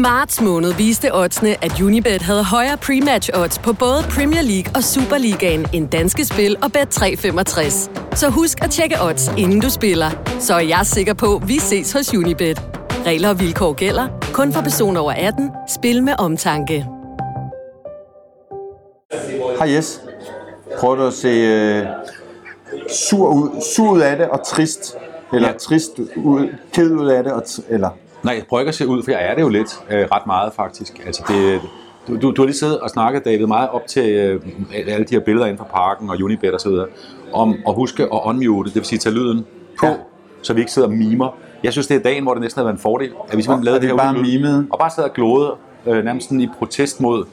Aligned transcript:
I 0.00 0.02
marts 0.02 0.40
måned 0.40 0.72
viste 0.72 1.14
oddsene, 1.14 1.64
at 1.64 1.80
Unibet 1.80 2.22
havde 2.22 2.44
højere 2.44 2.78
pre-match 2.84 3.30
odds 3.34 3.58
på 3.58 3.72
både 3.72 4.02
Premier 4.02 4.42
League 4.42 4.72
og 4.74 4.84
Superligaen 4.84 5.66
end 5.72 5.88
danske 5.88 6.24
spil 6.24 6.56
og 6.62 6.70
Bet365. 6.76 7.90
Så 8.16 8.28
husk 8.28 8.64
at 8.64 8.70
tjekke 8.70 8.96
odds, 9.02 9.28
inden 9.38 9.60
du 9.60 9.70
spiller. 9.70 10.10
Så 10.38 10.54
er 10.54 10.60
jeg 10.60 10.80
sikker 10.84 11.14
på, 11.14 11.36
at 11.36 11.48
vi 11.48 11.58
ses 11.58 11.92
hos 11.92 12.14
Unibet. 12.14 12.62
Regler 13.06 13.28
og 13.28 13.40
vilkår 13.40 13.72
gælder. 13.72 14.08
Kun 14.32 14.52
for 14.52 14.60
personer 14.62 15.00
over 15.00 15.12
18. 15.12 15.50
Spil 15.68 16.02
med 16.02 16.12
omtanke. 16.18 16.86
Hej 19.58 19.74
Jes. 19.74 20.00
Prøver 20.78 20.94
du 20.94 21.02
at 21.06 21.12
se 21.14 21.28
øh, 21.28 21.86
sur, 23.10 23.28
ud, 23.28 23.62
sur 23.76 23.90
ud 23.92 24.00
af 24.00 24.16
det 24.16 24.28
og 24.28 24.46
trist? 24.46 24.96
Eller 25.32 25.48
Ja. 25.48 25.52
ja. 25.52 25.58
trist 25.58 25.90
ud, 26.16 26.48
ked 26.72 26.90
ud 26.90 27.08
af 27.08 27.24
det? 27.24 27.32
Og 27.32 27.42
t- 27.42 27.62
eller? 27.74 27.90
Nej, 28.24 28.34
jeg 28.34 28.44
prøver 28.48 28.60
ikke 28.60 28.68
at 28.68 28.74
se 28.74 28.86
ud, 28.86 29.02
for 29.02 29.10
jeg 29.10 29.26
er 29.30 29.34
det 29.34 29.42
jo 29.42 29.48
lidt, 29.48 29.80
øh, 29.90 30.06
ret 30.12 30.26
meget 30.26 30.52
faktisk. 30.52 31.02
Altså 31.06 31.24
det, 31.28 31.60
du, 32.08 32.16
du, 32.20 32.30
du 32.30 32.42
har 32.42 32.46
lige 32.46 32.56
siddet 32.56 32.80
og 32.80 32.90
snakket, 32.90 33.24
David, 33.24 33.46
meget 33.46 33.68
op 33.70 33.86
til 33.86 34.10
øh, 34.10 34.42
alle 34.88 35.06
de 35.06 35.14
her 35.14 35.20
billeder 35.20 35.46
inden 35.46 35.58
for 35.58 35.64
parken 35.64 36.10
og 36.10 36.16
Unibet 36.22 36.54
og 36.54 36.60
så 36.60 36.68
videre, 36.68 36.86
om 37.32 37.56
at 37.68 37.74
huske 37.74 38.02
at 38.02 38.20
unmute, 38.24 38.68
det 38.70 38.76
vil 38.76 38.84
sige 38.84 38.98
tage 38.98 39.14
lyden 39.14 39.46
på, 39.80 39.86
ja. 39.86 39.94
Så 40.42 40.52
vi 40.54 40.60
ikke 40.60 40.72
sidder 40.72 40.88
og 40.88 40.94
mimer. 40.94 41.36
Jeg 41.64 41.72
synes, 41.72 41.86
det 41.86 41.96
er 41.96 42.00
dagen, 42.00 42.22
hvor 42.22 42.34
det 42.34 42.40
næsten 42.40 42.58
havde 42.58 42.66
været 42.66 42.76
en 42.76 42.82
fordel, 42.82 43.10
at 43.28 43.36
vi 43.36 43.42
simpelthen 43.42 43.64
lavede 43.64 43.80
det 43.80 43.88
det, 43.90 43.94
er 44.00 44.04
her 44.04 44.12
bare 44.12 44.22
mimet. 44.22 44.66
Og 44.70 44.78
bare 44.78 44.90
sad 44.90 45.04
og 45.04 45.12
glåede, 45.12 45.54
øh, 45.86 46.04
nærmest 46.04 46.26
sådan 46.26 46.40
i 46.40 46.48
protest 46.58 47.00
mod 47.00 47.24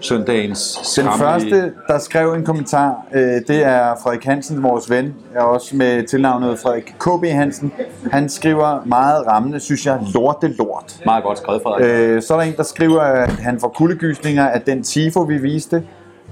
søndagens 0.00 0.94
Den 0.96 1.08
første, 1.18 1.72
der 1.88 1.98
skrev 1.98 2.32
en 2.32 2.44
kommentar, 2.44 3.06
øh, 3.14 3.20
det 3.20 3.64
er 3.64 3.94
Frederik 4.02 4.24
Hansen, 4.24 4.62
vores 4.62 4.90
ven, 4.90 5.14
er 5.34 5.42
også 5.42 5.76
med 5.76 6.06
tilnavnet 6.06 6.58
Frederik 6.58 6.94
KB 6.98 7.24
Hansen. 7.24 7.72
Han 8.12 8.28
skriver 8.28 8.84
meget 8.84 9.26
rammende, 9.26 9.60
synes 9.60 9.86
jeg, 9.86 10.00
lorte 10.14 10.48
lort. 10.48 11.00
Meget 11.04 11.24
godt 11.24 11.38
skrevet, 11.38 11.62
Frederik. 11.62 11.84
Øh, 11.84 12.22
så 12.22 12.34
er 12.34 12.38
der 12.38 12.46
en, 12.46 12.56
der 12.56 12.62
skriver, 12.62 13.00
at 13.00 13.30
han 13.30 13.60
får 13.60 13.68
kuldegysninger 13.68 14.48
af 14.48 14.60
den 14.60 14.82
tifo, 14.82 15.20
vi 15.20 15.38
viste. 15.38 15.82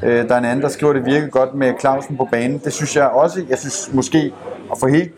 Øh, 0.02 0.28
der 0.28 0.34
er 0.34 0.38
en 0.38 0.44
anden, 0.44 0.62
der 0.62 0.68
skriver, 0.68 0.92
at 0.92 0.96
det 0.96 1.06
virkede 1.06 1.30
godt 1.30 1.54
med 1.54 1.72
Clausen 1.80 2.16
på 2.16 2.28
banen. 2.32 2.58
Det 2.64 2.72
synes 2.72 2.96
jeg 2.96 3.06
også. 3.06 3.44
Jeg 3.48 3.58
synes 3.58 3.90
måske 3.92 4.32
at 4.72 4.78
få 4.80 4.86
helt 4.86 5.12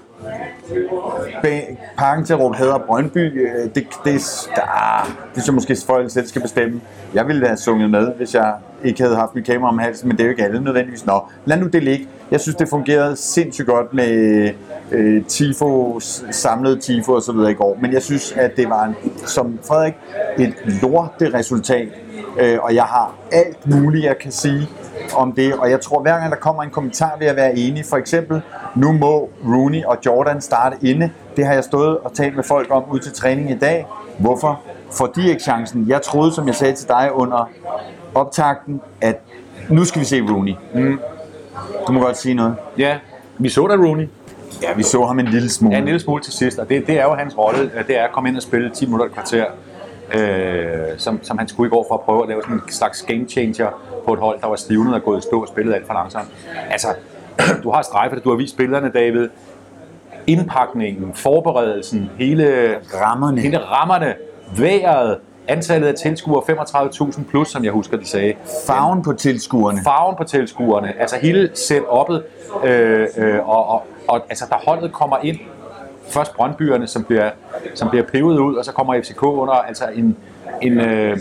ba- 1.42 1.76
hedder 1.96 2.24
til 2.24 2.34
Brøndby, 2.78 3.42
øh, 3.42 3.64
det, 3.74 3.86
det, 4.04 4.20
der, 4.56 4.62
ah, 4.62 5.06
det 5.06 5.16
synes 5.32 5.46
jeg 5.46 5.54
måske 5.54 5.76
folk 5.86 6.10
selv 6.10 6.26
skal 6.26 6.42
bestemme. 6.42 6.80
Jeg 7.14 7.26
ville 7.28 7.46
have 7.46 7.56
sunget 7.56 7.90
med, 7.90 8.12
hvis 8.14 8.34
jeg 8.34 8.54
ikke 8.84 9.02
havde 9.02 9.16
haft 9.16 9.34
mit 9.34 9.44
kamera 9.46 9.68
om 9.68 9.78
halsen, 9.78 10.08
men 10.08 10.16
det 10.16 10.22
er 10.22 10.26
jo 10.26 10.30
ikke 10.30 10.44
alle 10.44 10.60
nødvendigvis. 10.64 11.06
Nå, 11.06 11.20
lad 11.44 11.56
nu 11.56 11.66
det 11.66 11.82
ligge. 11.82 12.08
Jeg 12.30 12.40
synes, 12.40 12.56
det 12.56 12.68
fungerede 12.68 13.16
sindssygt 13.16 13.68
godt 13.68 13.94
med 13.94 14.50
øh, 14.92 15.24
tifo, 15.24 16.00
samlet 16.30 16.82
tifo 16.82 17.12
og 17.12 17.22
så 17.22 17.32
videre 17.32 17.50
i 17.50 17.54
går. 17.54 17.78
Men 17.80 17.92
jeg 17.92 18.02
synes, 18.02 18.32
at 18.32 18.56
det 18.56 18.68
var, 18.68 18.84
en, 18.84 18.94
som 19.26 19.58
Frederik, 19.68 19.94
et 20.38 20.54
lorte 20.82 21.34
resultat. 21.34 21.88
Øh, 22.40 22.58
og 22.62 22.74
jeg 22.74 22.84
har 22.84 23.14
alt 23.32 23.66
muligt, 23.66 24.04
jeg 24.04 24.18
kan 24.18 24.32
sige 24.32 24.68
om 25.14 25.32
det, 25.32 25.54
og 25.54 25.70
jeg 25.70 25.80
tror, 25.80 26.02
hver 26.02 26.18
gang 26.18 26.30
der 26.30 26.36
kommer 26.36 26.62
en 26.62 26.70
kommentar, 26.70 27.16
vil 27.18 27.26
jeg 27.26 27.36
være 27.36 27.58
enig. 27.58 27.84
For 27.84 27.96
eksempel, 27.96 28.42
nu 28.76 28.92
må 28.92 29.30
Rooney 29.44 29.84
og 29.84 29.98
Jordan 30.06 30.40
starte 30.40 30.76
inde. 30.82 31.10
Det 31.36 31.46
har 31.46 31.54
jeg 31.54 31.64
stået 31.64 31.98
og 31.98 32.12
talt 32.12 32.36
med 32.36 32.44
folk 32.44 32.66
om 32.70 32.84
ud 32.90 32.98
til 32.98 33.12
træning 33.12 33.50
i 33.50 33.58
dag. 33.58 33.86
Hvorfor 34.18 34.60
får 34.92 35.06
de 35.06 35.28
ikke 35.28 35.42
chancen? 35.42 35.84
Jeg 35.88 36.02
troede, 36.02 36.32
som 36.32 36.46
jeg 36.46 36.54
sagde 36.54 36.74
til 36.74 36.88
dig 36.88 37.10
under 37.12 37.50
optakten, 38.14 38.80
at 39.00 39.20
nu 39.68 39.84
skal 39.84 40.00
vi 40.00 40.06
se 40.06 40.20
Rooney. 40.20 40.54
Mm. 40.74 40.98
Du 41.86 41.92
må 41.92 42.00
godt 42.00 42.16
sige 42.16 42.34
noget. 42.34 42.56
Ja, 42.78 42.98
vi 43.38 43.48
så 43.48 43.66
da 43.66 43.74
Rooney. 43.74 44.08
Ja, 44.62 44.74
vi 44.76 44.82
så 44.82 45.04
ham 45.06 45.18
en 45.18 45.26
lille 45.26 45.50
smule. 45.50 45.74
Ja, 45.74 45.78
en 45.78 45.84
lille 45.84 46.00
smule 46.00 46.22
til 46.22 46.32
sidst, 46.32 46.58
og 46.58 46.68
det, 46.68 46.86
det 46.86 47.00
er 47.00 47.04
jo 47.04 47.14
hans 47.14 47.38
rolle, 47.38 47.70
det 47.88 47.98
er 47.98 48.04
at 48.04 48.12
komme 48.12 48.28
ind 48.28 48.36
og 48.36 48.42
spille 48.42 48.70
10 48.70 48.86
minutter 48.86 49.06
et 49.06 49.12
kvarter, 49.12 49.44
øh, 50.14 50.98
som, 50.98 51.20
som 51.22 51.38
han 51.38 51.48
skulle 51.48 51.68
i 51.68 51.70
går 51.70 51.86
for 51.88 51.94
at 51.94 52.00
prøve 52.00 52.22
at 52.22 52.28
lave 52.28 52.42
sådan 52.42 52.56
en 52.56 52.62
slags 52.68 53.02
game 53.02 53.28
changer 53.28 53.68
på 54.06 54.12
et 54.12 54.20
hold, 54.20 54.40
der 54.40 54.46
var 54.46 54.56
stivnet 54.56 54.94
og 54.94 55.02
gået 55.02 55.18
i 55.18 55.22
stå 55.22 55.40
og 55.40 55.48
spillet 55.48 55.74
alt 55.74 55.86
for 55.86 55.94
langsomt. 55.94 56.28
Altså, 56.70 56.88
du 57.62 57.70
har 57.70 57.82
strejfet, 57.82 58.24
du 58.24 58.30
har 58.30 58.36
vist 58.36 58.52
spillerne, 58.54 58.90
David. 58.94 59.28
Indpakningen, 60.26 61.14
forberedelsen, 61.14 62.10
hele 62.18 62.76
Rammerne. 62.94 63.40
hele 63.40 63.58
rammerne, 63.58 64.14
vejret, 64.58 65.18
antallet 65.48 65.88
af 65.88 65.94
tilskuere, 65.94 66.42
35.000 66.42 67.24
plus, 67.30 67.48
som 67.48 67.64
jeg 67.64 67.72
husker, 67.72 67.96
de 67.96 68.06
sagde. 68.06 68.34
Farven 68.66 69.02
på 69.02 69.12
tilskuerne. 69.12 69.80
farven 69.84 70.16
på 70.16 70.24
tilskuerne, 70.24 71.00
altså 71.00 71.16
hele 71.16 71.50
setup'et, 71.54 72.22
øh, 72.66 73.08
øh, 73.16 73.48
og, 73.48 73.68
og, 73.68 73.86
og 74.08 74.20
altså, 74.28 74.44
der 74.50 74.56
holdet 74.56 74.92
kommer 74.92 75.16
ind, 75.22 75.38
først 76.08 76.34
Brøndbyerne, 76.34 76.86
som 76.86 77.04
bliver, 77.04 77.30
som 77.74 77.88
bliver 77.90 78.04
pevet 78.04 78.38
ud, 78.38 78.54
og 78.54 78.64
så 78.64 78.72
kommer 78.72 79.00
FCK 79.02 79.22
under, 79.22 79.52
altså 79.52 79.84
en, 79.94 80.16
en, 80.62 80.80
øh, 80.80 81.18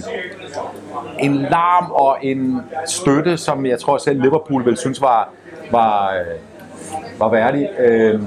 en 1.20 1.36
larm 1.36 1.92
og 1.92 2.18
en 2.22 2.62
støtte, 2.86 3.38
som 3.38 3.66
jeg 3.66 3.80
tror 3.80 3.98
selv 3.98 4.22
Liverpool 4.22 4.66
vil 4.66 4.78
synes 4.78 5.02
var, 5.02 5.30
var, 5.72 6.14
øh, 6.14 7.20
var 7.20 7.30
værdig. 7.30 7.70
Øh, 7.80 8.22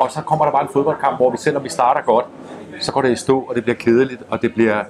og 0.00 0.10
så 0.10 0.20
kommer 0.20 0.44
der 0.44 0.52
bare 0.52 0.62
en 0.62 0.68
fodboldkamp, 0.72 1.16
hvor 1.16 1.30
vi 1.30 1.36
selvom 1.36 1.64
vi 1.64 1.68
starter 1.68 2.00
godt, 2.00 2.24
så 2.80 2.92
går 2.92 3.02
det 3.02 3.12
i 3.12 3.16
stå, 3.16 3.40
og 3.40 3.54
det 3.54 3.62
bliver 3.62 3.76
kedeligt, 3.76 4.22
og 4.30 4.42
det 4.42 4.54
bliver 4.54 4.82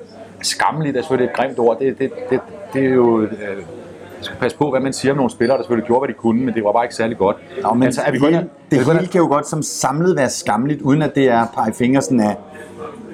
skammeligt, 0.42 0.96
er 0.96 1.00
selvfølgelig 1.00 1.30
et 1.30 1.36
grimt 1.36 1.58
ord. 1.58 1.78
Det, 1.78 1.98
det, 1.98 2.10
det, 2.30 2.40
det 2.72 2.84
er 2.84 2.90
jo... 2.90 3.20
Øh, 3.22 3.30
jeg 4.18 4.24
skal 4.24 4.36
passe 4.36 4.58
på, 4.58 4.70
hvad 4.70 4.80
man 4.80 4.92
siger 4.92 5.12
om 5.12 5.16
nogle 5.16 5.30
spillere, 5.30 5.56
der 5.56 5.62
selvfølgelig 5.62 5.86
gjorde, 5.86 6.00
hvad 6.00 6.08
de 6.08 6.18
kunne, 6.18 6.44
men 6.44 6.54
det 6.54 6.64
var 6.64 6.72
bare 6.72 6.84
ikke 6.84 6.94
særlig 6.94 7.18
godt. 7.18 7.36
Nå, 7.62 7.74
men 7.74 7.82
altså, 7.82 8.02
er 8.06 8.10
vi 8.12 8.18
hele, 8.18 8.48
det 8.70 8.84
hele 8.86 9.06
kan 9.06 9.20
jo 9.20 9.26
godt 9.26 9.48
som 9.48 9.62
samlet 9.62 10.16
være 10.16 10.30
skamligt, 10.30 10.82
uden 10.82 11.02
at 11.02 11.14
det 11.14 11.28
er 11.28 11.46
pege 11.54 11.72
fingre 11.74 12.02
sådan 12.02 12.20
af 12.20 12.36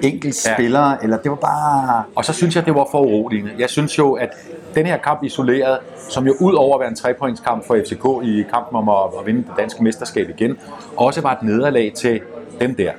enkelt 0.03 0.45
Ja. 0.47 0.53
spillere, 0.53 1.03
eller 1.03 1.17
det 1.17 1.31
var 1.31 1.37
bare... 1.37 2.03
Og 2.15 2.25
så 2.25 2.33
synes 2.33 2.55
jeg, 2.55 2.65
det 2.65 2.75
var 2.75 2.87
for 2.91 2.99
uroligende. 2.99 3.51
Jeg 3.59 3.69
synes 3.69 3.97
jo, 3.97 4.13
at 4.13 4.29
den 4.75 4.85
her 4.85 4.97
kamp 4.97 5.23
isoleret, 5.23 5.77
som 6.09 6.27
jo 6.27 6.33
ud 6.39 6.53
over 6.53 6.75
at 6.75 6.79
være 6.79 6.89
en 6.89 6.95
trepointskamp 6.95 7.67
for 7.67 7.75
FCK 7.75 8.27
i 8.27 8.43
kampen 8.53 8.77
om 8.77 8.89
at, 8.89 8.95
at 9.19 9.25
vinde 9.25 9.39
det 9.39 9.51
danske 9.57 9.83
mesterskab 9.83 10.29
igen, 10.29 10.57
også 10.97 11.21
var 11.21 11.31
et 11.31 11.43
nederlag 11.43 11.91
til 11.95 12.21
dem 12.61 12.75
der. 12.75 12.91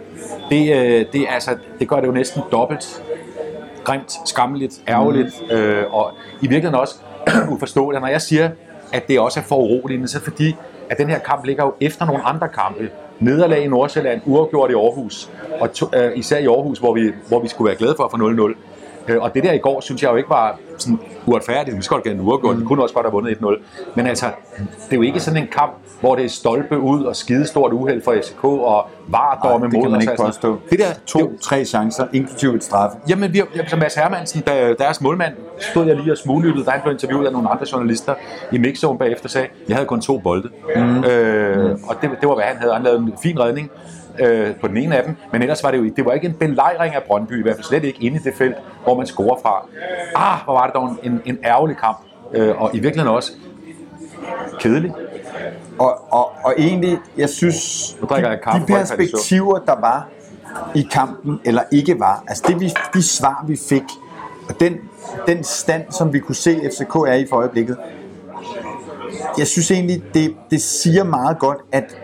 Det, 0.51 0.77
øh, 0.77 1.07
det, 1.13 1.27
altså, 1.29 1.57
det 1.79 1.89
gør 1.89 2.01
det 2.01 2.07
jo 2.07 2.13
næsten 2.13 2.43
dobbelt 2.53 3.03
grimt, 3.85 4.13
skammeligt, 4.27 4.81
ærgerligt, 4.89 5.43
mm. 5.51 5.57
øh, 5.57 5.95
og 5.95 6.13
i 6.43 6.47
virkeligheden 6.47 6.75
også 6.75 6.95
uforståeligt. 7.55 8.01
Når 8.01 8.09
jeg 8.09 8.23
siger, 8.23 8.51
at 8.93 9.09
det 9.09 9.21
også 9.21 9.41
er 9.41 9.45
for 9.45 9.57
uroligende, 9.57 10.09
så 10.09 10.21
fordi, 10.21 10.57
at 10.91 10.99
den 10.99 11.09
her 11.09 11.19
kamp 11.19 11.45
ligger 11.45 11.65
jo 11.65 11.75
efter 11.81 12.07
nogle 12.07 12.23
andre 12.23 12.49
kampe. 12.49 12.91
Nederlag 13.21 13.65
i 13.65 13.69
Nordsjælland, 13.69 14.21
uafgjort 14.27 14.71
i 14.71 14.75
Aarhus, 14.75 15.31
og 15.61 15.73
to, 15.73 15.87
øh, 15.95 16.13
især 16.19 16.39
i 16.39 16.47
Aarhus, 16.47 16.79
hvor 16.79 16.95
vi, 16.95 17.13
hvor 17.29 17.41
vi 17.41 17.49
skulle 17.49 17.69
være 17.69 17.77
glade 17.77 17.95
for 17.97 18.05
at 18.05 18.11
få 18.11 18.17
0-0. 18.17 18.55
Øh, 19.09 19.23
og 19.23 19.35
det 19.35 19.45
der 19.45 19.53
i 19.53 19.59
går, 19.59 19.81
synes 19.81 20.03
jeg 20.03 20.11
jo 20.11 20.17
ikke 20.17 20.31
var 20.31 20.59
sådan 20.79 20.99
uretfærdigt. 21.27 21.77
Vi 21.77 21.83
skal 21.83 21.95
godt 21.95 22.05
gerne 22.05 22.23
uafgjort. 22.23 22.61
Vi 22.61 22.65
kunne 22.65 22.83
også 22.83 22.95
godt 22.95 23.07
have 23.07 23.13
vundet 23.13 23.37
1-0. 23.37 23.63
Men 23.95 24.07
altså, 24.07 24.27
det 24.59 24.93
er 24.93 24.97
jo 24.97 25.03
ikke 25.03 25.21
sådan 25.21 25.43
en 25.43 25.49
kamp, 25.53 25.73
hvor 26.01 26.15
det 26.17 26.25
er 26.25 26.29
stolpe 26.29 26.79
ud 26.79 27.05
og 27.05 27.17
skide 27.17 27.47
stort 27.47 27.73
uheld 27.73 28.03
for 28.05 28.15
FCK 28.23 28.45
og 28.45 28.87
vardomme 29.09 29.67
det 29.67 29.75
mod 29.75 29.83
kan 29.83 29.91
man 29.91 30.01
ikke 30.01 30.13
påstå. 30.19 30.59
Det 30.71 30.79
der, 30.79 30.85
To, 31.07 31.33
tre 31.43 31.65
chancer, 31.65 32.07
inklusive 32.13 32.55
et 32.57 32.65
straffe. 32.65 32.97
Jamen, 33.09 33.33
vi, 33.33 33.39
har- 33.39 33.69
som 33.69 33.79
Mads 33.79 33.95
Hermansen, 33.95 34.43
der, 34.47 34.75
deres 34.75 35.01
målmand, 35.01 35.35
stod 35.59 35.87
jeg 35.87 35.97
lige 35.97 36.13
og 36.13 36.19
smuglyttede, 36.19 36.65
da 36.65 36.71
han 36.71 36.81
blev 36.83 36.93
interviewet 36.93 37.27
af 37.27 37.33
nogle 37.33 37.51
andre 37.51 37.67
journalister 37.73 38.15
i 38.53 38.59
mixzone 38.59 38.99
bagefter, 38.99 39.29
sagde, 39.29 39.49
jeg 39.69 39.77
havde 39.77 39.87
kun 39.87 40.01
to 40.01 40.19
bolde. 40.19 40.49
Mm. 40.77 41.05
Øh, 41.05 41.79
og 41.89 41.97
det, 42.03 42.11
det 42.21 42.29
var, 42.29 42.35
hvad 42.35 42.45
han 42.45 42.57
havde. 42.57 42.73
Han 42.75 42.83
lavede 42.83 42.99
en 43.01 43.13
fin 43.23 43.41
redning 43.41 43.71
øh, 44.19 44.57
på 44.61 44.69
den 44.69 44.77
ene 44.77 44.97
af 44.97 45.05
dem, 45.05 45.17
men 45.33 45.43
ellers 45.43 45.63
var 45.63 45.71
det 45.71 45.79
jo 45.79 45.91
det 45.97 46.05
var 46.05 46.13
ikke 46.13 46.27
en 46.27 46.35
belejring 46.35 46.95
af 46.95 47.03
Brøndby, 47.03 47.39
i 47.39 47.43
hvert 47.43 47.55
fald 47.55 47.65
slet 47.65 47.85
ikke 47.85 48.05
inde 48.05 48.17
i 48.17 48.21
det 48.21 48.35
felt, 48.35 48.57
hvor 48.85 48.97
man 48.97 49.07
scorer 49.07 49.39
fra. 49.43 49.67
Ah, 50.15 50.45
hvor 50.45 50.53
var 50.53 50.67
det 50.67 50.75
dog 50.75 50.97
en, 51.03 51.23
en 51.25 51.39
ærgerlig 51.45 51.77
kamp, 51.77 51.99
øh, 52.33 52.63
og 52.63 52.71
i 52.75 52.79
virkeligheden 52.79 53.17
også 53.17 53.33
kedelig. 54.59 54.93
Og, 55.79 56.13
og, 56.13 56.33
og 56.45 56.55
egentlig, 56.59 56.99
jeg 57.17 57.29
synes, 57.29 57.97
Nu 58.01 58.07
drikker 58.07 58.31
jeg 58.31 58.41
kaffe, 58.41 58.61
de 58.61 58.67
perspektiver, 58.67 59.59
der 59.59 59.81
var 59.81 60.09
i 60.75 60.89
kampen, 60.93 61.41
eller 61.45 61.63
ikke 61.73 62.01
var, 62.01 62.25
altså 62.29 62.45
det, 62.49 62.61
vi, 62.61 62.73
de 62.95 63.03
svar, 63.03 63.45
vi 63.47 63.59
fik, 63.69 63.83
og 64.49 64.61
den, 64.61 64.77
den 65.27 65.45
stand, 65.45 65.83
som 65.91 66.13
vi 66.13 66.19
kunne 66.19 66.35
se, 66.35 66.61
FCK 66.71 66.95
er 66.95 67.15
i 67.15 67.27
for 67.31 67.37
øjeblikket, 67.37 67.77
jeg 69.39 69.47
synes 69.47 69.71
egentlig, 69.71 70.03
det, 70.15 70.37
det 70.51 70.63
siger 70.63 71.05
meget 71.05 71.39
godt, 71.39 71.59
at 71.73 71.97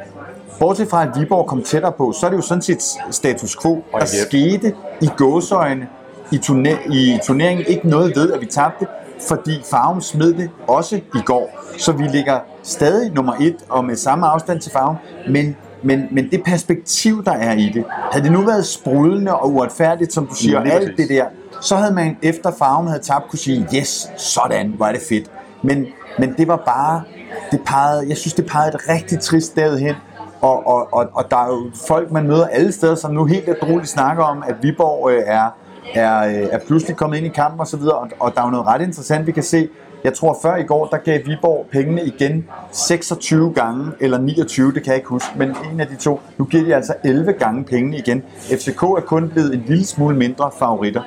bortset 0.61 0.89
fra, 0.89 1.03
at 1.03 1.09
Viborg 1.21 1.47
kom 1.47 1.63
tættere 1.63 1.93
på, 1.93 2.13
så 2.13 2.27
er 2.27 2.31
det 2.31 2.37
jo 2.37 2.43
sådan 2.43 2.63
set 2.63 2.83
status 3.11 3.57
quo. 3.63 3.85
Der 3.93 4.05
skete 4.05 4.75
i 5.03 5.09
gåsøjne 5.17 5.87
i, 6.33 6.39
turner, 6.39 6.77
i 6.91 7.19
turneringen 7.25 7.67
ikke 7.67 7.89
noget 7.89 8.17
ved, 8.17 8.33
at 8.33 8.41
vi 8.41 8.47
tabte, 8.47 8.87
fordi 9.29 9.63
Farven 9.71 10.01
smed 10.01 10.33
det 10.35 10.51
også 10.69 10.97
i 10.97 11.21
går. 11.25 11.51
Så 11.79 11.93
vi 11.93 12.05
ligger 12.05 12.41
stadig 12.63 13.13
nummer 13.13 13.33
et 13.41 13.57
og 13.69 13.85
med 13.85 13.97
samme 13.97 14.27
afstand 14.27 14.61
til 14.61 14.73
Farven, 14.73 14.97
men 15.31 15.57
men, 15.83 16.09
men 16.11 16.31
det 16.31 16.43
perspektiv, 16.45 17.25
der 17.25 17.33
er 17.33 17.53
i 17.53 17.71
det, 17.75 17.85
havde 18.13 18.25
det 18.25 18.33
nu 18.33 18.41
været 18.41 18.67
sprudlende 18.67 19.35
og 19.35 19.53
uretfærdigt, 19.53 20.13
som 20.13 20.27
du 20.27 20.35
siger, 20.35 20.63
Ja, 20.67 20.71
alt 20.71 20.97
det 20.97 21.09
der, 21.09 21.25
så 21.61 21.77
havde 21.77 21.95
man 21.95 22.17
efter 22.23 22.51
farven 22.59 22.89
havde 22.89 23.03
tabt 23.03 23.29
kunne 23.29 23.39
sige, 23.39 23.67
yes, 23.75 24.11
sådan, 24.17 24.75
er 24.81 24.93
det 24.93 25.01
fedt. 25.09 25.31
Men, 25.63 25.87
men 26.19 26.35
det 26.39 26.49
var 26.49 26.57
bare, 26.57 27.03
det 27.51 27.61
pegede, 27.67 28.09
jeg 28.09 28.17
synes, 28.17 28.35
det 28.35 28.47
pegede 28.47 28.69
et 28.69 28.89
rigtig 28.89 29.21
trist 29.21 29.47
sted 29.47 29.79
hen. 29.79 29.95
Og, 30.41 30.67
og, 30.67 30.89
og, 30.93 31.09
og 31.15 31.31
der 31.31 31.37
er 31.37 31.47
jo 31.47 31.71
folk, 31.89 32.11
man 32.11 32.27
møder 32.27 32.47
alle 32.47 32.73
steder, 32.73 32.95
som 32.95 33.15
nu 33.15 33.25
helt 33.25 33.49
adroligt 33.49 33.89
snakker 33.89 34.25
om, 34.25 34.45
at 34.49 34.55
Viborg 34.63 35.11
øh, 35.11 35.23
er 35.27 35.51
er, 35.95 36.27
øh, 36.27 36.49
er 36.51 36.59
pludselig 36.67 36.97
kommet 36.97 37.17
ind 37.17 37.27
i 37.27 37.29
kampen 37.29 37.61
osv., 37.61 37.81
og, 37.81 38.11
og 38.21 38.35
der 38.35 38.41
er 38.41 38.45
jo 38.45 38.51
noget 38.51 38.67
ret 38.67 38.83
interessant, 38.83 39.27
vi 39.27 39.33
kan 39.33 39.43
se. 39.43 39.69
Jeg 40.05 40.15
tror 40.15 40.39
før 40.43 40.57
i 40.57 40.63
går, 40.63 40.87
der 40.87 40.97
gav 40.97 41.21
Viborg 41.27 41.67
pengene 41.73 42.05
igen 42.05 42.49
26 42.73 43.53
gange, 43.55 43.93
eller 44.01 44.19
29, 44.19 44.73
det 44.73 44.83
kan 44.83 44.91
jeg 44.91 44.97
ikke 44.97 45.09
huske, 45.09 45.31
men 45.37 45.57
en 45.73 45.81
af 45.81 45.87
de 45.87 45.97
to. 45.97 46.21
Nu 46.39 46.45
giver 46.45 46.65
de 46.65 46.75
altså 46.75 46.95
11 47.05 47.33
gange 47.33 47.65
pengene 47.65 47.97
igen. 47.97 48.23
FCK 48.43 48.83
er 48.83 49.03
kun 49.07 49.29
blevet 49.29 49.55
en 49.55 49.65
lille 49.67 49.87
smule 49.87 50.17
mindre 50.17 50.51
favoritter. 50.59 51.03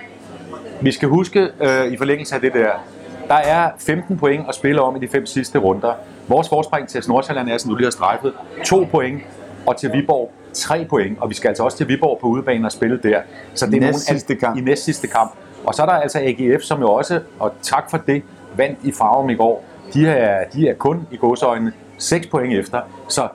Vi 0.81 0.91
skal 0.91 1.09
huske, 1.09 1.39
øh, 1.62 1.86
i 1.91 1.97
forlængelse 1.97 2.36
af 2.36 2.41
det 2.41 2.53
der, 2.53 2.69
der 3.27 3.36
er 3.36 3.69
15 3.79 4.18
point 4.18 4.45
at 4.50 4.56
spille 4.56 4.81
om 4.81 4.95
i 4.95 5.00
de 5.00 5.07
fem 5.07 5.25
sidste 5.25 5.59
runder. 5.59 5.94
Vores 6.28 6.50
forspring 6.50 6.88
til 6.88 7.04
Nordsjælland 7.08 7.50
er, 7.50 7.58
som 7.58 7.70
du 7.70 7.75
lige 7.75 7.86
har 7.86 7.92
strejfet, 7.92 8.34
2 8.66 8.88
point, 8.92 9.22
og 9.66 9.78
til 9.78 9.94
Viborg 9.94 10.31
3 10.54 10.86
point, 10.86 11.18
og 11.20 11.30
vi 11.30 11.36
skal 11.36 11.48
altså 11.48 11.64
også 11.64 11.78
til 11.78 11.88
Viborg 11.88 12.20
på 12.22 12.28
udebane 12.28 12.68
og 12.68 12.72
spille 12.72 13.00
der. 13.04 13.22
Så 13.54 13.66
det 13.66 13.75
er 13.75 13.80
Næst 13.80 14.00
sidste 14.00 14.36
kamp. 14.36 14.58
i 14.58 14.62
næst 14.62 14.84
sidste 14.84 15.08
kamp. 15.08 15.31
Og 15.66 15.74
så 15.74 15.81
er 15.81 15.86
der 15.86 15.94
altså 15.94 16.20
AGF, 16.20 16.62
som 16.62 16.81
jo 16.81 16.92
også, 16.94 17.22
og 17.40 17.54
tak 17.62 17.90
for 17.90 17.98
det, 17.98 18.24
vandt 18.58 18.80
i 18.84 18.92
farven 18.92 19.30
i 19.30 19.36
går. 19.36 19.64
De 19.94 20.08
er, 20.08 20.44
de 20.54 20.68
er 20.68 20.74
kun 20.74 21.08
i 21.12 21.18
godsøjne 21.18 21.74
6 21.98 22.28
point 22.28 22.54
efter, 22.54 22.81
så 23.08 23.28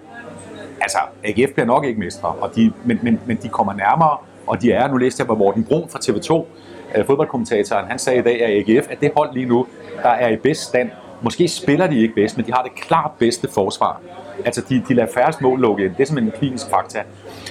altså, 0.80 0.98
AGF 1.24 1.52
bliver 1.52 1.66
nok 1.66 1.84
ikke 1.84 2.00
mestre, 2.00 2.28
og 2.28 2.56
de, 2.56 2.72
men, 2.84 2.98
men, 3.02 3.20
men 3.26 3.38
de 3.42 3.48
kommer 3.48 3.72
nærmere, 3.72 4.16
og 4.46 4.62
de 4.62 4.72
er, 4.72 4.88
nu 4.88 4.96
læste 4.96 5.20
jeg 5.20 5.26
på 5.26 5.34
Morten 5.34 5.64
Brun 5.64 5.88
fra 5.88 5.98
TV2, 5.98 6.44
øh, 6.98 7.06
fodboldkommentatoren, 7.06 7.86
han 7.86 7.98
sagde 7.98 8.18
i 8.18 8.22
dag, 8.22 8.42
at 8.42 8.50
AGF 8.50 8.86
er 8.90 8.94
det 8.94 9.12
hold 9.16 9.32
lige 9.32 9.46
nu, 9.46 9.66
der 10.02 10.08
er 10.08 10.28
i 10.28 10.36
bedst 10.36 10.62
stand. 10.62 10.90
Måske 11.22 11.48
spiller 11.48 11.86
de 11.86 12.00
ikke 12.00 12.14
bedst, 12.14 12.36
men 12.36 12.46
de 12.46 12.52
har 12.52 12.62
det 12.62 12.74
klart 12.74 13.10
bedste 13.18 13.48
forsvar. 13.54 14.00
Altså, 14.44 14.62
de, 14.68 14.82
de 14.88 14.94
lader 14.94 15.08
færrest 15.14 15.40
mål 15.40 15.60
lukke 15.60 15.84
ind. 15.84 15.94
Det 15.94 16.00
er 16.02 16.06
simpelthen 16.06 16.34
en 16.34 16.38
klinisk 16.38 16.70
fakta. 16.70 17.02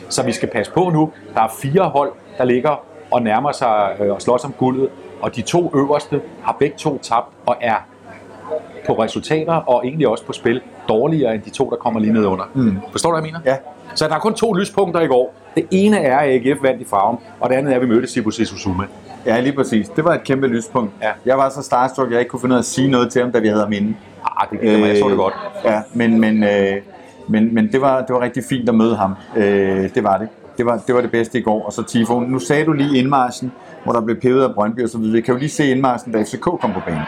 Så 0.10 0.24
vi 0.24 0.32
skal 0.32 0.50
passe 0.50 0.72
på 0.72 0.90
nu. 0.90 1.12
Der 1.34 1.42
er 1.42 1.48
fire 1.62 1.84
hold, 1.84 2.12
der 2.38 2.46
ligger 2.46 2.84
og 3.12 3.22
nærmer 3.22 3.52
sig 3.52 3.96
øh, 4.00 4.14
og 4.14 4.22
slås 4.22 4.44
om 4.44 4.54
guldet, 4.54 4.90
og 5.22 5.36
de 5.36 5.42
to 5.42 5.72
øverste 5.76 6.22
har 6.44 6.56
begge 6.60 6.78
to 6.78 6.98
tabt 6.98 7.28
og 7.46 7.56
er 7.62 7.76
på 8.88 8.94
resultater 8.94 9.54
og 9.54 9.86
egentlig 9.86 10.08
også 10.08 10.26
på 10.26 10.34
spil 10.34 10.62
dårligere 10.90 11.36
end 11.36 11.42
de 11.42 11.50
to, 11.50 11.70
der 11.70 11.76
kommer 11.76 12.00
lige 12.00 12.14
ned 12.14 12.26
under. 12.26 12.46
Mm. 12.54 12.78
Forstår 12.92 13.12
du, 13.12 13.16
hvad 13.18 13.28
jeg 13.28 13.34
mener? 13.34 13.52
Ja. 13.52 13.58
Så 13.96 14.08
der 14.08 14.16
er 14.16 14.20
kun 14.20 14.34
to 14.34 14.54
lyspunkter 14.54 15.02
i 15.02 15.08
går. 15.08 15.34
Det 15.56 15.68
ene 15.72 16.00
er, 16.00 16.18
at 16.18 16.30
AGF 16.30 16.64
vandt 16.64 16.82
i 16.82 16.86
farven, 16.86 17.18
og 17.40 17.50
det 17.50 17.56
andet 17.56 17.72
er, 17.72 17.76
at 17.76 17.82
vi 17.82 17.88
mødte 17.88 18.08
Sibus 18.08 18.36
Suzume. 18.36 18.88
Ja, 19.28 19.40
lige 19.40 19.54
præcis. 19.54 19.90
Det 19.90 20.06
var 20.06 20.14
et 20.14 20.24
kæmpe 20.24 20.48
lyspunkt. 20.48 20.92
Ja. 21.02 21.12
Jeg 21.26 21.38
var 21.38 21.50
så 21.50 21.62
starstruck, 21.62 22.08
at 22.08 22.12
jeg 22.12 22.20
ikke 22.20 22.30
kunne 22.30 22.40
finde 22.40 22.54
ud 22.54 22.58
af 22.58 22.62
at 22.62 22.66
sige 22.66 22.92
noget 22.92 23.12
til 23.12 23.22
ham, 23.22 23.32
da 23.32 23.40
vi 23.40 23.48
havde 23.48 23.62
ham 23.62 23.74
inde. 23.74 23.96
Ah, 24.26 24.48
det 24.52 24.62
gik 24.62 24.80
mig, 24.80 24.90
jeg 24.90 24.98
så 24.98 25.10
det 25.10 25.18
godt. 25.18 25.34
Ja, 25.66 25.82
men, 25.94 26.20
men, 26.20 26.44
øh, 26.44 26.76
men, 27.30 27.54
men 27.54 27.72
det, 27.72 27.82
var, 27.82 28.02
det 28.02 28.10
var 28.10 28.22
rigtig 28.22 28.44
fint 28.50 28.70
at 28.70 28.76
møde 28.76 28.96
ham. 28.96 29.16
Øh, 29.38 29.90
det 29.96 30.04
var 30.04 30.18
det. 30.18 30.28
Det 30.58 30.66
var, 30.66 30.82
det 30.88 30.96
var 30.96 31.02
det 31.02 31.12
bedste 31.12 31.40
i 31.40 31.42
går. 31.42 31.66
Og 31.66 31.74
så 31.74 31.84
Tifo. 31.84 32.20
Nu 32.20 32.40
sagde 32.40 32.66
du 32.66 32.74
lige 32.74 32.98
indmarsen, 32.98 33.52
hvor 33.84 33.94
der 33.94 34.02
blev 34.02 34.20
pevet 34.20 34.44
af 34.44 34.54
Brøndby 34.54 34.84
og 34.84 34.90
så 34.90 34.98
videre. 34.98 35.14
Vi 35.14 35.22
kan 35.22 35.34
jo 35.34 35.40
lige 35.40 35.50
se 35.50 35.72
indmarsen, 35.72 36.12
da 36.12 36.22
FCK 36.24 36.42
kom 36.42 36.74
på 36.74 36.80
banen. 36.86 37.02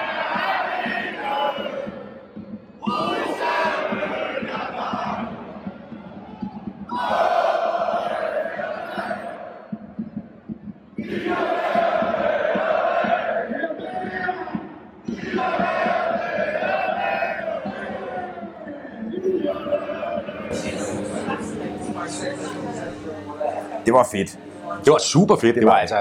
Det 23.90 23.98
var 23.98 24.08
fedt. 24.12 24.40
Det 24.86 24.92
var 24.92 24.98
super 24.98 25.36
fedt. 25.36 25.56
Det 25.56 25.66
var 25.66 25.72
altså, 25.72 25.96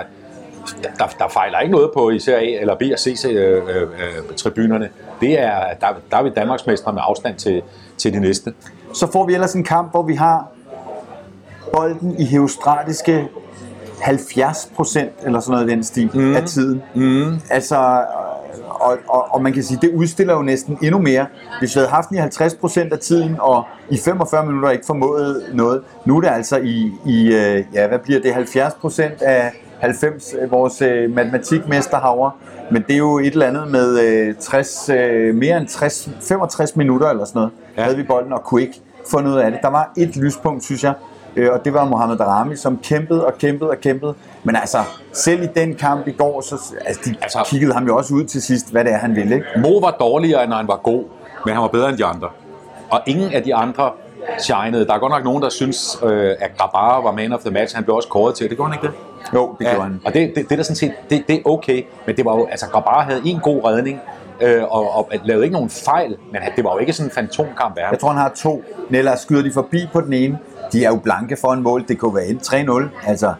der, 0.83 1.07
der 1.19 1.29
fejler 1.29 1.61
ikke 1.61 1.73
noget 1.73 1.91
på 1.95 2.11
især 2.11 2.37
A 2.37 2.45
eller 2.45 2.75
B 2.75 2.83
og 2.93 2.99
C 2.99 3.25
øh, 3.29 3.63
øh, 3.69 4.37
tribunerne. 4.37 4.89
Det 5.21 5.41
er, 5.41 5.61
der, 5.81 5.87
der 6.11 6.17
er 6.17 6.23
vi 6.23 6.31
Danmarksmestre 6.37 6.93
med 6.93 7.03
afstand 7.05 7.37
til, 7.37 7.63
til 7.99 8.13
de 8.13 8.21
næste. 8.21 8.55
Så 8.95 9.13
får 9.13 9.27
vi 9.27 9.35
ellers 9.35 9.55
en 9.55 9.65
kamp, 9.65 9.91
hvor 9.91 10.03
vi 10.03 10.15
har 10.15 10.49
bolden 11.73 12.17
i 12.19 12.25
heostratiske 12.25 13.29
70 14.01 14.71
procent, 14.77 15.13
eller 15.25 15.41
sådan 15.41 15.53
noget 15.53 15.71
i 15.71 15.71
den 15.71 15.85
stil, 15.85 16.11
mm. 16.15 16.37
af 16.37 16.45
tiden. 16.45 16.83
Mm. 16.95 17.41
Altså, 17.51 18.05
og, 18.81 18.99
og, 19.09 19.35
og 19.35 19.43
man 19.43 19.53
kan 19.53 19.63
sige, 19.63 19.79
det 19.83 19.91
udstiller 19.95 20.35
jo 20.35 20.43
næsten 20.43 20.79
endnu 20.83 20.99
mere. 20.99 21.27
Hvis 21.59 21.75
vi 21.75 21.79
havde 21.79 21.91
haft 21.91 22.09
den 22.09 22.17
i 22.17 22.21
50 22.21 22.55
procent 22.55 22.93
af 22.93 22.99
tiden, 22.99 23.37
og 23.41 23.65
i 23.91 23.99
45 24.05 24.47
minutter 24.47 24.71
ikke 24.71 24.87
formået 24.87 25.43
noget, 25.55 25.83
nu 26.05 26.17
er 26.17 26.21
det 26.21 26.29
altså 26.29 26.57
i, 26.57 26.93
i 27.07 27.27
øh, 27.27 27.65
ja, 27.75 27.89
hvad 27.89 27.99
bliver 27.99 28.21
det, 28.21 28.35
70 28.35 28.75
procent 28.75 29.23
af 29.23 29.53
90, 29.81 30.35
øh, 30.43 30.51
vores 30.51 30.83
øh, 30.83 31.15
matematikmester 31.15 31.99
havre. 31.99 32.31
Men 32.71 32.83
det 32.83 32.95
er 32.95 32.99
jo 32.99 33.19
et 33.19 33.27
eller 33.27 33.47
andet 33.47 33.69
med 33.69 34.01
øh, 34.01 34.35
60, 34.41 34.89
øh, 34.89 35.35
mere 35.35 35.59
end 35.59 35.69
60, 35.69 36.11
65 36.21 36.77
minutter 36.77 37.09
eller 37.09 37.25
sådan 37.25 37.39
noget. 37.39 37.53
Ja. 37.77 37.83
havde 37.83 37.97
vi 37.97 38.03
bolden 38.03 38.33
og 38.33 38.45
kunne 38.45 38.63
ikke 38.63 38.81
få 39.11 39.21
noget 39.21 39.41
af 39.41 39.51
det. 39.51 39.61
Der 39.63 39.71
var 39.71 39.93
et 39.97 40.17
lyspunkt, 40.17 40.65
synes 40.65 40.85
jeg, 40.85 40.95
øh, 41.39 41.53
og 41.53 41.65
det 41.65 41.75
var 41.75 41.85
Mohamed 41.85 42.17
Darami, 42.17 42.57
som 42.57 42.79
kæmpede 42.79 43.27
og 43.27 43.39
kæmpede 43.39 43.71
og 43.71 43.81
kæmpede. 43.81 44.15
Men 44.45 44.57
altså, 44.57 44.79
selv 45.13 45.43
i 45.43 45.47
den 45.47 45.75
kamp 45.75 46.07
i 46.07 46.13
går, 46.13 46.41
så 46.41 46.75
altså, 46.87 47.03
de 47.05 47.15
altså, 47.23 47.39
kiggede 47.47 47.73
ham 47.73 47.87
jo 47.87 47.97
også 47.97 48.15
ud 48.15 48.25
til 48.25 48.43
sidst, 48.43 48.73
hvad 48.73 48.85
det 48.85 48.93
er, 48.93 48.99
han 48.99 49.17
ville. 49.17 49.35
Ikke? 49.35 49.47
Mo 49.57 49.79
var 49.79 49.91
dårligere, 49.91 50.45
end 50.45 50.53
han 50.53 50.69
var 50.69 50.77
god, 50.77 51.05
men 51.45 51.55
han 51.55 51.63
var 51.63 51.69
bedre 51.69 51.89
end 51.89 51.99
de 51.99 52.05
andre. 52.05 52.29
Og 52.91 53.01
ingen 53.07 53.33
af 53.33 53.43
de 53.43 53.55
andre 53.55 53.91
shinede. 54.39 54.87
Der 54.87 54.95
er 54.95 54.99
godt 54.99 55.13
nok 55.13 55.25
nogen, 55.25 55.43
der 55.43 55.49
synes, 55.49 55.99
øh, 56.03 56.35
at 56.41 56.51
Grabara 56.59 57.01
var 57.01 57.13
man 57.13 57.33
of 57.33 57.41
the 57.41 57.51
match. 57.51 57.75
Han 57.75 57.85
blev 57.85 57.97
også 57.97 58.09
kåret 58.09 58.35
til 58.35 58.49
det. 58.49 58.57
Gjorde 58.57 58.73
han 58.73 58.85
ikke 58.85 58.87
det? 58.87 59.35
Jo, 59.35 59.57
det 59.59 59.67
gjorde 59.67 59.83
han. 59.83 60.01
Og 60.05 60.15
det, 60.15 60.33
det, 60.35 60.45
det 60.45 60.53
er 60.53 60.57
da 60.57 60.63
sådan 60.63 60.77
set, 60.77 60.93
det, 61.11 61.25
det 61.29 61.37
er 61.37 61.41
okay. 61.45 61.83
Men 62.07 62.17
det 62.17 62.25
var 62.25 62.37
jo, 62.37 62.47
altså 62.47 62.67
Grabara 62.67 63.03
havde 63.03 63.23
en 63.25 63.41
god 63.41 63.65
redning, 63.65 64.01
øh, 64.41 64.63
og, 64.63 64.97
og 64.97 65.11
lavede 65.25 65.45
ikke 65.45 65.55
nogen 65.55 65.71
fejl, 65.71 66.17
men 66.33 66.43
det 66.57 66.65
var 66.65 66.73
jo 66.73 66.79
ikke 66.79 66.93
sådan 66.93 67.11
en 67.11 67.15
fantomkamp 67.15 67.77
af 67.79 67.85
ham. 67.85 67.93
Jeg 67.93 68.01
tror, 68.01 68.09
han 68.09 68.19
har 68.19 68.33
to. 68.37 68.65
Nella 68.91 69.17
skyder 69.17 69.43
de 69.43 69.53
forbi 69.53 69.87
på 69.93 70.01
den 70.01 70.13
ene. 70.13 70.39
De 70.73 70.85
er 70.85 70.89
jo 70.89 70.97
blanke 70.97 71.37
for 71.41 71.53
en 71.53 71.63
mål. 71.63 71.85
Det 71.89 71.99
kunne 71.99 72.15
være 72.15 72.27
en 72.27 72.41
3-0. 72.45 73.09
Altså, 73.09 73.35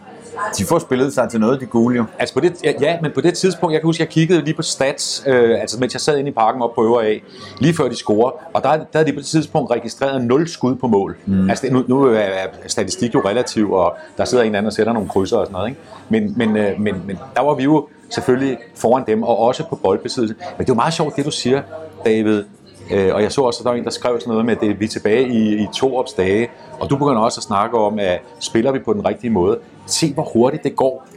de 0.57 0.65
får 0.65 0.79
spillet 0.79 1.13
sig 1.13 1.29
til 1.29 1.39
noget, 1.39 1.61
de 1.61 1.65
gule 1.65 1.95
jo. 1.95 2.05
Altså 2.19 2.33
på 2.33 2.39
det, 2.39 2.53
ja, 2.63 2.71
ja, 2.81 2.97
men 3.01 3.11
på 3.15 3.21
det 3.21 3.33
tidspunkt, 3.33 3.73
jeg 3.73 3.81
kan 3.81 3.87
huske, 3.87 4.01
jeg 4.01 4.09
kiggede 4.09 4.41
lige 4.41 4.53
på 4.53 4.61
stats, 4.61 5.23
øh, 5.27 5.61
altså 5.61 5.79
mens 5.79 5.93
jeg 5.93 6.01
sad 6.01 6.17
inde 6.17 6.29
i 6.29 6.33
parken 6.33 6.61
op 6.61 6.75
på 6.75 6.83
øvre 6.83 7.07
A, 7.07 7.17
lige 7.59 7.73
før 7.73 7.87
de 7.87 7.95
scorer, 7.95 8.31
og 8.53 8.63
der, 8.63 8.69
der 8.69 8.85
havde 8.93 9.07
de 9.07 9.13
på 9.13 9.19
det 9.19 9.27
tidspunkt 9.27 9.71
registreret 9.71 10.21
0 10.21 10.47
skud 10.47 10.75
på 10.75 10.87
mål. 10.87 11.17
Mm. 11.25 11.49
Altså 11.49 11.65
det, 11.65 11.73
nu, 11.73 11.83
nu 11.87 12.03
er 12.03 12.19
er 12.19 12.47
statistik 12.67 13.13
jo 13.13 13.21
relativ, 13.25 13.71
og 13.71 13.95
der 14.17 14.25
sidder 14.25 14.43
en 14.43 14.55
anden 14.55 14.67
og 14.67 14.73
sætter 14.73 14.93
nogle 14.93 15.09
krydser 15.09 15.37
og 15.37 15.45
sådan 15.45 15.53
noget, 15.53 15.69
ikke? 15.69 15.81
Men, 16.09 16.33
men, 16.37 16.57
øh, 16.57 16.81
men, 16.81 16.95
men 17.07 17.17
der 17.35 17.41
var 17.41 17.53
vi 17.53 17.63
jo 17.63 17.87
selvfølgelig 18.09 18.57
foran 18.75 19.03
dem, 19.07 19.23
og 19.23 19.39
også 19.39 19.63
på 19.69 19.75
boldbesiddelse. 19.75 20.35
Men 20.57 20.65
det 20.65 20.69
er 20.69 20.73
jo 20.73 20.75
meget 20.75 20.93
sjovt, 20.93 21.15
det 21.15 21.25
du 21.25 21.31
siger, 21.31 21.61
David, 22.05 22.43
Øh, 22.91 23.15
og 23.15 23.21
jeg 23.21 23.31
så 23.31 23.41
også, 23.41 23.59
at 23.59 23.63
der 23.63 23.69
var 23.69 23.77
en, 23.77 23.83
der 23.83 23.89
skrev 23.89 24.19
sådan 24.19 24.31
noget 24.31 24.45
med, 24.45 24.55
at 24.55 24.61
det, 24.61 24.79
vi 24.79 24.85
er 24.85 24.89
tilbage 24.89 25.27
i, 25.27 25.63
i 25.63 25.67
to 25.75 25.97
opstage, 25.97 26.49
og 26.79 26.89
du 26.89 26.97
begynder 26.97 27.21
også 27.21 27.39
at 27.39 27.43
snakke 27.43 27.77
om, 27.77 27.99
at 27.99 28.21
spiller 28.39 28.71
vi 28.71 28.79
på 28.79 28.93
den 28.93 29.05
rigtige 29.05 29.31
måde. 29.31 29.59
Se, 29.85 30.13
hvor 30.13 30.23
hurtigt 30.23 30.63
det 30.63 30.75
går 30.75 31.07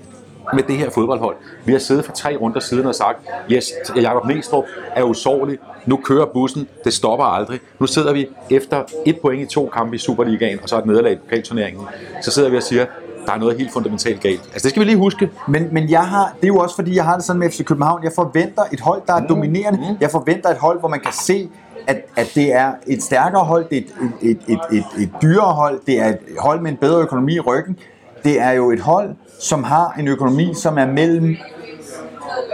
med 0.55 0.63
det 0.63 0.77
her 0.77 0.91
fodboldhold. 0.91 1.37
Vi 1.65 1.73
har 1.73 1.79
siddet 1.79 2.05
for 2.05 2.13
tre 2.13 2.37
runder 2.37 2.61
siden 2.61 2.87
og 2.87 2.95
sagt, 2.95 3.19
yes, 3.53 3.73
Jakob 3.97 4.27
Næstrup 4.27 4.65
er 4.95 5.03
usårlig, 5.03 5.59
nu 5.87 5.97
kører 5.97 6.27
bussen, 6.27 6.69
det 6.85 6.93
stopper 6.93 7.25
aldrig. 7.25 7.61
Nu 7.79 7.87
sidder 7.87 8.13
vi 8.13 8.29
efter 8.51 8.83
et 9.07 9.21
point 9.21 9.43
i 9.43 9.55
to 9.55 9.71
kampe 9.75 9.95
i 9.97 9.99
Superligaen, 9.99 10.59
og 10.63 10.69
så 10.69 10.79
et 10.79 10.87
nederlag 10.87 11.13
i 11.13 11.17
pokalturneringen, 11.17 11.87
så 12.23 12.31
sidder 12.31 12.51
vi 12.51 12.57
og 12.57 12.63
siger, 12.63 12.87
der 13.27 13.33
er 13.33 13.39
noget 13.39 13.59
helt 13.59 13.73
fundamentalt 13.73 14.21
galt. 14.21 14.43
Altså 14.43 14.63
det 14.63 14.71
skal 14.71 14.81
vi 14.81 14.85
lige 14.85 14.97
huske. 14.97 15.31
Men, 15.49 15.69
men 15.73 15.91
jeg 15.91 16.03
har, 16.03 16.33
det 16.37 16.45
er 16.45 16.49
jo 16.49 16.59
også 16.59 16.75
fordi, 16.75 16.97
jeg 16.97 17.05
har 17.05 17.15
det 17.15 17.25
sådan 17.25 17.41
med 17.41 17.51
FC 17.51 17.65
København. 17.65 18.05
Jeg 18.05 18.13
forventer 18.15 18.63
et 18.73 18.81
hold, 18.81 19.03
der 19.07 19.15
er 19.15 19.27
dominerende. 19.27 19.97
Jeg 20.01 20.11
forventer 20.11 20.49
et 20.49 20.57
hold, 20.57 20.81
hvor 20.81 20.89
man 20.89 21.01
kan 21.01 21.13
se, 21.13 21.49
at, 21.87 22.05
at 22.17 22.33
det 22.35 22.55
er 22.55 22.73
et 22.87 23.03
stærkere 23.03 23.45
hold, 23.45 23.67
det 23.71 23.79
er 23.79 23.83
et, 24.23 24.29
et, 24.31 24.39
et, 24.49 24.61
et, 24.73 25.03
et 25.03 25.11
dyrere 25.23 25.53
hold, 25.53 25.81
det 25.87 26.01
er 26.01 26.09
et 26.09 26.19
hold 26.39 26.61
med 26.61 26.71
en 26.71 26.77
bedre 26.77 27.01
økonomi 27.03 27.35
i 27.35 27.41
ryggen. 27.41 27.79
Det 28.25 28.41
er 28.41 28.51
jo 28.51 28.71
et 28.71 28.81
hold, 28.81 29.11
som 29.41 29.65
har 29.65 29.95
en 29.99 30.09
økonomi, 30.09 30.55
som 30.55 30.79
er 30.79 30.87
mellem 30.87 31.37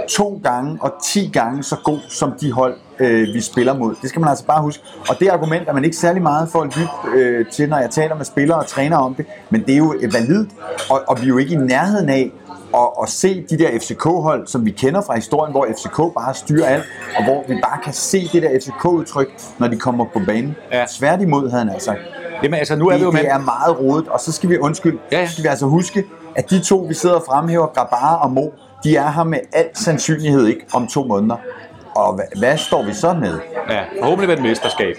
to 0.08 0.40
gange 0.44 0.78
og 0.80 0.92
10 1.04 1.30
gange 1.32 1.62
så 1.62 1.76
god 1.84 1.98
som 2.08 2.32
de 2.40 2.52
hold, 2.52 2.74
øh, 3.00 3.34
vi 3.34 3.40
spiller 3.40 3.74
mod. 3.74 3.94
Det 4.02 4.08
skal 4.08 4.20
man 4.20 4.28
altså 4.30 4.44
bare 4.44 4.62
huske. 4.62 4.82
Og 5.08 5.16
det 5.20 5.28
argument 5.28 5.68
er 5.68 5.72
man 5.72 5.84
ikke 5.84 5.96
særlig 5.96 6.22
meget 6.22 6.48
for 6.48 6.60
at 6.60 6.76
lytte 6.76 6.90
øh, 7.14 7.46
til, 7.46 7.68
når 7.68 7.78
jeg 7.78 7.90
taler 7.90 8.14
med 8.14 8.24
spillere 8.24 8.58
og 8.58 8.66
trænere 8.66 9.00
om 9.00 9.14
det. 9.14 9.26
Men 9.50 9.62
det 9.66 9.72
er 9.74 9.78
jo 9.78 9.94
validt, 10.12 10.50
og, 10.90 11.02
og 11.08 11.20
vi 11.20 11.24
er 11.24 11.28
jo 11.28 11.38
ikke 11.38 11.54
i 11.54 11.56
nærheden 11.56 12.08
af 12.08 12.30
at, 12.74 12.88
at 13.02 13.08
se 13.08 13.44
de 13.50 13.58
der 13.58 13.68
FCK-hold, 13.80 14.46
som 14.46 14.64
vi 14.66 14.70
kender 14.70 15.00
fra 15.00 15.14
historien, 15.16 15.52
hvor 15.52 15.66
FCK 15.78 15.96
bare 15.96 16.34
styrer 16.34 16.66
alt, 16.66 16.84
og 17.16 17.24
hvor 17.24 17.44
vi 17.48 17.54
bare 17.54 17.78
kan 17.84 17.92
se 17.92 18.28
det 18.32 18.42
der 18.42 18.48
FCK-udtryk, 18.60 19.28
når 19.58 19.68
de 19.68 19.76
kommer 19.76 20.04
på 20.12 20.20
banen. 20.26 20.56
Ja. 20.72 20.84
Tværtimod, 20.98 21.50
havde 21.50 21.64
han 21.64 21.72
altså. 21.74 21.94
Jamen 22.42 22.58
altså, 22.58 22.76
nu 22.76 22.88
er 22.88 22.96
vi 22.96 23.02
jo 23.02 23.06
Det, 23.06 23.14
med... 23.14 23.22
det 23.22 23.30
er 23.30 23.38
meget 23.38 23.80
rodet, 23.80 24.08
og 24.08 24.20
så 24.20 24.32
skal 24.32 24.50
vi 24.50 24.58
undskylde, 24.58 24.98
Ja, 25.12 25.20
ja. 25.20 25.26
skal 25.26 25.44
vi 25.44 25.48
altså 25.48 25.66
huske, 25.66 26.04
at 26.36 26.50
de 26.50 26.60
to, 26.60 26.78
vi 26.88 26.94
sidder 26.94 27.14
og 27.16 27.22
fremhæver, 27.28 27.66
Grabara 27.66 28.22
og 28.22 28.32
Mo, 28.32 28.46
de 28.84 28.96
er 28.96 29.10
her 29.10 29.24
med 29.24 29.38
al 29.52 29.64
sandsynlighed 29.74 30.46
ikke 30.46 30.66
om 30.72 30.86
to 30.86 31.04
måneder. 31.04 31.36
Og 31.98 32.20
hvad, 32.38 32.56
står 32.56 32.82
vi 32.82 32.92
så 32.92 33.12
med? 33.20 33.38
Ja, 33.70 33.80
forhåbentlig 34.00 34.28
med 34.28 34.36
et 34.36 34.42
mesterskab. 34.42 34.96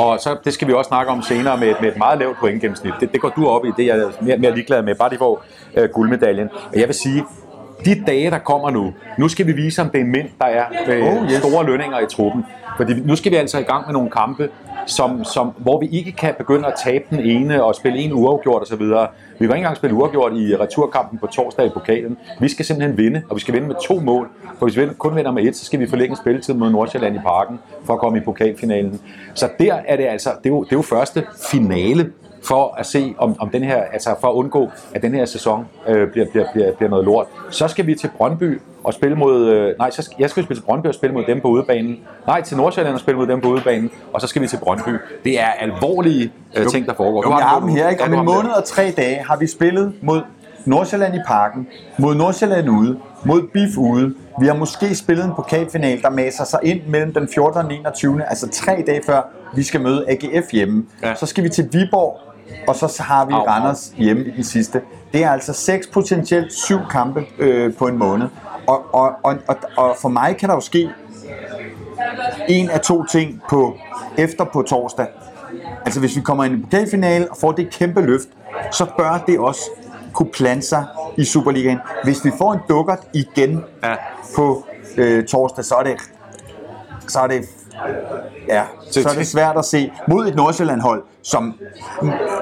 Og 0.00 0.20
så, 0.20 0.36
det 0.44 0.52
skal 0.52 0.68
vi 0.68 0.72
også 0.72 0.88
snakke 0.88 1.12
om 1.12 1.22
senere 1.22 1.56
med, 1.58 1.68
et- 1.68 1.76
med 1.80 1.88
et 1.90 1.96
meget 1.98 2.18
lavt 2.18 2.36
pointgennemsnit. 2.38 2.92
Det, 3.00 3.12
det 3.12 3.20
går 3.20 3.28
du 3.28 3.46
op 3.48 3.64
i, 3.64 3.68
det 3.76 3.84
er 3.90 3.96
jeg 3.96 4.06
mere, 4.20 4.36
mere 4.36 4.54
ligeglad 4.54 4.82
med, 4.82 4.94
bare 4.94 5.10
de 5.10 5.16
får 5.18 5.44
øh, 5.76 5.88
guldmedaljen. 5.88 6.48
Og 6.72 6.78
jeg 6.80 6.86
vil 6.88 6.94
sige, 6.94 7.24
de 7.84 8.02
dage, 8.06 8.30
der 8.30 8.38
kommer 8.38 8.70
nu, 8.70 8.92
nu 9.18 9.28
skal 9.28 9.46
vi 9.46 9.52
vise, 9.52 9.82
om 9.82 9.90
det 9.90 10.00
er 10.00 10.04
mænd, 10.04 10.28
der 10.40 10.46
er 10.46 10.64
med 10.86 11.02
Oh, 11.02 11.24
yes. 11.24 11.32
store 11.32 11.64
lønninger 11.66 12.00
i 12.00 12.06
truppen. 12.06 12.44
Fordi 12.76 12.94
nu 13.00 13.16
skal 13.16 13.32
vi 13.32 13.36
altså 13.36 13.58
i 13.58 13.62
gang 13.62 13.86
med 13.86 13.92
nogle 13.92 14.10
kampe, 14.10 14.48
som, 14.86 15.24
som, 15.24 15.52
hvor 15.58 15.80
vi 15.80 15.88
ikke 15.88 16.12
kan 16.12 16.34
begynde 16.38 16.66
at 16.66 16.74
tabe 16.84 17.04
den 17.10 17.20
ene 17.20 17.64
og 17.64 17.74
spille 17.74 17.98
en 17.98 18.12
uafgjort 18.12 18.62
osv. 18.62 18.78
Vi 18.78 18.86
kan 19.38 19.44
ikke 19.44 19.54
engang 19.54 19.76
spille 19.76 19.96
uafgjort 19.96 20.32
i 20.32 20.56
returkampen 20.56 21.18
på 21.18 21.26
torsdag 21.26 21.66
i 21.66 21.68
pokalen. 21.68 22.16
Vi 22.40 22.48
skal 22.48 22.64
simpelthen 22.64 22.98
vinde, 22.98 23.22
og 23.30 23.36
vi 23.36 23.40
skal 23.40 23.54
vinde 23.54 23.66
med 23.66 23.76
to 23.88 24.00
mål. 24.00 24.28
For 24.58 24.66
hvis 24.66 24.76
vi 24.76 24.86
kun 24.98 25.16
vinder 25.16 25.32
med 25.32 25.44
et, 25.44 25.56
så 25.56 25.64
skal 25.64 25.80
vi 25.80 25.86
forlænge 25.86 26.16
spilletiden 26.16 26.60
mod 26.60 26.70
Nordsjælland 26.70 27.16
i 27.16 27.18
parken 27.18 27.58
for 27.84 27.94
at 27.94 28.00
komme 28.00 28.18
i 28.18 28.20
pokalfinalen. 28.20 29.00
Så 29.34 29.48
der 29.58 29.74
er 29.86 29.96
det 29.96 30.04
altså, 30.04 30.30
det 30.38 30.46
er 30.46 30.54
jo, 30.54 30.64
det 30.64 30.72
er 30.72 30.76
jo 30.76 30.82
første 30.82 31.24
finale 31.50 32.12
for 32.44 32.74
at 32.78 32.86
se, 32.86 33.14
om, 33.18 33.36
om 33.38 33.50
den 33.50 33.62
her, 33.62 33.82
altså 33.92 34.14
for 34.20 34.28
at 34.28 34.32
undgå, 34.32 34.70
at 34.94 35.02
den 35.02 35.14
her 35.14 35.24
sæson 35.24 35.66
øh, 35.88 36.10
bliver, 36.10 36.26
bliver, 36.30 36.46
bliver, 36.52 36.72
bliver 36.72 36.90
noget 36.90 37.04
lort. 37.04 37.26
Så 37.50 37.68
skal 37.68 37.86
vi 37.86 37.94
til 37.94 38.10
Brøndby 38.16 38.60
og 38.84 38.94
spille 38.94 39.16
mod, 39.16 39.48
øh, 39.48 39.78
nej, 39.78 39.90
så 39.90 40.02
skal, 40.02 40.16
jeg 40.18 40.30
skal 40.30 40.42
spille 40.44 40.60
til 40.60 40.66
Brøndby 40.66 40.86
og 40.86 40.94
spille 40.94 41.14
mod 41.14 41.24
dem 41.26 41.40
på 41.40 41.48
udebanen. 41.48 41.98
Nej, 42.26 42.42
til 42.42 42.56
Nordsjælland 42.56 42.94
og 42.94 43.00
spille 43.00 43.18
mod 43.18 43.26
dem 43.26 43.40
på 43.40 43.48
udebanen, 43.48 43.90
og 44.12 44.20
så 44.20 44.26
skal 44.26 44.42
vi 44.42 44.48
til 44.48 44.56
Brøndby. 44.56 44.90
Det 45.24 45.40
er 45.40 45.46
alvorlige 45.46 46.32
øh, 46.56 46.66
ting, 46.66 46.86
der 46.86 46.94
foregår. 46.94 47.22
Jo, 47.22 47.22
Du 47.22 47.28
vi 47.28 47.42
har 47.42 47.48
har 47.48 47.60
den 47.60 47.68
dem 47.68 47.76
her, 47.76 47.88
ikke? 47.88 48.02
Om 48.02 48.10
en 48.10 48.16
har 48.16 48.22
måned 48.22 48.50
og 48.50 48.64
tre 48.64 48.94
dage 48.96 49.24
har 49.28 49.36
vi 49.36 49.46
spillet 49.46 49.94
mod 50.02 50.20
Nordsjælland 50.64 51.14
i 51.14 51.18
parken, 51.26 51.66
mod 51.98 52.14
Nordsjælland 52.14 52.70
ude, 52.70 52.98
mod 53.24 53.42
BIF 53.52 53.78
ude. 53.78 54.14
Vi 54.40 54.46
har 54.46 54.54
måske 54.54 54.94
spillet 54.94 55.24
en 55.24 55.32
pokalfinal, 55.36 56.02
der 56.02 56.10
maser 56.10 56.44
sig 56.44 56.58
ind 56.62 56.80
mellem 56.86 57.14
den 57.14 57.28
14. 57.34 57.66
og 57.66 57.74
21. 57.74 58.22
Altså 58.28 58.48
tre 58.48 58.84
dage 58.86 59.00
før 59.06 59.22
vi 59.56 59.62
skal 59.62 59.80
møde 59.80 60.04
AGF 60.08 60.52
hjemme. 60.52 60.86
Ja. 61.02 61.14
Så 61.14 61.26
skal 61.26 61.44
vi 61.44 61.48
til 61.48 61.68
Viborg, 61.72 62.20
og 62.68 62.76
så 62.76 63.02
har 63.02 63.24
vi. 63.24 63.32
Randers 63.34 63.92
hjemme 63.96 64.24
i 64.24 64.30
den 64.30 64.44
sidste. 64.44 64.82
Det 65.12 65.24
er 65.24 65.30
altså 65.30 65.52
seks 65.52 65.86
potentielt 65.86 66.52
syv 66.52 66.78
kampe 66.90 67.26
øh, 67.38 67.74
på 67.74 67.86
en 67.86 67.98
måned. 67.98 68.26
Og, 68.66 68.94
og, 68.94 69.12
og, 69.22 69.36
og, 69.48 69.56
og 69.76 69.96
for 70.00 70.08
mig 70.08 70.36
kan 70.36 70.48
der 70.48 70.54
jo 70.54 70.60
ske 70.60 70.90
en 72.48 72.70
af 72.70 72.80
to 72.80 73.04
ting 73.04 73.42
på 73.48 73.76
efter 74.18 74.44
på 74.44 74.62
torsdag. 74.62 75.06
Altså 75.84 76.00
hvis 76.00 76.16
vi 76.16 76.20
kommer 76.20 76.44
ind 76.44 76.58
i 76.58 76.62
pokalfinale 76.62 77.30
og 77.30 77.36
får 77.40 77.52
det 77.52 77.70
kæmpe 77.70 78.00
løft, 78.00 78.28
så 78.72 78.86
bør 78.98 79.24
det 79.26 79.38
også 79.38 79.60
kunne 80.12 80.30
plante 80.30 80.66
sig 80.66 80.84
i 81.16 81.24
Superligaen. 81.24 81.78
Hvis 82.04 82.24
vi 82.24 82.30
får 82.38 82.52
en 82.52 82.60
dukkert 82.68 82.98
igen 83.12 83.64
Ja. 83.82 83.94
på 84.36 84.66
øh, 84.96 85.24
torsdag, 85.26 85.64
så 85.64 85.74
er 85.74 85.82
det 85.82 85.96
så 87.08 87.20
er 87.20 87.26
det 87.26 87.44
ja, 88.48 88.62
så 88.90 89.08
er 89.08 89.18
det 89.18 89.26
svært 89.26 89.56
at 89.56 89.64
se 89.64 89.92
mod 90.08 90.26
et 90.26 90.34
Nordsjælland-hold, 90.34 91.02
som 91.22 91.60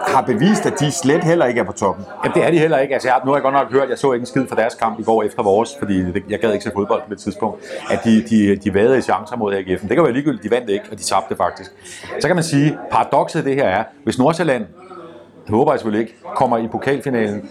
har 0.06 0.22
bevist, 0.22 0.66
at 0.66 0.80
de 0.80 0.90
slet 0.90 1.24
heller 1.24 1.46
ikke 1.46 1.60
er 1.60 1.64
på 1.64 1.72
toppen. 1.72 2.04
Jamen, 2.24 2.34
det 2.34 2.46
er 2.46 2.50
de 2.50 2.58
heller 2.58 2.78
ikke. 2.78 2.94
Altså, 2.94 3.08
jeg, 3.08 3.20
nu 3.24 3.30
har 3.30 3.36
jeg 3.36 3.42
godt 3.42 3.54
nok 3.54 3.72
hørt, 3.72 3.88
jeg 3.88 3.98
så 3.98 4.12
ikke 4.12 4.22
en 4.22 4.26
skid 4.26 4.46
fra 4.48 4.56
deres 4.56 4.74
kamp 4.74 5.00
i 5.00 5.02
går 5.02 5.22
efter 5.22 5.42
vores, 5.42 5.76
fordi 5.78 6.04
jeg 6.28 6.38
gad 6.40 6.52
ikke 6.52 6.64
se 6.64 6.70
fodbold 6.74 7.02
på 7.02 7.10
det 7.10 7.18
tidspunkt, 7.18 7.64
at 7.90 8.04
de, 8.04 8.22
de, 8.30 8.56
de 8.56 8.74
vade 8.74 8.98
i 8.98 9.00
chancer 9.00 9.36
mod 9.36 9.54
AGF. 9.54 9.80
Det 9.80 9.90
kan 9.90 10.02
være 10.02 10.12
ligegyldigt, 10.12 10.44
de 10.44 10.50
vandt 10.50 10.70
ikke, 10.70 10.84
og 10.90 10.98
de 10.98 11.02
tabte 11.02 11.36
faktisk. 11.36 11.70
Så 12.20 12.28
kan 12.28 12.36
man 12.36 12.44
sige, 12.44 12.78
paradokset 12.90 13.40
i 13.40 13.44
det 13.44 13.54
her 13.54 13.68
er, 13.68 13.84
hvis 14.04 14.18
Nordsjælland, 14.18 14.66
det 15.46 15.50
håber 15.50 15.72
jeg 15.72 15.80
selvfølgelig 15.80 16.08
ikke, 16.08 16.18
kommer 16.34 16.58
i 16.58 16.68
pokalfinalen, 16.68 17.50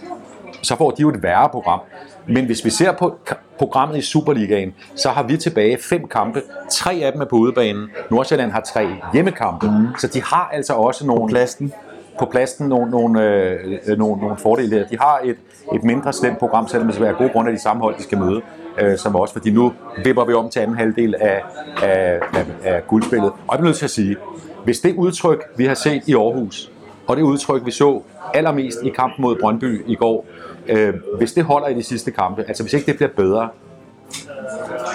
så 0.62 0.76
får 0.76 0.90
de 0.90 1.02
jo 1.02 1.08
et 1.08 1.22
værre 1.22 1.48
program. 1.48 1.80
Men 2.26 2.44
hvis 2.46 2.64
vi 2.64 2.70
ser 2.70 2.92
på 2.92 3.18
programmet 3.58 3.98
i 3.98 4.00
Superligaen, 4.00 4.74
så 4.94 5.08
har 5.08 5.22
vi 5.22 5.36
tilbage 5.36 5.78
fem 5.80 6.08
kampe. 6.08 6.42
Tre 6.70 6.92
af 7.02 7.12
dem 7.12 7.20
er 7.20 7.24
på 7.24 7.36
udebanen. 7.36 7.90
Nordsjælland 8.10 8.50
har 8.52 8.60
tre 8.60 8.88
hjemmekampe. 9.12 9.66
Mm. 9.66 9.86
Så 9.98 10.06
de 10.06 10.22
har 10.22 10.50
altså 10.52 10.72
også 10.72 11.06
nogle 11.06 11.28
Plasten. 11.28 11.72
på 12.18 12.26
pladsen 12.26 12.68
nogle, 12.68 12.90
nogle, 12.90 13.22
øh, 13.22 13.98
nogle, 13.98 14.20
nogle 14.20 14.36
fordele 14.36 14.76
der. 14.76 14.86
De 14.88 14.98
har 15.00 15.20
et, 15.24 15.36
et 15.74 15.84
mindre 15.84 16.12
slemt 16.12 16.38
program, 16.38 16.68
selvom 16.68 16.86
det 16.88 16.94
skal 16.94 17.04
være 17.06 17.14
gode 17.14 17.28
grunde 17.28 17.50
af 17.50 17.56
de 17.56 17.62
samme 17.62 17.82
hold, 17.82 17.96
de 17.98 18.02
skal 18.02 18.18
møde, 18.18 18.40
øh, 18.80 18.98
som 18.98 19.16
også, 19.16 19.34
fordi 19.34 19.50
nu 19.50 19.72
vipper 20.04 20.24
vi 20.24 20.32
om 20.32 20.50
til 20.50 20.60
anden 20.60 20.76
halvdel 20.76 21.14
af, 21.14 21.42
af, 21.82 22.20
af, 22.34 22.46
af 22.64 22.86
guldspillet. 22.86 23.30
Og 23.30 23.52
jeg 23.52 23.58
er 23.58 23.64
nødt 23.64 23.76
til 23.76 23.84
at 23.84 23.90
sige, 23.90 24.16
hvis 24.64 24.80
det 24.80 24.94
udtryk, 24.94 25.44
vi 25.56 25.64
har 25.66 25.74
set 25.74 26.02
i 26.06 26.14
Aarhus, 26.14 26.70
og 27.06 27.16
det 27.16 27.22
udtryk, 27.22 27.66
vi 27.66 27.70
så 27.70 28.02
allermest 28.34 28.78
i 28.82 28.88
kampen 28.88 29.22
mod 29.22 29.36
Brøndby 29.40 29.84
i 29.86 29.94
går, 29.94 30.26
øh, 30.66 30.94
hvis 31.18 31.32
det 31.32 31.44
holder 31.44 31.68
i 31.68 31.74
de 31.74 31.82
sidste 31.82 32.10
kampe, 32.10 32.44
altså 32.48 32.62
hvis 32.62 32.72
ikke 32.72 32.86
det 32.86 32.96
bliver 32.96 33.10
bedre, 33.16 33.48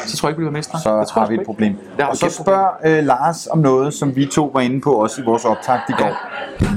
så 0.06 0.18
tror 0.18 0.30
jeg 0.30 0.32
ikke, 0.32 0.40
vi 0.40 0.44
bliver 0.44 0.52
mestre. 0.52 0.80
så 0.80 1.00
Det 1.00 1.08
tror 1.08 1.22
har 1.22 1.28
jeg 1.28 1.36
vi 1.38 1.42
et 1.42 1.46
problem. 1.46 1.74
Det 1.74 2.04
har 2.04 2.10
Og 2.10 2.18
så 2.18 2.30
spørger 2.30 2.70
øh, 2.86 3.04
Lars 3.04 3.48
om 3.48 3.60
noget, 3.60 3.94
som 3.94 4.16
vi 4.16 4.26
to 4.26 4.52
var 4.54 4.62
inde 4.62 4.82
på 4.82 4.92
også 4.92 5.22
i 5.22 5.26
vores 5.26 5.46
optakt 5.46 5.90
i 5.90 5.94
går. 5.94 6.16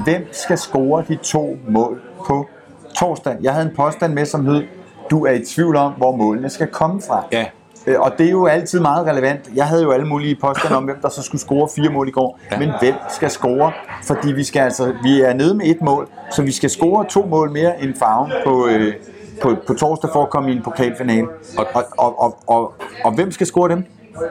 Hvem 0.03 0.27
skal 0.31 0.57
score 0.57 1.03
de 1.07 1.15
to 1.15 1.57
mål 1.67 2.01
på 2.27 2.49
torsdag? 2.97 3.37
Jeg 3.41 3.53
havde 3.53 3.69
en 3.69 3.75
påstand 3.75 4.13
med, 4.13 4.25
som 4.25 4.45
hed, 4.45 4.63
du 5.11 5.25
er 5.25 5.31
i 5.31 5.45
tvivl 5.45 5.75
om, 5.75 5.93
hvor 5.93 6.15
målene 6.15 6.49
skal 6.49 6.67
komme 6.67 7.01
fra. 7.07 7.25
Ja, 7.31 7.45
Og 7.87 8.11
det 8.17 8.25
er 8.25 8.31
jo 8.31 8.45
altid 8.45 8.79
meget 8.79 9.07
relevant. 9.07 9.49
Jeg 9.55 9.67
havde 9.67 9.83
jo 9.83 9.91
alle 9.91 10.07
mulige 10.07 10.35
påstande 10.35 10.77
om, 10.77 10.83
hvem 10.83 10.97
der 11.01 11.09
så 11.09 11.21
skulle 11.21 11.41
score 11.41 11.69
fire 11.75 11.89
mål 11.89 12.07
i 12.07 12.11
går. 12.11 12.39
Ja. 12.51 12.59
Men 12.59 12.71
hvem 12.79 12.93
skal 13.09 13.29
score? 13.29 13.71
Fordi 14.03 14.31
vi 14.31 14.43
skal 14.43 14.59
altså, 14.59 14.93
vi 15.03 15.21
er 15.21 15.33
nede 15.33 15.53
med 15.53 15.65
et 15.65 15.81
mål, 15.81 16.07
så 16.31 16.41
vi 16.41 16.51
skal 16.51 16.69
score 16.69 17.05
to 17.05 17.25
mål 17.25 17.51
mere 17.51 17.83
end 17.83 17.93
farven 17.99 18.31
på, 18.45 18.67
øh, 18.67 18.93
på, 19.41 19.55
på 19.67 19.73
torsdag 19.73 20.09
for 20.13 20.23
at 20.23 20.29
komme 20.29 20.51
i 20.51 20.55
en 20.55 20.61
pokalfinale. 20.61 21.27
Og, 21.57 21.67
og, 21.73 21.83
og, 21.97 22.21
og, 22.21 22.37
og, 22.47 22.73
og 23.03 23.11
hvem 23.11 23.31
skal 23.31 23.47
score 23.47 23.69
dem? 23.69 23.85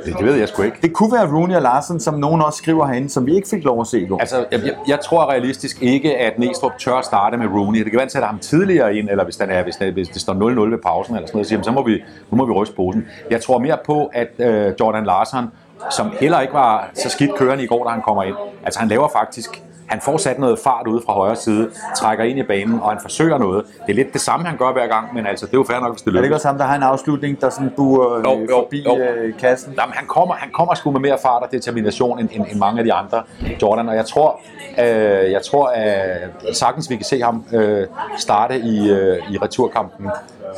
Det, 0.04 0.18
det 0.18 0.26
ved 0.26 0.34
jeg 0.34 0.49
sgu 0.49 0.62
ikke. 0.62 0.76
Det 0.82 0.92
kunne 0.92 1.12
være 1.12 1.37
Rooney 1.37 1.54
og 1.54 1.62
Larsen, 1.62 2.00
som 2.00 2.14
nogen 2.14 2.42
også 2.42 2.58
skriver 2.58 2.87
herinde, 2.87 3.08
som 3.08 3.26
vi 3.26 3.34
ikke 3.34 3.49
fik 3.49 3.64
lov 3.64 3.80
at 3.80 3.87
se 3.87 4.00
i 4.00 4.06
går. 4.06 4.18
Altså, 4.18 4.46
jeg, 4.50 4.60
jeg, 4.64 4.75
jeg 4.88 5.00
tror 5.00 5.30
realistisk 5.30 5.82
ikke, 5.82 6.16
at 6.16 6.38
Næstrup 6.38 6.72
tør 6.78 7.00
starte 7.00 7.37
med 7.37 7.46
Rooney. 7.46 7.78
Det 7.78 7.84
kan 7.84 7.92
være, 7.92 8.00
at 8.00 8.04
han 8.04 8.10
sætter 8.10 8.28
ham 8.28 8.38
tidligere 8.38 8.96
ind, 8.96 9.10
eller 9.10 9.25
hvis, 9.25 9.37
den 9.37 9.50
er, 9.50 9.62
hvis, 9.62 9.76
det, 9.76 9.92
hvis 9.92 10.08
det 10.08 10.20
står 10.20 10.32
0-0 10.34 10.70
ved 10.70 10.78
pausen, 10.78 11.14
eller 11.14 11.26
sådan 11.26 11.37
noget, 11.37 11.46
så, 11.46 11.58
så 11.62 11.72
må 11.72 11.82
vi, 11.82 12.02
nu 12.30 12.37
må 12.37 12.46
vi 12.46 12.52
ryste 12.52 12.75
posen. 12.75 13.06
Jeg 13.30 13.40
tror 13.40 13.58
mere 13.58 13.78
på, 13.87 14.10
at 14.12 14.28
øh, 14.38 14.75
Jordan 14.80 15.04
Larsen, 15.04 15.44
som 15.90 16.12
heller 16.20 16.40
ikke 16.40 16.54
var 16.54 16.90
så 16.94 17.08
skidt 17.08 17.34
kørende 17.38 17.64
i 17.64 17.66
går, 17.66 17.84
da 17.84 17.90
han 17.90 18.02
kommer 18.02 18.22
ind, 18.22 18.37
altså 18.64 18.80
han 18.80 18.88
laver 18.88 19.08
faktisk 19.08 19.62
han 19.90 20.00
får 20.00 20.16
sat 20.16 20.38
noget 20.38 20.59
fart 20.59 20.87
ude 20.87 21.02
fra 21.06 21.12
højre 21.12 21.37
side, 21.37 21.70
trækker 21.97 22.25
ind 22.25 22.38
i 22.38 22.42
banen, 22.42 22.80
og 22.82 22.88
han 22.90 22.99
forsøger 23.02 23.38
noget. 23.38 23.64
Det 23.87 23.92
er 23.92 23.97
lidt 23.97 24.12
det 24.12 24.20
samme, 24.20 24.47
han 24.47 24.56
gør 24.56 24.73
hver 24.73 24.87
gang, 24.87 25.14
men 25.14 25.26
altså, 25.26 25.47
det 25.47 25.54
er 25.54 25.59
jo 25.59 25.64
fair 25.64 25.80
nok, 25.80 25.92
hvis 25.92 26.02
det 26.02 26.09
er 26.09 26.11
det 26.11 26.18
ikke 26.18 26.26
lykkes. 26.26 26.35
også 26.35 26.49
ham, 26.49 26.59
der 26.59 26.64
har 26.64 26.76
en 26.76 26.82
afslutning, 26.82 27.40
der 27.40 27.50
sådan 27.50 27.73
buer 27.76 28.16
øh, 28.16 28.25
Jo, 28.25 28.40
jo, 28.40 28.47
forbi 28.50 28.85
jo. 28.85 28.97
Øh, 28.99 29.38
kassen? 29.38 29.75
Jamen, 29.78 29.94
han, 29.94 30.06
kommer, 30.06 30.35
han 30.35 30.50
kommer 30.52 30.75
sgu 30.75 30.90
med 30.90 31.00
mere 31.00 31.18
fart 31.23 31.42
og 31.42 31.49
determination 31.52 32.18
end, 32.18 32.28
end, 32.32 32.44
end 32.50 32.59
mange 32.59 32.78
af 32.78 32.85
de 32.85 32.92
andre, 32.92 33.23
Jordan. 33.62 33.88
Og 33.88 33.97
jeg 33.97 34.06
tror, 34.06 34.40
øh, 34.78 35.30
jeg 35.30 35.42
tror 35.42 35.66
at 35.66 36.56
sagtens 36.56 36.90
vi 36.90 36.97
kan 36.97 37.04
se 37.04 37.20
ham 37.23 37.44
øh, 37.52 37.87
starte 38.18 38.59
i, 38.59 38.90
øh, 38.90 39.32
i 39.32 39.38
returkampen 39.38 40.06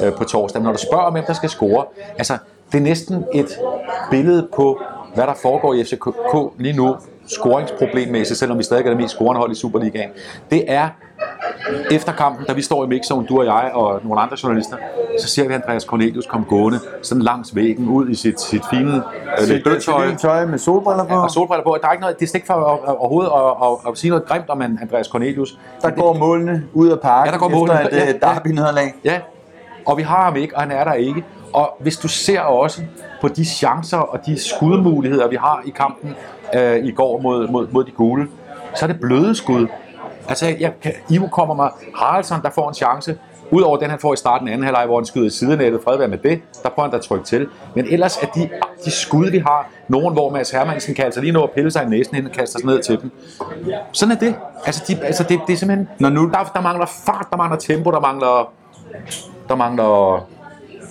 øh, 0.05 0.13
på 0.13 0.25
torsdag. 0.25 0.61
Men 0.61 0.65
når 0.65 0.73
du 0.73 0.79
spørger 0.79 1.05
om, 1.05 1.13
hvem 1.13 1.25
der 1.25 1.33
skal 1.33 1.49
score, 1.49 1.85
altså, 2.19 2.39
det 2.73 2.79
er 2.79 2.83
næsten 2.83 3.25
et 3.35 3.59
billede 4.11 4.49
på, 4.57 4.83
hvad 5.15 5.27
der 5.27 5.35
foregår 5.43 5.75
i 5.75 5.85
FCK 5.85 6.07
lige 6.59 6.77
nu, 6.77 6.97
scoringsproblemmæssigt, 7.27 8.39
selvom 8.39 8.59
vi 8.59 8.63
stadig 8.63 8.85
er 8.85 8.89
det 8.89 8.97
mest 8.97 9.15
scorende 9.15 9.39
hold 9.39 9.53
i 9.53 9.55
Superligaen. 9.55 10.11
Det 10.51 10.65
er 10.69 10.89
efter 11.91 12.13
kampen, 12.13 12.47
da 12.47 12.53
vi 12.53 12.63
står 12.63 12.85
i 12.85 12.89
mixzone, 12.89 13.27
du 13.27 13.39
og 13.39 13.45
jeg 13.45 13.71
og 13.75 14.01
nogle 14.05 14.21
andre 14.21 14.37
journalister, 14.43 14.77
så 15.21 15.29
ser 15.29 15.49
vi 15.49 15.55
Andreas 15.55 15.83
Cornelius 15.83 16.27
komme 16.27 16.47
gående 16.49 16.79
sådan 17.03 17.23
langs 17.23 17.55
væggen 17.57 17.89
ud 17.89 18.09
i 18.09 18.15
sit, 18.15 18.41
sit 18.41 18.63
fine 18.71 19.03
øh, 19.41 19.49
lidt 19.49 19.65
dødt 19.65 19.83
tøj. 19.83 20.09
Sit 20.09 20.19
tøj 20.19 20.47
med 20.47 20.59
solbriller 20.59 21.05
på. 21.05 21.15
Og 21.15 21.31
solbriller 21.31 21.65
på. 21.65 21.79
Der 21.83 21.89
er 21.89 21.93
ikke 21.93 22.01
noget, 22.01 22.19
det 22.19 22.25
er 22.25 22.29
slet 22.29 22.35
ikke 22.35 22.47
for 22.47 22.55
overhovedet 22.99 23.31
at, 23.31 23.69
at, 23.69 23.93
at, 23.93 23.99
sige 23.99 24.11
noget 24.11 24.27
grimt 24.27 24.49
om 24.49 24.63
Andreas 24.63 25.07
Cornelius. 25.07 25.59
Der 25.83 25.91
går 25.91 26.13
målene 26.13 26.65
ud 26.73 26.89
af 26.89 27.01
parken 27.01 27.27
Ja, 27.27 27.33
der 27.33 27.39
går 27.39 27.47
efter 27.47 27.59
målene. 27.59 27.81
et 27.81 27.93
Ja, 27.93 28.03
øh, 28.03 28.15
ja. 28.23 28.27
derby-nederlag. 28.29 28.95
Ja, 29.05 29.21
og 29.87 29.97
vi 29.99 30.03
har 30.03 30.25
ham 30.25 30.37
ikke, 30.37 30.57
og 30.57 30.63
han 30.63 30.71
er 30.71 30.85
der 30.85 30.93
ikke. 30.93 31.25
Og 31.53 31.77
hvis 31.81 31.97
du 31.97 32.09
ser 32.09 32.41
også 32.41 32.83
på 33.23 33.29
de 33.29 33.45
chancer 33.45 33.99
og 33.99 34.27
de 34.27 34.41
skudmuligheder, 34.41 35.29
vi 35.29 35.37
har 35.37 35.63
i 35.65 35.71
kampen 35.71 36.15
øh, 36.55 36.85
i 36.85 36.91
går 36.91 37.21
mod, 37.21 37.49
mod, 37.49 37.69
mod 37.71 37.85
de 37.85 37.91
gule, 37.91 38.29
så 38.75 38.85
er 38.85 38.87
det 38.87 39.01
bløde 39.01 39.35
skud. 39.35 39.67
Altså, 40.29 40.47
jeg, 40.61 40.73
kan, 40.83 40.93
Ivo 41.11 41.27
kommer 41.27 41.55
med 41.55 41.65
Haraldsson, 41.95 42.43
der 42.43 42.51
får 42.51 42.69
en 42.69 42.75
chance. 42.75 43.19
Udover 43.51 43.77
den, 43.77 43.91
han 43.91 43.99
får 43.99 44.13
i 44.13 44.17
starten 44.17 44.49
af 44.49 44.53
anden 44.53 44.65
halvleg, 44.65 44.87
hvor 44.87 44.99
han 44.99 45.05
skyder 45.07 45.27
i 45.27 45.31
sidenettet, 45.31 45.81
fred 45.85 45.99
være 45.99 46.09
med 46.09 46.19
det, 46.19 46.41
der 46.63 46.69
prøver 46.69 46.83
han 46.83 46.91
da 46.91 46.97
at 46.97 47.03
trykke 47.03 47.25
til. 47.25 47.49
Men 47.75 47.87
ellers 47.91 48.17
er 48.17 48.27
de, 48.27 48.49
de 48.85 48.91
skud, 48.91 49.31
vi 49.31 49.39
har, 49.39 49.71
nogen, 49.89 50.13
hvor 50.13 50.31
Mads 50.31 50.51
Hermansen 50.51 50.95
kan 50.95 51.05
altså 51.05 51.21
lige 51.21 51.33
nå 51.33 51.43
at 51.43 51.51
pille 51.51 51.71
sig 51.71 51.83
i 51.85 51.89
næsen, 51.89 52.17
inden 52.17 52.31
han 52.31 52.39
kaster 52.39 52.59
sig 52.59 52.67
ned 52.67 52.83
til 52.83 53.01
dem. 53.03 53.11
Sådan 53.93 54.15
er 54.17 54.19
det. 54.19 54.35
Altså, 54.67 54.85
de, 54.89 55.05
altså 55.05 55.23
det, 55.23 55.41
det 55.47 55.53
er 55.53 55.57
simpelthen... 55.57 55.89
Når 55.99 56.11
nu- 56.11 56.31
der, 56.31 56.51
der 56.55 56.61
mangler 56.61 56.87
fart, 57.07 57.27
der 57.31 57.37
mangler 57.37 57.59
tempo, 57.59 57.91
der 57.91 58.01
mangler, 58.01 58.53
der 59.49 59.55
mangler 59.55 60.27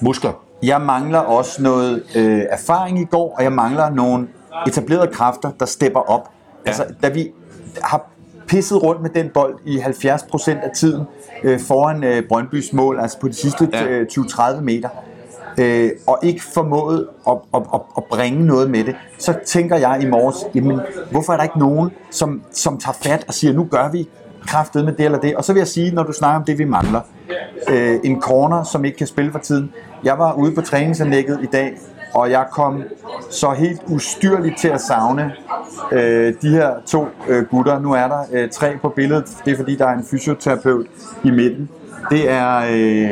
muskler. 0.02 0.32
Jeg 0.64 0.82
mangler 0.82 1.20
også 1.20 1.62
noget 1.62 2.04
øh, 2.16 2.42
erfaring 2.50 3.00
i 3.00 3.06
går, 3.06 3.36
og 3.38 3.44
jeg 3.44 3.52
mangler 3.52 3.90
nogle 3.90 4.28
etablerede 4.68 5.08
kræfter, 5.14 5.52
der 5.60 5.66
stepper 5.66 6.00
op. 6.00 6.30
Ja. 6.66 6.70
Altså, 6.70 6.86
da 7.04 7.10
vi 7.10 7.32
har 7.84 8.10
pisset 8.48 8.84
rundt 8.84 9.02
med 9.02 9.10
den 9.10 9.30
bold 9.34 9.56
i 9.66 9.78
70% 9.78 10.52
af 10.52 10.70
tiden 10.76 11.04
øh, 11.44 11.60
foran 11.60 12.04
øh, 12.04 12.24
Brøndbys 12.30 12.74
mål, 12.74 13.00
altså 13.00 13.20
på 13.20 13.28
de 13.28 13.34
sidste 13.34 13.70
Ja. 13.74 13.86
øh, 13.88 14.08
20-30 14.12 14.62
meter, 14.62 14.90
øh, 15.58 15.92
og 16.08 16.20
ikke 16.24 16.44
formået 16.44 17.08
at, 17.28 17.38
at, 17.54 17.62
at, 17.74 17.82
at 17.98 18.04
bringe 18.04 18.46
noget 18.46 18.72
med 18.72 18.84
det, 18.84 18.96
så 19.18 19.34
tænker 19.46 19.78
jeg 19.78 20.00
i 20.02 20.06
morges, 20.06 20.38
jamen, 20.56 20.80
hvorfor 21.12 21.34
er 21.34 21.38
der 21.38 21.44
ikke 21.44 21.60
nogen, 21.60 21.92
som, 22.12 22.42
som 22.52 22.78
tager 22.78 22.98
fat 23.04 23.26
og 23.28 23.34
siger, 23.34 23.54
nu 23.54 23.68
gør 23.72 23.92
vi 23.92 24.10
kraftet 24.48 24.86
med 24.86 24.94
det 24.94 25.06
eller 25.06 25.20
det. 25.20 25.36
Og 25.36 25.44
så 25.44 25.54
vil 25.54 25.60
jeg 25.60 25.68
sige, 25.68 25.92
når 25.96 26.04
du 26.04 26.14
snakker 26.14 26.40
om 26.40 26.44
det, 26.46 26.58
vi 26.58 26.66
mangler. 26.66 27.02
Øh, 27.70 28.00
en 28.04 28.22
corner, 28.22 28.64
som 28.64 28.86
ikke 28.86 28.98
kan 28.98 29.08
spille 29.08 29.32
for 29.32 29.40
tiden. 29.40 29.74
Jeg 30.04 30.20
var 30.20 30.34
ude 30.34 30.56
på 30.56 30.62
træningsanlægget 30.62 31.40
i 31.44 31.46
dag, 31.46 31.78
og 32.14 32.32
jeg 32.32 32.46
kom 32.52 32.84
så 33.30 33.52
helt 33.52 33.82
ustyrligt 33.88 34.58
til 34.58 34.68
at 34.68 34.82
savne 34.82 35.32
øh, 35.92 36.34
de 36.42 36.50
her 36.50 36.70
to 36.86 37.08
øh, 37.28 37.46
gutter. 37.46 37.80
Nu 37.80 37.94
er 37.94 38.08
der 38.08 38.24
øh, 38.32 38.50
tre 38.50 38.78
på 38.82 38.90
billedet. 38.90 39.38
Det 39.46 39.54
er 39.54 39.58
fordi, 39.58 39.76
der 39.76 39.88
er 39.88 39.94
en 39.94 40.06
fysioterapeut 40.12 40.86
i 41.24 41.32
midten. 41.32 41.70
Det 42.10 42.32
er 42.32 42.62
øh, 42.72 43.10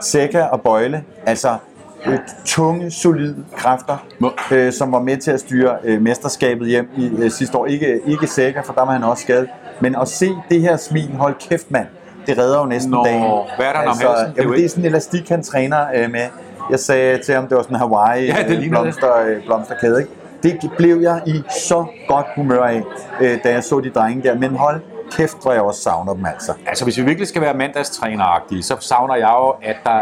Seca 0.00 0.42
og 0.42 0.60
Bøjle. 0.60 1.04
Altså 1.26 1.56
øh, 2.06 2.18
tunge, 2.44 2.90
solide 2.90 3.44
kræfter, 3.56 4.06
øh, 4.52 4.72
som 4.72 4.92
var 4.92 5.00
med 5.00 5.16
til 5.16 5.30
at 5.30 5.40
styre 5.40 5.76
øh, 5.84 6.02
mesterskabet 6.02 6.68
hjem 6.68 6.88
i 6.96 7.10
øh, 7.18 7.30
sidste 7.30 7.58
år. 7.58 7.66
Ikke, 7.66 8.00
ikke 8.06 8.26
Seca, 8.26 8.60
for 8.60 8.72
der 8.72 8.84
var 8.84 8.92
han 8.92 9.04
også 9.04 9.22
skadet. 9.22 9.48
Men 9.80 9.96
at 9.96 10.08
se 10.08 10.30
det 10.50 10.60
her 10.60 10.76
smil, 10.76 11.10
hold 11.16 11.34
kæft 11.48 11.70
mand, 11.70 11.86
det 12.26 12.38
redder 12.38 12.58
jo 12.58 12.66
næsten 12.66 12.90
Nå, 12.90 13.04
dagen. 13.04 13.22
hvad 13.56 13.66
er 13.66 13.72
der 13.72 13.78
om 13.78 13.86
halsen? 13.86 14.06
Det 14.06 14.38
er 14.38 14.42
Jamen, 14.42 14.56
det 14.56 14.64
er 14.64 14.68
sådan 14.68 14.84
en 14.84 14.88
elastik, 14.88 15.28
han 15.28 15.42
træner 15.42 15.86
øh, 15.94 16.10
med. 16.10 16.26
Jeg 16.70 16.80
sagde 16.80 17.18
til 17.18 17.34
ham, 17.34 17.48
det 17.48 17.56
var 17.56 17.62
sådan 17.62 17.76
en 17.76 17.80
Hawaii 17.80 18.26
Ja, 18.26 18.36
det 18.48 18.64
øh, 18.64 18.68
blomster, 18.68 19.16
øh, 19.16 19.44
blomsterkæde. 19.46 20.00
Ikke? 20.00 20.12
Det 20.42 20.70
blev 20.78 21.00
jeg 21.00 21.22
i 21.26 21.42
så 21.68 21.86
godt 22.08 22.26
humør 22.36 22.62
af, 22.62 22.82
øh, 23.20 23.38
da 23.44 23.52
jeg 23.52 23.64
så 23.64 23.80
de 23.80 23.90
drenge 23.90 24.22
der. 24.22 24.38
Men 24.38 24.56
hold 24.56 24.80
kæft, 25.16 25.42
hvor 25.42 25.52
jeg 25.52 25.62
også 25.62 25.82
savner 25.82 26.14
dem 26.14 26.26
altså. 26.26 26.52
Altså, 26.66 26.84
hvis 26.84 26.98
vi 26.98 27.02
virkelig 27.02 27.28
skal 27.28 27.42
være 27.42 27.54
mandagstræneragtige, 27.54 28.62
så 28.62 28.76
savner 28.80 29.14
jeg 29.14 29.34
jo, 29.38 29.48
at 29.62 29.76
der... 29.84 30.00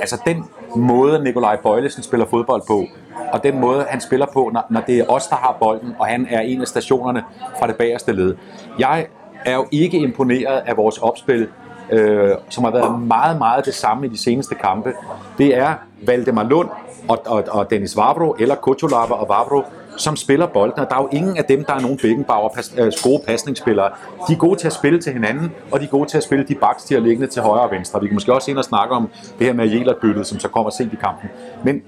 Altså, 0.00 0.20
den 0.26 0.44
måde, 0.76 1.24
Nikolaj 1.24 1.56
Bøjlesen 1.56 2.02
spiller 2.02 2.26
fodbold 2.26 2.62
på, 2.66 2.84
og 3.32 3.42
den 3.42 3.60
måde, 3.60 3.84
han 3.88 4.00
spiller 4.00 4.26
på, 4.32 4.50
når, 4.52 4.66
når 4.70 4.80
det 4.80 4.98
er 4.98 5.04
os, 5.08 5.26
der 5.26 5.36
har 5.36 5.56
bolden, 5.60 5.96
og 5.98 6.06
han 6.06 6.26
er 6.30 6.40
en 6.40 6.60
af 6.60 6.66
stationerne 6.66 7.24
fra 7.58 7.66
det 7.66 7.76
bagerste 7.76 8.12
led. 8.12 8.34
Jeg 8.78 9.06
er 9.44 9.54
jo 9.54 9.66
ikke 9.70 9.98
imponeret 9.98 10.62
af 10.66 10.76
vores 10.76 10.98
opspil, 10.98 11.48
øh, 11.90 12.30
som 12.48 12.64
har 12.64 12.70
været 12.70 13.00
meget, 13.00 13.38
meget 13.38 13.66
det 13.66 13.74
samme 13.74 14.06
i 14.06 14.08
de 14.08 14.18
seneste 14.18 14.54
kampe. 14.54 14.92
Det 15.38 15.56
er 15.56 15.74
Valdemar 16.06 16.42
Lund 16.42 16.68
og, 17.08 17.18
og, 17.26 17.44
og 17.50 17.70
Dennis 17.70 17.96
Vavro, 17.96 18.36
eller 18.38 18.54
Kocholava 18.54 19.14
og 19.14 19.28
Vavro, 19.28 19.62
som 19.96 20.16
spiller 20.16 20.46
bolden, 20.46 20.80
og 20.80 20.90
der 20.90 20.96
er 20.96 21.02
jo 21.02 21.08
ingen 21.12 21.36
af 21.36 21.44
dem, 21.44 21.64
der 21.64 21.74
er 21.74 21.80
nogen 21.80 21.98
Beckenbauer 22.02 22.48
pas, 22.48 22.74
øh, 22.78 22.92
gode 23.02 23.22
pasningsspillere. 23.26 23.90
De 24.28 24.32
er 24.32 24.36
gode 24.36 24.60
til 24.60 24.66
at 24.66 24.72
spille 24.72 25.00
til 25.00 25.12
hinanden, 25.12 25.52
og 25.70 25.80
de 25.80 25.84
er 25.84 25.88
gode 25.88 26.10
til 26.10 26.16
at 26.16 26.22
spille 26.22 26.44
de 26.48 26.54
baks, 26.54 26.84
de 26.84 26.94
har 26.94 27.00
liggende 27.00 27.26
til 27.26 27.42
højre 27.42 27.62
og 27.62 27.70
venstre. 27.70 28.00
Vi 28.00 28.06
kan 28.06 28.14
måske 28.14 28.34
også 28.34 28.50
ind 28.50 28.58
og 28.58 28.64
snakke 28.64 28.94
om 28.94 29.08
det 29.38 29.46
her 29.46 29.54
med 29.54 29.68
Jelert-byttet, 29.68 30.26
som 30.26 30.38
så 30.38 30.48
kommer 30.48 30.70
sent 30.70 30.92
i 30.92 30.96
kampen. 30.96 31.28
Men 31.64 31.82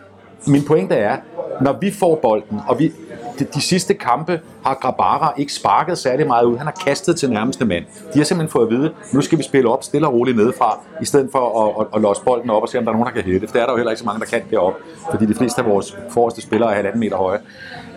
min 0.47 0.65
pointe 0.65 0.95
er, 0.95 1.17
når 1.61 1.73
vi 1.81 1.91
får 1.91 2.19
bolden, 2.23 2.61
og 2.69 2.79
vi, 2.79 2.93
de, 3.39 3.45
de 3.45 3.61
sidste 3.61 3.95
kampe 3.95 4.41
har 4.65 4.75
Grabara 4.75 5.35
ikke 5.37 5.53
sparket 5.53 5.99
særlig 5.99 6.27
meget 6.27 6.45
ud. 6.45 6.57
Han 6.57 6.67
har 6.67 6.77
kastet 6.85 7.17
til 7.17 7.31
nærmeste 7.31 7.65
mand. 7.65 7.85
De 8.15 8.19
har 8.19 8.25
simpelthen 8.25 8.53
fået 8.53 8.67
at 8.67 8.71
vide, 8.73 8.93
nu 9.13 9.21
skal 9.21 9.39
vi 9.39 9.43
spille 9.43 9.71
op 9.71 9.85
stille 9.85 10.07
og 10.07 10.15
roligt 10.15 10.37
nedefra, 10.37 10.81
i 11.03 11.05
stedet 11.05 11.29
for 11.33 11.65
at, 11.65 11.81
at, 11.81 11.87
at 11.97 12.03
losse 12.03 12.23
bolden 12.23 12.51
op 12.51 12.63
og 12.63 12.69
se, 12.69 12.79
om 12.79 12.85
der 12.85 12.93
er 12.93 12.97
nogen, 12.97 13.15
der 13.15 13.23
kan 13.23 13.33
hætte. 13.33 13.47
For 13.47 13.53
det 13.53 13.63
er 13.63 13.67
der 13.67 13.73
jo 13.73 13.77
heller 13.77 13.91
ikke 13.91 14.01
så 14.01 14.07
mange, 14.07 14.21
der 14.21 14.27
kan 14.27 14.43
deroppe, 14.51 14.79
fordi 15.11 15.27
de 15.27 15.35
fleste 15.35 15.63
af 15.63 15.69
vores 15.69 15.97
forreste 16.11 16.43
spillere 16.43 16.71
er 16.71 16.75
halvanden 16.75 17.01
meter 17.01 17.17
høje. 17.17 17.39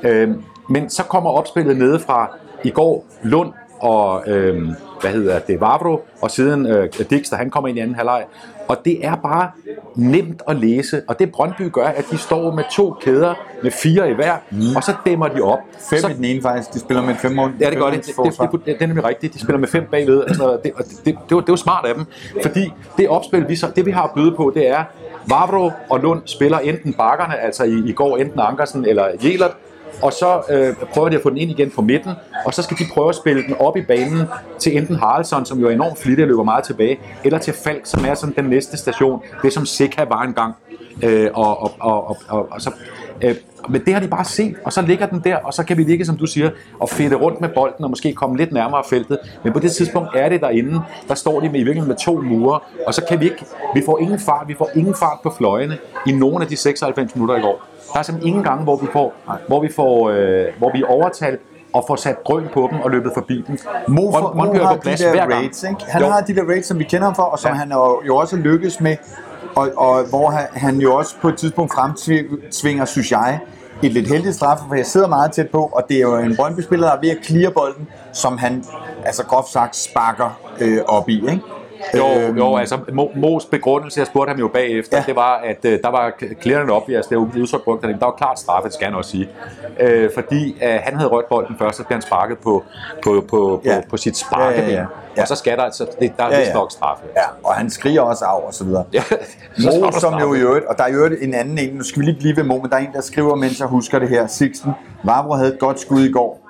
Øhm, 0.04 0.44
men 0.70 0.90
så 0.90 1.04
kommer 1.04 1.30
opspillet 1.30 1.78
nedefra 1.78 2.38
i 2.64 2.70
går. 2.70 3.06
Lund 3.24 3.54
og 3.80 4.24
øhm, 4.28 4.70
hvad 5.02 5.12
hedder 5.12 5.40
det, 5.40 5.62
Vavro, 5.62 6.06
og 6.22 6.32
siden 6.32 6.66
øh, 6.66 6.90
Dix, 7.10 7.30
der 7.30 7.36
han 7.36 7.50
kommer 7.50 7.68
ind 7.68 7.78
i 7.78 7.82
anden 7.82 7.96
halvleg. 7.96 8.26
Og 8.68 8.78
det 8.86 9.06
er 9.06 9.16
bare 9.16 9.52
nemt 9.96 10.42
at 10.48 10.56
læse, 10.56 11.02
og 11.08 11.20
det 11.20 11.32
Brøndby 11.32 11.72
gør, 11.72 11.86
at 11.86 12.06
de 12.12 12.18
står 12.18 12.52
med 12.52 12.64
to 12.72 12.96
kæder 13.02 13.34
med 13.64 13.72
fire 13.72 14.12
i 14.12 14.14
hver, 14.14 14.36
mm. 14.52 14.76
og 14.76 14.84
så 14.84 14.94
dæmmer 15.06 15.28
de 15.28 15.42
op. 15.42 15.60
Fem 15.90 16.00
så, 16.00 16.08
i 16.08 16.14
den 16.14 16.24
ene 16.24 16.42
faktisk. 16.42 16.74
De 16.74 16.80
spiller 16.80 17.04
med 17.04 17.16
fem 17.16 17.32
mål. 17.32 17.54
Ja, 17.60 17.70
det 17.70 17.78
gør 17.78 17.90
det. 17.90 18.06
Det, 18.06 18.16
det, 18.40 18.52
det, 18.52 18.66
det 18.66 18.82
er 18.82 18.88
nemlig 18.88 19.06
rigtigt. 19.06 19.34
De 19.34 19.40
spiller 19.40 19.60
med 19.60 19.68
fem 19.68 19.84
bagved. 19.92 20.24
Altså, 20.28 20.58
det, 20.64 20.72
og 20.76 20.84
det, 20.84 21.02
det, 21.06 21.18
det, 21.30 21.36
var, 21.36 21.42
det 21.42 21.50
var 21.50 21.56
smart 21.56 21.86
af 21.86 21.96
dem. 21.96 22.06
Fordi 22.42 22.74
det 22.98 23.10
opspil, 23.10 23.50
vi, 23.50 23.56
så, 23.56 23.68
det 23.76 23.86
vi 23.86 23.92
har 23.92 24.04
at 24.04 24.12
byde 24.16 24.32
på, 24.32 24.52
det 24.56 24.68
er, 24.68 24.84
Vavro 25.30 25.72
og 25.90 26.00
Lund 26.00 26.22
spiller 26.26 26.60
enten 26.60 26.94
bakkerne, 26.94 27.40
altså 27.40 27.64
i, 27.64 27.84
i 27.86 27.92
går 27.92 28.18
enten 28.18 28.40
Ankersen 28.40 28.86
eller 28.86 29.08
Jelert, 29.24 29.58
og 30.02 30.14
så 30.14 30.42
øh, 30.50 30.76
prøver 30.94 31.10
de 31.10 31.16
at 31.16 31.22
få 31.22 31.30
den 31.30 31.38
ind 31.38 31.52
igen 31.52 31.72
på 31.72 31.82
midten, 31.82 32.12
og 32.46 32.54
så 32.54 32.62
skal 32.62 32.78
de 32.78 32.84
prøve 32.94 33.10
at 33.10 33.16
spille 33.16 33.44
den 33.44 33.54
op 33.54 33.78
i 33.78 33.82
banen 33.82 34.22
til 34.60 34.78
enten 34.78 34.96
Haraldsson, 34.96 35.46
som 35.46 35.60
jo 35.60 35.68
er 35.68 35.72
enormt 35.72 36.00
flittig 36.00 36.24
og 36.24 36.30
løber 36.30 36.44
meget 36.44 36.64
tilbage, 36.64 37.00
eller 37.24 37.40
til 37.40 37.54
Falk, 37.54 37.82
som 37.84 38.06
er 38.06 38.14
sådan 38.14 38.36
den 38.36 38.46
næste 38.46 38.78
station, 38.78 39.22
det 39.42 39.54
som 39.54 39.66
Seca 39.66 40.04
var 40.04 40.22
engang. 40.22 40.54
Øh, 41.04 41.30
og, 41.34 41.62
og, 41.62 41.72
og, 41.80 42.08
og, 42.10 42.18
og, 42.28 42.48
og 42.52 42.62
så, 42.62 42.72
øh, 43.22 43.36
men 43.70 43.82
det 43.86 43.94
har 43.94 44.02
de 44.02 44.08
bare 44.08 44.26
set, 44.26 44.56
og 44.66 44.74
så 44.74 44.82
ligger 44.82 45.06
den 45.06 45.22
der, 45.24 45.36
og 45.38 45.54
så 45.54 45.64
kan 45.64 45.78
vi 45.78 45.84
ligge, 45.84 46.06
som 46.06 46.18
du 46.18 46.26
siger, 46.26 46.50
og 46.80 46.90
fedte 46.90 47.16
rundt 47.16 47.42
med 47.42 47.50
bolden, 47.56 47.84
og 47.84 47.90
måske 47.90 48.14
komme 48.14 48.38
lidt 48.38 48.52
nærmere 48.52 48.84
feltet. 48.90 49.18
Men 49.44 49.54
på 49.54 49.60
det 49.60 49.72
tidspunkt 49.72 50.10
er 50.16 50.30
det 50.30 50.42
derinde, 50.42 50.82
der 51.08 51.16
står 51.16 51.40
de 51.40 51.50
med, 51.50 51.60
i 51.60 51.64
virkeligheden 51.64 51.88
med 51.88 51.96
to 51.98 52.22
mure, 52.22 52.60
og 52.88 52.94
så 52.94 53.02
kan 53.10 53.20
vi 53.20 53.26
ikke, 53.26 53.46
vi 53.76 53.82
får 53.86 54.00
ingen 54.00 54.20
fart, 54.20 54.48
vi 54.48 54.56
får 54.58 54.70
ingen 54.76 54.96
fart 54.96 55.18
på 55.24 55.34
fløjene 55.38 55.78
i 56.08 56.12
nogle 56.12 56.42
af 56.42 56.48
de 56.48 56.56
96 56.56 57.16
minutter 57.16 57.36
i 57.36 57.42
går. 57.42 57.62
Der 57.94 58.00
er 58.00 58.04
simpelthen 58.04 58.28
ingen 58.30 58.44
gange, 58.44 58.64
hvor 58.64 58.76
vi 58.76 58.88
får, 58.94 59.14
hvor 59.48 59.62
vi 59.62 59.70
får, 59.76 60.10
øh, 60.10 60.46
hvor 60.58 60.72
vi 60.74 60.82
er 60.82 60.86
overtalt 60.88 61.40
og 61.74 61.84
får 61.88 61.96
sat 61.96 62.16
drøn 62.28 62.44
på 62.54 62.68
dem 62.72 62.80
og 62.80 62.92
løbet 62.92 63.12
forbi 63.14 63.44
dem. 63.48 63.58
Mo, 63.88 64.12
for, 64.12 64.34
Brøndby 64.36 64.58
Mo 64.58 64.64
har 64.64 64.76
på 64.76 64.82
plads 64.82 65.00
de 65.00 65.06
der 65.06 65.12
hver 65.12 65.28
gang. 65.28 65.44
rates, 65.44 65.64
ikke? 65.64 65.76
Han 65.88 66.02
Jo. 66.02 66.08
har 66.08 66.22
de 66.22 66.36
der 66.36 66.44
rates, 66.44 66.66
som 66.66 66.80
vi 66.80 66.84
kender 66.84 67.06
ham 67.06 67.16
for, 67.16 67.24
og 67.24 67.40
som 67.40 67.52
Ja. 67.52 67.56
han 67.58 67.72
jo, 67.72 68.02
jo 68.08 68.16
også 68.16 68.36
lykkes 68.36 68.82
med, 68.82 68.96
og, 69.56 69.70
og 69.78 70.04
hvor 70.10 70.30
han, 70.30 70.46
han 70.54 70.76
jo 70.76 70.96
også 70.96 71.16
på 71.22 71.28
et 71.30 71.38
tidspunkt 71.38 71.74
fremtvinger, 71.74 72.86
synes 72.86 73.12
jeg, 73.12 73.40
et 73.84 73.92
lidt 73.94 74.08
heldigt 74.08 74.36
straffe, 74.36 74.64
for 74.68 74.76
jeg 74.76 74.86
sidder 74.86 75.08
meget 75.08 75.32
tæt 75.32 75.50
på, 75.50 75.70
og 75.74 75.84
det 75.90 75.98
er 75.98 76.02
jo 76.02 76.18
en 76.18 76.36
Brøndby-spiller, 76.36 76.88
der 76.88 76.96
er 76.96 77.00
ved 77.02 77.10
at 77.10 77.18
clear 77.26 77.52
bolden, 77.52 77.88
som 78.14 78.38
han, 78.38 78.66
altså 79.06 79.24
groft 79.24 79.50
sagt, 79.50 79.76
sparker 79.76 80.40
øh, 80.60 80.80
op 80.88 81.10
i, 81.10 81.16
ikke? 81.16 81.42
Jo, 81.98 82.04
Øhm, 82.22 82.38
jo, 82.38 82.56
altså 82.58 82.76
Mo- 82.76 83.14
Mo's 83.26 83.50
begrundelse, 83.52 84.00
jeg 84.00 84.08
spurgte 84.08 84.30
ham 84.32 84.40
jo 84.40 84.48
bagefter, 84.48 84.98
ja. 84.98 85.04
Det 85.08 85.16
var, 85.16 85.36
at 85.46 85.58
øh, 85.66 85.80
der 85.84 85.90
var 85.92 86.12
clearende 86.42 86.74
op, 86.74 86.90
altså 86.90 87.10
det 87.10 87.16
er 87.16 87.20
jo 87.20 87.42
udtrykt 87.42 87.64
brugt, 87.64 87.82
der 87.82 87.96
var 88.02 88.12
klart 88.18 88.40
straffe, 88.40 88.66
det 88.68 88.74
skal 88.74 88.86
han 88.88 88.96
også 88.96 89.12
sige. 89.12 89.30
Øh, 89.80 90.10
fordi 90.14 90.56
øh, 90.64 90.80
han 90.84 90.96
havde 90.96 91.10
rødt 91.10 91.30
bolden 91.30 91.56
først, 91.60 91.78
så 91.78 91.84
blev 91.84 91.96
han 91.96 92.02
sparket 92.02 92.38
på, 92.38 92.64
på, 93.04 93.24
på, 93.30 93.62
Ja. 93.66 93.76
på, 93.76 93.90
på 93.90 93.98
sit 93.98 94.18
sparkeben. 94.18 94.64
Ja, 94.70 94.76
ja, 94.76 94.80
ja. 94.82 94.86
Ja. 95.18 95.22
Og 95.22 95.28
så 95.28 95.36
skal 95.36 95.58
der, 95.58 95.64
altså, 95.64 95.86
det, 96.00 96.12
der 96.18 96.24
er 96.24 96.30
Ja, 96.40 96.40
ja. 96.48 96.54
nok 96.54 96.72
straffe. 96.72 97.04
Ja, 97.16 97.22
og 97.44 97.54
han 97.54 97.70
skriger 97.70 98.02
også 98.02 98.26
af 98.26 98.42
og 98.48 98.54
så 98.54 98.64
videre. 98.64 98.84
Ja, 98.94 99.02
så 99.60 99.80
Mo, 99.82 99.92
som 100.00 100.14
jo 100.20 100.34
i 100.34 100.40
øvrigt, 100.40 100.66
og 100.66 100.78
der 100.78 100.84
er 100.84 100.88
jo 100.90 100.96
øvrigt 100.98 101.22
en 101.24 101.34
anden 101.34 101.58
en, 101.58 101.74
nu 101.76 101.84
skal 101.84 102.00
vi 102.00 102.06
lige 102.06 102.20
blive 102.20 102.36
ved 102.38 102.44
Mo, 102.44 102.58
men 102.58 102.70
der 102.70 102.76
er 102.76 102.80
en, 102.82 102.94
der 102.94 103.02
skriver, 103.02 103.36
mens 103.36 103.60
jeg 103.60 103.68
husker 103.68 104.00
det 104.00 104.10
her, 104.10 104.28
Sixten, 104.28 104.72
Vavro 105.04 105.34
havde 105.34 105.54
et 105.54 105.60
godt 105.60 105.80
skud 105.80 106.02
i 106.04 106.12
går. 106.12 106.50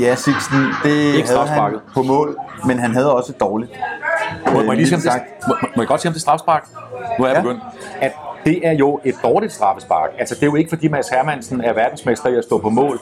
Ja, 0.00 0.14
Sixten, 0.14 0.58
det 0.84 1.24
havde 1.28 1.46
han 1.46 1.74
på 1.94 2.02
mål, 2.02 2.36
men 2.66 2.78
han 2.78 2.90
havde 2.90 3.14
også 3.14 3.32
et 3.32 3.40
dårligt. 3.40 3.70
Må, 4.46 4.52
må, 4.52 4.72
jeg 4.72 4.76
lige 4.76 4.86
sige, 4.86 4.96
om 4.96 5.02
det, 5.02 5.22
må, 5.48 5.54
må 5.76 5.82
jeg 5.82 5.88
godt 5.88 6.00
sige 6.00 6.08
om 6.08 6.12
det 6.12 6.22
strafspark? 6.22 6.66
Nu 7.18 7.24
er 7.24 7.28
jeg 7.28 7.36
Ja. 7.36 7.42
begyndt. 7.42 7.62
At 8.00 8.12
det 8.44 8.66
er 8.66 8.72
jo 8.72 9.00
et 9.04 9.14
dårligt 9.22 9.52
straffespark. 9.52 10.10
Altså, 10.18 10.34
det 10.34 10.42
er 10.42 10.46
jo 10.46 10.54
ikke, 10.54 10.68
fordi 10.68 10.88
Mads 10.88 11.08
Hermansen 11.08 11.60
er 11.60 11.72
verdensmester 11.72 12.28
i 12.28 12.34
at 12.36 12.44
stå 12.44 12.58
på 12.58 12.70
mål. 12.70 13.00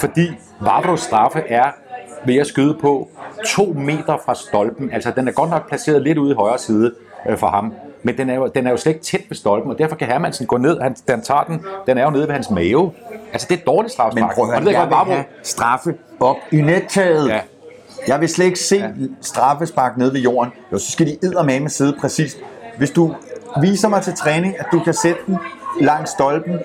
Fordi 0.00 0.30
Vavros 0.60 1.00
straffe 1.00 1.38
er 1.48 1.64
ved 2.26 2.36
at 2.36 2.46
skyde 2.46 2.74
på 2.80 3.08
to 3.46 3.64
meter 3.76 4.16
fra 4.24 4.34
stolpen. 4.34 4.90
Altså, 4.92 5.10
den 5.16 5.28
er 5.28 5.32
godt 5.32 5.50
nok 5.50 5.68
placeret 5.68 6.02
lidt 6.02 6.18
ude 6.18 6.32
i 6.32 6.34
højre 6.34 6.58
side 6.58 6.94
øh, 7.28 7.38
for 7.38 7.46
ham. 7.46 7.74
Men 8.02 8.16
den 8.18 8.30
er, 8.30 8.34
jo, 8.34 8.46
den 8.54 8.66
er 8.66 8.70
jo 8.70 8.76
slet 8.76 8.92
ikke 8.92 9.04
tæt 9.04 9.20
ved 9.28 9.36
stolpen, 9.36 9.70
og 9.70 9.78
derfor 9.78 9.96
kan 9.96 10.06
Hermansen 10.06 10.46
gå 10.46 10.56
ned. 10.56 10.80
Han, 10.80 10.96
den 11.08 11.22
tager 11.22 11.42
den, 11.42 11.64
den 11.86 11.98
er 11.98 12.04
jo 12.04 12.10
nede 12.10 12.26
ved 12.26 12.34
hans 12.34 12.50
mave. 12.50 12.92
Altså, 13.32 13.46
det 13.50 13.54
er 13.56 13.60
et 13.60 13.66
dårligt 13.66 13.92
strafspark. 13.92 14.14
Men 14.22 14.34
prøv 14.34 14.44
at 14.50 14.56
Og 14.56 14.62
høre, 14.62 14.80
jeg 14.80 15.06
vil 15.06 15.14
have 15.14 15.24
straffe 15.42 15.94
op 16.20 16.36
i 16.52 16.60
nettaget. 16.60 17.28
Ja. 17.28 17.40
Jeg 18.08 18.20
vil 18.20 18.28
slet 18.28 18.46
ikke 18.46 18.58
se 18.58 18.76
ja. 18.76 18.88
straffespark 19.20 19.96
nede 19.96 20.12
ved 20.12 20.20
jorden. 20.20 20.52
Jo, 20.72 20.78
så 20.78 20.92
skal 20.92 21.06
de 21.06 21.16
eddermame 21.22 21.68
sidde 21.68 21.96
præcis. 22.00 22.36
Hvis 22.78 22.90
du 22.90 23.14
viser 23.60 23.88
mig 23.88 24.02
til 24.02 24.12
træning, 24.12 24.54
at 24.58 24.66
du 24.72 24.80
kan 24.80 24.94
sætte 24.94 25.20
den 25.26 25.38
langs 25.80 26.10
stolpen 26.10 26.58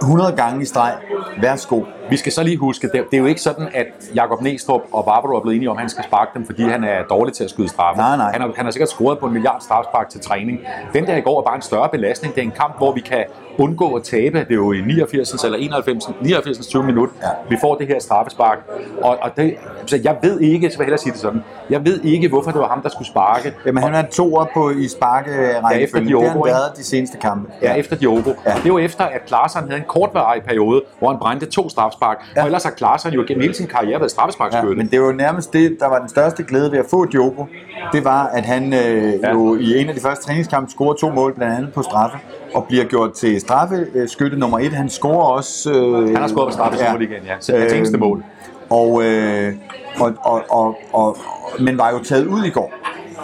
100 0.00 0.32
gange 0.32 0.62
i 0.62 0.64
streg, 0.64 0.94
værsgo. 1.40 1.84
Vi 2.10 2.16
skal 2.16 2.32
så 2.32 2.42
lige 2.42 2.56
huske, 2.56 2.88
det, 2.92 3.04
det 3.10 3.16
er 3.16 3.20
jo 3.20 3.26
ikke 3.26 3.40
sådan, 3.40 3.68
at 3.74 3.86
Jakob 4.14 4.40
Næstrup 4.42 4.80
og 4.92 5.04
Barbaro 5.04 5.36
er 5.36 5.40
blevet 5.40 5.56
enige 5.56 5.70
om, 5.70 5.76
at 5.76 5.80
han 5.80 5.88
skal 5.88 6.04
sparke 6.04 6.30
dem, 6.34 6.46
fordi 6.46 6.62
han 6.62 6.84
er 6.84 7.02
dårlig 7.10 7.34
til 7.34 7.44
at 7.44 7.50
skyde 7.50 7.68
straffe. 7.68 8.00
Nej, 8.00 8.16
nej. 8.16 8.32
Han 8.32 8.40
har, 8.40 8.50
han 8.56 8.64
har 8.64 8.72
sikkert 8.72 8.88
scoret 8.88 9.18
på 9.18 9.26
en 9.26 9.32
milliard 9.32 9.60
strafspark 9.60 10.08
til 10.10 10.20
træning. 10.20 10.60
Den 10.92 11.06
der 11.06 11.16
i 11.16 11.20
går 11.20 11.38
er 11.40 11.42
bare 11.44 11.56
en 11.56 11.62
større 11.62 11.88
belastning. 11.88 12.34
Det 12.34 12.40
er 12.40 12.44
en 12.44 12.52
kamp, 12.56 12.76
hvor 12.78 12.92
vi 12.92 13.00
kan 13.00 13.24
undgå 13.58 13.94
at 13.94 14.02
tabe. 14.02 14.38
Det 14.38 14.50
er 14.50 14.54
jo 14.54 14.72
i 14.72 14.80
89. 14.80 15.44
eller 15.44 15.58
91. 15.58 16.10
89. 16.22 16.66
20 16.66 16.82
minut, 16.82 17.08
Ja. 17.22 17.28
vi 17.48 17.56
får 17.60 17.74
det 17.74 17.86
her 17.86 17.98
straffespark. 18.00 18.58
Og, 19.02 19.18
og 19.22 19.36
det, 19.36 19.54
så 19.86 20.00
jeg 20.04 20.16
ved 20.22 20.40
ikke, 20.40 20.70
så 20.70 20.78
vil 20.78 20.84
jeg 20.84 20.86
hellere 20.86 20.98
sige 20.98 21.12
det 21.12 21.20
sådan, 21.20 21.44
jeg 21.70 21.84
ved 21.84 22.00
ikke, 22.04 22.28
hvorfor 22.28 22.50
det 22.50 22.60
var 22.60 22.68
ham, 22.68 22.82
der 22.82 22.88
skulle 22.88 23.08
sparke. 23.08 23.54
Jamen, 23.66 23.82
han 23.82 23.94
er 23.94 24.02
to 24.02 24.34
op 24.34 24.48
på 24.54 24.70
i 24.70 24.88
sparkerækkefølgen. 24.88 25.70
Ja, 25.70 25.78
efter 25.78 25.98
det 26.00 26.10
har 26.10 26.18
han 26.18 26.32
Diogo, 26.32 26.40
været 26.40 26.76
de 26.76 26.84
seneste 26.84 27.18
kampe. 27.18 27.52
Ja, 27.62 27.74
efter 27.74 27.96
Diogo. 27.96 28.30
Ja. 28.46 28.50
Ja. 28.50 28.54
Det 28.64 28.72
var 28.72 28.78
efter, 28.78 29.04
at 29.04 29.26
Klaarsson 29.26 29.62
havde 29.62 29.76
en 29.78 29.84
kortvarig 29.88 30.42
periode, 30.42 30.82
hvor 30.98 31.08
han 31.08 31.18
brændte 31.18 31.46
to 31.46 31.68
strafspark 31.68 32.01
straffespark. 32.02 32.36
Ja. 32.36 32.40
Og 32.40 32.46
ellers 32.46 32.64
har 32.64 32.70
Klaarsson 32.70 33.12
jo 33.12 33.24
gennem 33.28 33.42
hele 33.42 33.54
sin 33.54 33.66
karriere 33.66 34.00
været 34.00 34.10
straffesparkskytte. 34.10 34.68
Ja, 34.68 34.74
men 34.74 34.86
det 34.86 35.00
var 35.00 35.06
jo 35.06 35.12
nærmest 35.12 35.52
det, 35.52 35.76
der 35.80 35.88
var 35.88 35.98
den 35.98 36.08
største 36.08 36.42
glæde 36.42 36.72
ved 36.72 36.78
at 36.78 36.84
få 36.90 37.04
Diogo. 37.04 37.44
Det 37.92 38.04
var, 38.04 38.26
at 38.26 38.44
han 38.44 38.72
øh, 38.72 39.12
ja. 39.22 39.30
jo 39.30 39.56
i 39.56 39.80
en 39.80 39.88
af 39.88 39.94
de 39.94 40.00
første 40.00 40.24
træningskampe 40.24 40.70
scorer 40.70 40.94
to 40.94 41.10
mål, 41.10 41.34
blandt 41.34 41.54
andet 41.54 41.72
på 41.72 41.82
straffe, 41.82 42.18
og 42.54 42.66
bliver 42.68 42.84
gjort 42.84 43.12
til 43.12 43.40
straffeskytte 43.40 44.38
nummer 44.38 44.58
et. 44.58 44.72
Han 44.72 44.88
scorer 44.88 45.24
også... 45.24 45.72
Øh, 45.72 46.08
han 46.08 46.16
har 46.16 46.28
scoret 46.28 46.48
på 46.48 46.52
straffe 46.52 46.78
ja, 46.84 46.94
igen, 46.94 47.22
ja. 47.26 47.34
Så 47.40 47.58
hans 47.58 47.72
eneste 47.72 47.98
mål. 47.98 48.24
Og, 48.70 49.02
øh, 49.04 49.54
og, 50.00 50.14
og, 50.24 50.42
og, 50.50 50.78
og, 50.92 51.16
men 51.60 51.78
var 51.78 51.90
jo 51.90 51.98
taget 51.98 52.26
ud 52.26 52.44
i 52.44 52.50
går. 52.50 52.72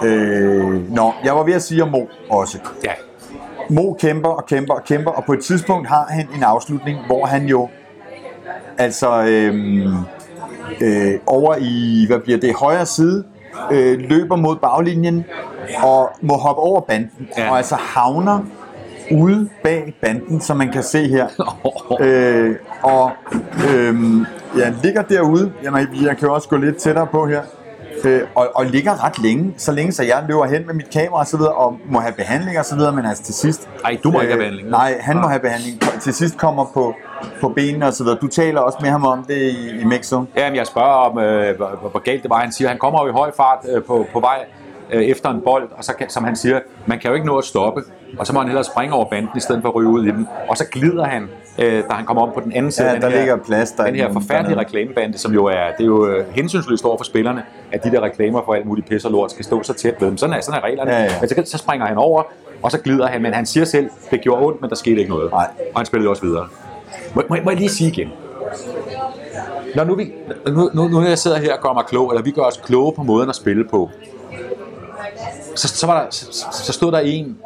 Øh, 0.04 0.94
nå, 0.94 1.12
jeg 1.24 1.36
var 1.36 1.42
ved 1.42 1.52
at 1.52 1.62
sige 1.62 1.82
om 1.82 1.88
Mo 1.88 2.06
også. 2.30 2.58
Ja. 2.84 2.92
Mo 3.70 3.92
kæmper 3.92 4.28
og 4.28 4.46
kæmper 4.46 4.74
og 4.74 4.84
kæmper, 4.84 5.10
og 5.10 5.24
på 5.24 5.32
et 5.32 5.40
tidspunkt 5.40 5.88
har 5.88 6.06
han 6.10 6.28
en 6.36 6.42
afslutning, 6.42 6.98
hvor 7.06 7.26
han 7.26 7.46
jo 7.46 7.68
altså 8.78 9.22
øh, 9.22 9.86
øh, 10.80 11.18
over 11.26 11.56
i, 11.60 12.04
hvad 12.08 12.18
bliver 12.18 12.38
det, 12.38 12.54
højre 12.54 12.86
side, 12.86 13.24
øh, 13.70 13.98
løber 13.98 14.36
mod 14.36 14.56
baglinjen 14.56 15.24
og 15.82 16.10
må 16.22 16.36
hoppe 16.36 16.62
over 16.62 16.80
banden, 16.80 17.28
ja. 17.38 17.50
og 17.50 17.56
altså 17.56 17.74
havner 17.74 18.40
ude 19.10 19.48
bag 19.62 19.94
banden, 20.02 20.40
som 20.40 20.56
man 20.56 20.72
kan 20.72 20.82
se 20.82 21.08
her. 21.08 21.26
øh, 22.00 22.56
og 22.82 23.10
øh, 23.70 23.94
ja, 24.58 24.72
ligger 24.82 25.02
derude, 25.02 25.52
jamen, 25.62 25.86
jeg 26.02 26.16
kan 26.16 26.30
også 26.30 26.48
gå 26.48 26.56
lidt 26.56 26.76
tættere 26.76 27.06
på 27.06 27.26
her, 27.26 27.42
øh, 28.04 28.22
og, 28.34 28.48
og 28.54 28.66
ligger 28.66 29.04
ret 29.04 29.18
længe, 29.18 29.54
så 29.56 29.72
længe 29.72 29.92
så 29.92 30.02
jeg 30.02 30.24
løber 30.28 30.46
hen 30.46 30.66
med 30.66 30.74
mit 30.74 30.90
kamera 30.90 31.20
og 31.20 31.26
så 31.26 31.36
videre, 31.36 31.52
og 31.52 31.78
må 31.90 32.00
have 32.00 32.12
behandling 32.12 32.58
og 32.58 32.64
så 32.64 32.76
videre, 32.76 32.92
men 32.92 33.06
altså 33.06 33.22
til 33.22 33.34
sidst... 33.34 33.68
Nej, 33.82 33.98
du 34.04 34.10
må 34.10 34.18
øh, 34.18 34.24
ikke 34.24 34.32
have 34.34 34.38
behandling. 34.38 34.68
Nej, 34.70 34.98
han 35.00 35.16
må 35.16 35.28
have 35.28 35.40
behandling. 35.40 35.80
Til 36.00 36.14
sidst 36.14 36.38
kommer 36.38 36.64
på, 36.74 36.94
på 37.40 37.48
benene 37.48 37.86
og 37.86 37.92
så 37.92 38.04
videre. 38.04 38.18
Du 38.20 38.26
taler 38.26 38.60
også 38.60 38.78
med 38.80 38.90
ham 38.90 39.04
om 39.04 39.24
det 39.24 39.36
i, 39.36 39.80
i 39.80 39.84
Mexo. 39.84 40.24
Ja, 40.36 40.48
men 40.50 40.56
jeg 40.56 40.66
spørger 40.66 41.10
om, 41.10 41.18
øh, 41.18 41.56
hvor, 41.56 41.90
hvor 41.90 41.98
galt 41.98 42.22
det 42.22 42.30
var. 42.30 42.40
Han 42.40 42.52
siger, 42.52 42.68
han 42.68 42.78
kommer 42.78 43.02
jo 43.02 43.08
i 43.08 43.12
høj 43.12 43.30
fart 43.36 43.58
øh, 43.68 43.82
på, 43.82 44.06
på 44.12 44.20
vej 44.20 44.38
øh, 44.92 45.02
efter 45.02 45.30
en 45.30 45.40
bold, 45.40 45.68
og 45.76 45.84
så 45.84 45.94
kan, 45.94 46.10
som 46.10 46.24
han 46.24 46.36
siger, 46.36 46.60
man 46.86 46.98
kan 46.98 47.08
jo 47.08 47.14
ikke 47.14 47.26
nå 47.26 47.38
at 47.38 47.44
stoppe, 47.44 47.82
og 48.18 48.26
så 48.26 48.32
må 48.32 48.38
han 48.38 48.48
hellere 48.48 48.64
springe 48.64 48.94
over 48.94 49.04
banden, 49.04 49.30
i 49.36 49.40
stedet 49.40 49.62
for 49.62 49.68
at 49.68 49.74
ryge 49.74 49.88
ud 49.88 50.04
i 50.06 50.10
den. 50.10 50.28
Og 50.48 50.56
så 50.56 50.64
glider 50.72 51.04
han, 51.04 51.28
øh, 51.58 51.82
da 51.88 51.92
han 51.92 52.04
kommer 52.04 52.22
om 52.22 52.30
på 52.34 52.40
den 52.40 52.52
anden 52.52 52.72
side. 52.72 52.88
Ja, 52.88 52.94
den 52.94 53.02
der 53.02 53.10
her, 53.10 53.18
ligger 53.18 53.36
plads 53.36 53.72
der. 53.72 53.84
Den 53.84 53.94
her 53.94 54.12
forfærdelige 54.12 54.58
reklamebande, 54.58 55.18
som 55.18 55.32
jo 55.32 55.44
er, 55.44 55.70
det 55.78 55.80
er 55.80 55.86
jo 55.86 56.06
øh, 56.06 56.34
hensynsløst 56.34 56.84
over 56.84 56.96
for 56.96 57.04
spillerne, 57.04 57.42
at 57.72 57.84
de 57.84 57.90
der 57.90 58.00
reklamer 58.00 58.42
for 58.44 58.54
alt 58.54 58.66
muligt 58.66 58.88
pis 58.88 59.04
og 59.04 59.10
lort 59.10 59.30
skal 59.30 59.44
stå 59.44 59.62
så 59.62 59.72
tæt 59.72 59.94
ved 60.00 60.08
dem. 60.08 60.16
Sådan 60.16 60.36
er, 60.36 60.40
sådan 60.40 60.60
er 60.60 60.64
reglerne. 60.64 60.90
Ja, 60.90 61.02
ja. 61.02 61.10
Men 61.20 61.28
så, 61.28 61.42
så 61.44 61.58
springer 61.58 61.86
han 61.86 61.96
over, 61.96 62.22
og 62.62 62.70
så 62.70 62.78
glider 62.80 63.06
han, 63.06 63.22
men 63.22 63.32
han 63.32 63.46
siger 63.46 63.64
selv, 63.64 63.90
det 64.10 64.20
gjorde 64.20 64.46
ondt, 64.46 64.60
men 64.60 64.70
der 64.70 64.76
skete 64.76 64.98
ikke 64.98 65.10
noget. 65.10 65.30
Nej. 65.30 65.46
Og 65.74 65.80
han 65.80 65.86
spillede 65.86 66.10
også 66.10 66.22
videre. 66.22 66.46
Må, 67.14 67.22
må, 67.28 67.36
må 67.44 67.50
jeg 67.50 67.58
lige 67.58 67.70
sige 67.70 67.90
igen, 67.90 68.08
når 69.74 69.84
nu, 69.84 69.94
vi, 69.94 70.12
nu, 70.46 70.70
nu, 70.74 70.88
nu 70.88 71.02
jeg 71.02 71.18
sidder 71.18 71.38
her 71.38 71.54
og 71.54 71.60
gør 71.62 71.72
mig 71.72 71.84
klog, 71.88 72.10
eller 72.10 72.22
vi 72.22 72.30
gør 72.30 72.42
os 72.42 72.56
kloge 72.56 72.92
på 72.92 73.02
måden 73.02 73.28
at 73.28 73.36
spille 73.36 73.64
på, 73.64 73.90
så, 75.58 75.68
så, 75.68 75.86
var 75.86 76.02
der, 76.02 76.10
så, 76.10 76.46
så 76.52 76.72
stod 76.72 76.92
der 76.92 76.98
en 76.98 77.38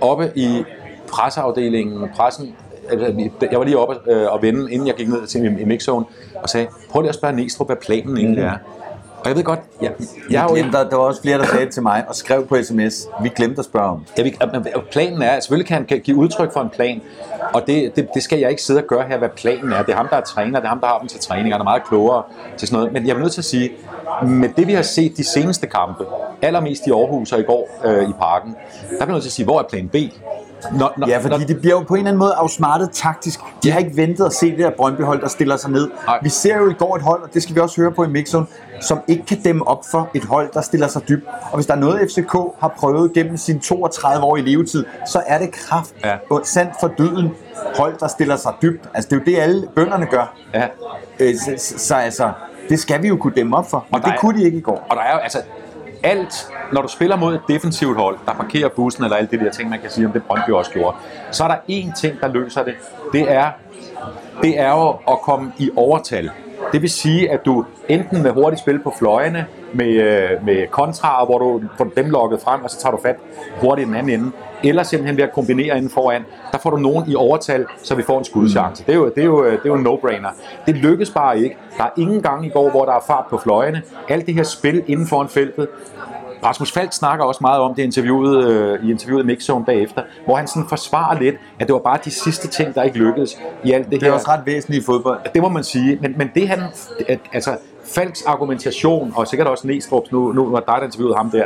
oppe 0.00 0.32
i 0.34 0.64
presseafdelingen, 1.08 2.08
pressen, 2.16 2.54
altså, 2.90 3.30
jeg 3.50 3.58
var 3.58 3.64
lige 3.64 3.78
oppe 3.78 4.12
øh, 4.12 4.32
og 4.32 4.42
vende, 4.42 4.72
inden 4.72 4.88
jeg 4.88 4.94
gik 4.94 5.08
ned 5.08 5.26
til 5.26 5.42
min 5.42 5.68
mixzone, 5.68 6.04
og 6.34 6.48
sagde, 6.48 6.66
prøv 6.90 7.00
lige 7.02 7.08
at 7.08 7.14
spørge 7.14 7.36
Næstrup, 7.36 7.68
hvad 7.68 7.76
planen 7.76 8.16
egentlig 8.16 8.44
er. 8.44 8.58
Og 9.26 9.30
jeg 9.30 9.36
ved 9.36 9.44
godt, 9.44 9.60
jeg, 9.82 9.92
jeg 10.30 10.40
har 10.40 10.48
jo 10.48 10.54
glemte, 10.54 10.78
der, 10.78 10.88
der 10.88 10.96
var 10.96 11.04
også 11.04 11.22
flere, 11.22 11.38
der 11.38 11.46
sagde 11.46 11.70
til 11.70 11.82
mig 11.82 12.04
og 12.08 12.14
skrev 12.14 12.46
på 12.46 12.56
sms. 12.62 13.08
Vi 13.22 13.28
glemte 13.28 13.58
at 13.58 13.64
spørge 13.64 13.86
om. 13.86 14.04
Ja, 14.18 14.22
vi, 14.22 14.36
planen 14.92 15.22
er, 15.22 15.40
selvfølgelig 15.40 15.66
kan 15.66 15.76
han 15.76 16.00
give 16.00 16.16
udtryk 16.16 16.52
for 16.52 16.60
en 16.60 16.70
plan, 16.70 17.02
og 17.54 17.66
det, 17.66 17.96
det, 17.96 18.08
det, 18.14 18.22
skal 18.22 18.38
jeg 18.38 18.50
ikke 18.50 18.62
sidde 18.62 18.80
og 18.80 18.86
gøre 18.86 19.04
her, 19.08 19.18
hvad 19.18 19.28
planen 19.28 19.72
er. 19.72 19.82
Det 19.82 19.92
er 19.92 19.96
ham, 19.96 20.08
der 20.08 20.16
er 20.16 20.20
træner, 20.20 20.58
det 20.58 20.64
er 20.64 20.68
ham, 20.68 20.80
der 20.80 20.86
har 20.86 20.98
dem 20.98 21.08
til 21.08 21.20
træning, 21.20 21.54
han 21.54 21.60
er 21.60 21.64
meget 21.64 21.84
klogere 21.84 22.22
til 22.56 22.68
sådan 22.68 22.78
noget. 22.78 22.92
Men 22.92 23.06
jeg 23.06 23.14
er 23.14 23.18
nødt 23.18 23.32
til 23.32 23.40
at 23.40 23.44
sige, 23.44 23.70
med 24.22 24.48
det 24.56 24.66
vi 24.66 24.72
har 24.72 24.82
set 24.82 25.16
de 25.16 25.24
seneste 25.24 25.66
kampe, 25.66 26.04
allermest 26.42 26.86
i 26.86 26.90
Aarhus 26.90 27.32
og 27.32 27.40
i 27.40 27.42
går 27.42 27.68
øh, 27.84 28.08
i 28.08 28.12
parken, 28.12 28.56
der 28.98 29.04
bliver 29.04 29.12
nødt 29.12 29.22
til 29.22 29.28
at 29.28 29.32
sige, 29.32 29.44
hvor 29.46 29.58
er 29.58 29.62
plan 29.62 29.88
B? 29.88 29.94
Når, 30.72 30.92
når, 30.96 31.08
ja, 31.08 31.18
fordi 31.18 31.38
når, 31.38 31.46
det 31.46 31.60
bliver 31.60 31.74
jo 31.74 31.82
på 31.82 31.94
en 31.94 31.98
eller 31.98 32.10
anden 32.10 32.18
måde 32.18 32.34
afsmartet 32.34 32.90
taktisk. 32.92 33.40
De 33.62 33.70
har 33.70 33.78
ikke 33.78 33.96
ventet 33.96 34.26
at 34.26 34.32
se 34.32 34.50
det 34.50 34.58
der 34.58 34.70
Brøndby-hold, 34.70 35.20
der 35.20 35.28
stiller 35.28 35.56
sig 35.56 35.70
ned. 35.70 35.90
Nej. 36.06 36.18
Vi 36.22 36.28
ser 36.28 36.56
jo 36.56 36.70
i 36.70 36.72
går 36.72 36.96
et 36.96 37.02
hold, 37.02 37.22
og 37.22 37.28
det 37.34 37.42
skal 37.42 37.54
vi 37.54 37.60
også 37.60 37.80
høre 37.80 37.92
på 37.92 38.04
i 38.04 38.08
Mixon, 38.08 38.48
som 38.80 39.00
ikke 39.08 39.26
kan 39.26 39.40
dæmme 39.42 39.68
op 39.68 39.84
for 39.90 40.10
et 40.14 40.24
hold, 40.24 40.52
der 40.52 40.60
stiller 40.60 40.88
sig 40.88 41.08
dybt. 41.08 41.24
Og 41.50 41.54
hvis 41.54 41.66
der 41.66 41.74
er 41.74 41.78
noget, 41.78 42.10
FCK 42.10 42.32
har 42.60 42.74
prøvet 42.78 43.12
gennem 43.12 43.36
sin 43.36 43.60
32 43.60 44.24
år 44.24 44.36
i 44.36 44.40
levetid, 44.40 44.84
så 45.06 45.22
er 45.26 45.38
det 45.38 45.52
kraft 45.52 45.94
ja. 46.04 46.16
og 46.30 46.40
sandt 46.44 46.72
for 46.80 46.88
døden 46.98 47.30
hold, 47.76 47.98
der 48.00 48.08
stiller 48.08 48.36
sig 48.36 48.52
dybt. 48.62 48.88
Altså, 48.94 49.08
det 49.08 49.16
er 49.16 49.20
jo 49.20 49.24
det, 49.26 49.42
alle 49.42 49.68
bønderne 49.74 50.06
gør. 50.06 50.34
Ja. 50.54 50.66
Øh, 51.20 51.34
så, 51.34 51.54
så, 51.58 51.78
så 51.78 51.94
altså, 51.94 52.32
det 52.68 52.78
skal 52.78 53.02
vi 53.02 53.08
jo 53.08 53.16
kunne 53.16 53.32
dæmme 53.36 53.56
op 53.56 53.70
for, 53.70 53.76
og, 53.76 53.86
og 53.90 54.00
det 54.00 54.08
er, 54.08 54.16
kunne 54.18 54.38
de 54.38 54.44
ikke 54.44 54.58
i 54.58 54.60
går. 54.60 54.86
Og 54.90 54.96
der 54.96 55.02
er 55.02 55.12
jo, 55.12 55.18
altså, 55.18 55.38
alt, 56.06 56.48
når 56.72 56.82
du 56.82 56.88
spiller 56.88 57.16
mod 57.16 57.34
et 57.34 57.40
defensivt 57.48 57.96
hold, 57.96 58.18
der 58.26 58.32
parkerer 58.32 58.68
bussen, 58.68 59.04
eller 59.04 59.16
alt 59.16 59.30
det 59.30 59.40
der 59.40 59.50
ting, 59.50 59.70
man 59.70 59.80
kan 59.80 59.90
sige, 59.90 60.06
om 60.06 60.12
det 60.12 60.22
Brøndby 60.22 60.50
også 60.50 60.70
gjorde, 60.70 60.96
så 61.30 61.44
er 61.44 61.48
der 61.48 61.56
én 61.70 62.00
ting, 62.00 62.20
der 62.20 62.28
løser 62.28 62.64
det. 62.64 62.74
Det 63.12 63.32
er, 63.32 63.50
det 64.42 64.60
er 64.60 64.70
jo 64.70 64.88
at 64.88 65.20
komme 65.22 65.52
i 65.58 65.70
overtal. 65.76 66.30
Det 66.72 66.82
vil 66.82 66.90
sige, 66.90 67.30
at 67.30 67.44
du 67.44 67.64
enten 67.88 68.22
med 68.22 68.30
hurtigt 68.30 68.60
spil 68.60 68.78
på 68.78 68.94
fløjene, 68.98 69.46
med, 69.76 69.92
øh, 69.92 70.44
med 70.44 70.66
kontra, 70.70 71.24
hvor 71.24 71.38
du 71.38 71.62
får 71.76 71.84
dem 71.96 72.10
lukket 72.10 72.40
frem, 72.40 72.64
og 72.64 72.70
så 72.70 72.80
tager 72.80 72.90
du 72.90 73.02
fat 73.02 73.16
hurtigt 73.60 73.86
i 73.86 73.88
den 73.88 73.96
anden 73.98 74.20
ende, 74.20 74.32
eller 74.64 74.82
simpelthen 74.82 75.16
ved 75.16 75.24
at 75.24 75.32
kombinere 75.32 75.76
inden 75.76 75.90
foran, 75.90 76.24
der 76.52 76.58
får 76.58 76.70
du 76.70 76.76
nogen 76.76 77.10
i 77.10 77.14
overtal, 77.14 77.66
så 77.82 77.94
vi 77.94 78.02
får 78.02 78.18
en 78.18 78.24
skudchance. 78.24 78.84
Det 78.86 78.92
er 78.92 78.96
jo, 78.96 79.08
det 79.08 79.22
er 79.22 79.26
jo, 79.26 79.44
det 79.44 79.52
er 79.52 79.58
jo 79.66 79.74
en 79.74 79.86
no-brainer. 79.86 80.30
Det 80.66 80.74
lykkes 80.74 81.10
bare 81.10 81.40
ikke. 81.40 81.56
Der 81.78 81.84
er 81.84 81.90
ingen 81.96 82.22
gang 82.22 82.46
i 82.46 82.48
går, 82.48 82.70
hvor 82.70 82.84
der 82.84 82.92
er 82.92 83.04
fart 83.06 83.24
på 83.30 83.38
fløjene. 83.38 83.82
Alt 84.08 84.26
det 84.26 84.34
her 84.34 84.42
spil 84.42 84.82
inden 84.86 85.06
foran 85.06 85.28
feltet, 85.28 85.68
Rasmus 86.44 86.72
Falk 86.72 86.92
snakker 86.92 87.24
også 87.24 87.38
meget 87.40 87.60
om 87.60 87.74
det 87.74 87.82
interviewet, 87.82 88.48
øh, 88.48 88.84
i 88.84 88.90
interviewet 88.90 89.22
i 89.22 89.26
Mixzone 89.26 89.64
bagefter, 89.64 90.02
hvor 90.24 90.36
han 90.36 90.46
sådan 90.46 90.68
forsvarer 90.68 91.18
lidt, 91.18 91.34
at 91.60 91.66
det 91.66 91.72
var 91.72 91.78
bare 91.78 91.98
de 92.04 92.10
sidste 92.10 92.48
ting, 92.48 92.74
der 92.74 92.82
ikke 92.82 92.98
lykkedes 92.98 93.38
i 93.64 93.72
alt 93.72 93.84
det, 93.84 93.92
det 93.92 94.02
her. 94.02 94.06
Det 94.06 94.10
er 94.10 94.14
også 94.14 94.30
ret 94.30 94.46
væsentligt 94.46 94.82
i 94.82 94.86
fodbold. 94.86 95.20
Det 95.34 95.42
må 95.42 95.48
man 95.48 95.64
sige, 95.64 95.98
men, 96.00 96.14
men 96.18 96.30
det 96.34 96.48
han, 96.48 96.62
at, 97.08 97.18
altså 97.32 97.56
Falks 97.94 98.22
argumentation, 98.22 99.12
og 99.16 99.28
sikkert 99.28 99.48
også 99.48 99.68
Næstrup's, 99.68 100.08
nu, 100.12 100.32
nu 100.32 100.50
var 100.50 100.60
dig, 100.60 100.74
der 100.78 100.84
interviewede 100.84 101.16
ham 101.16 101.30
der, 101.30 101.44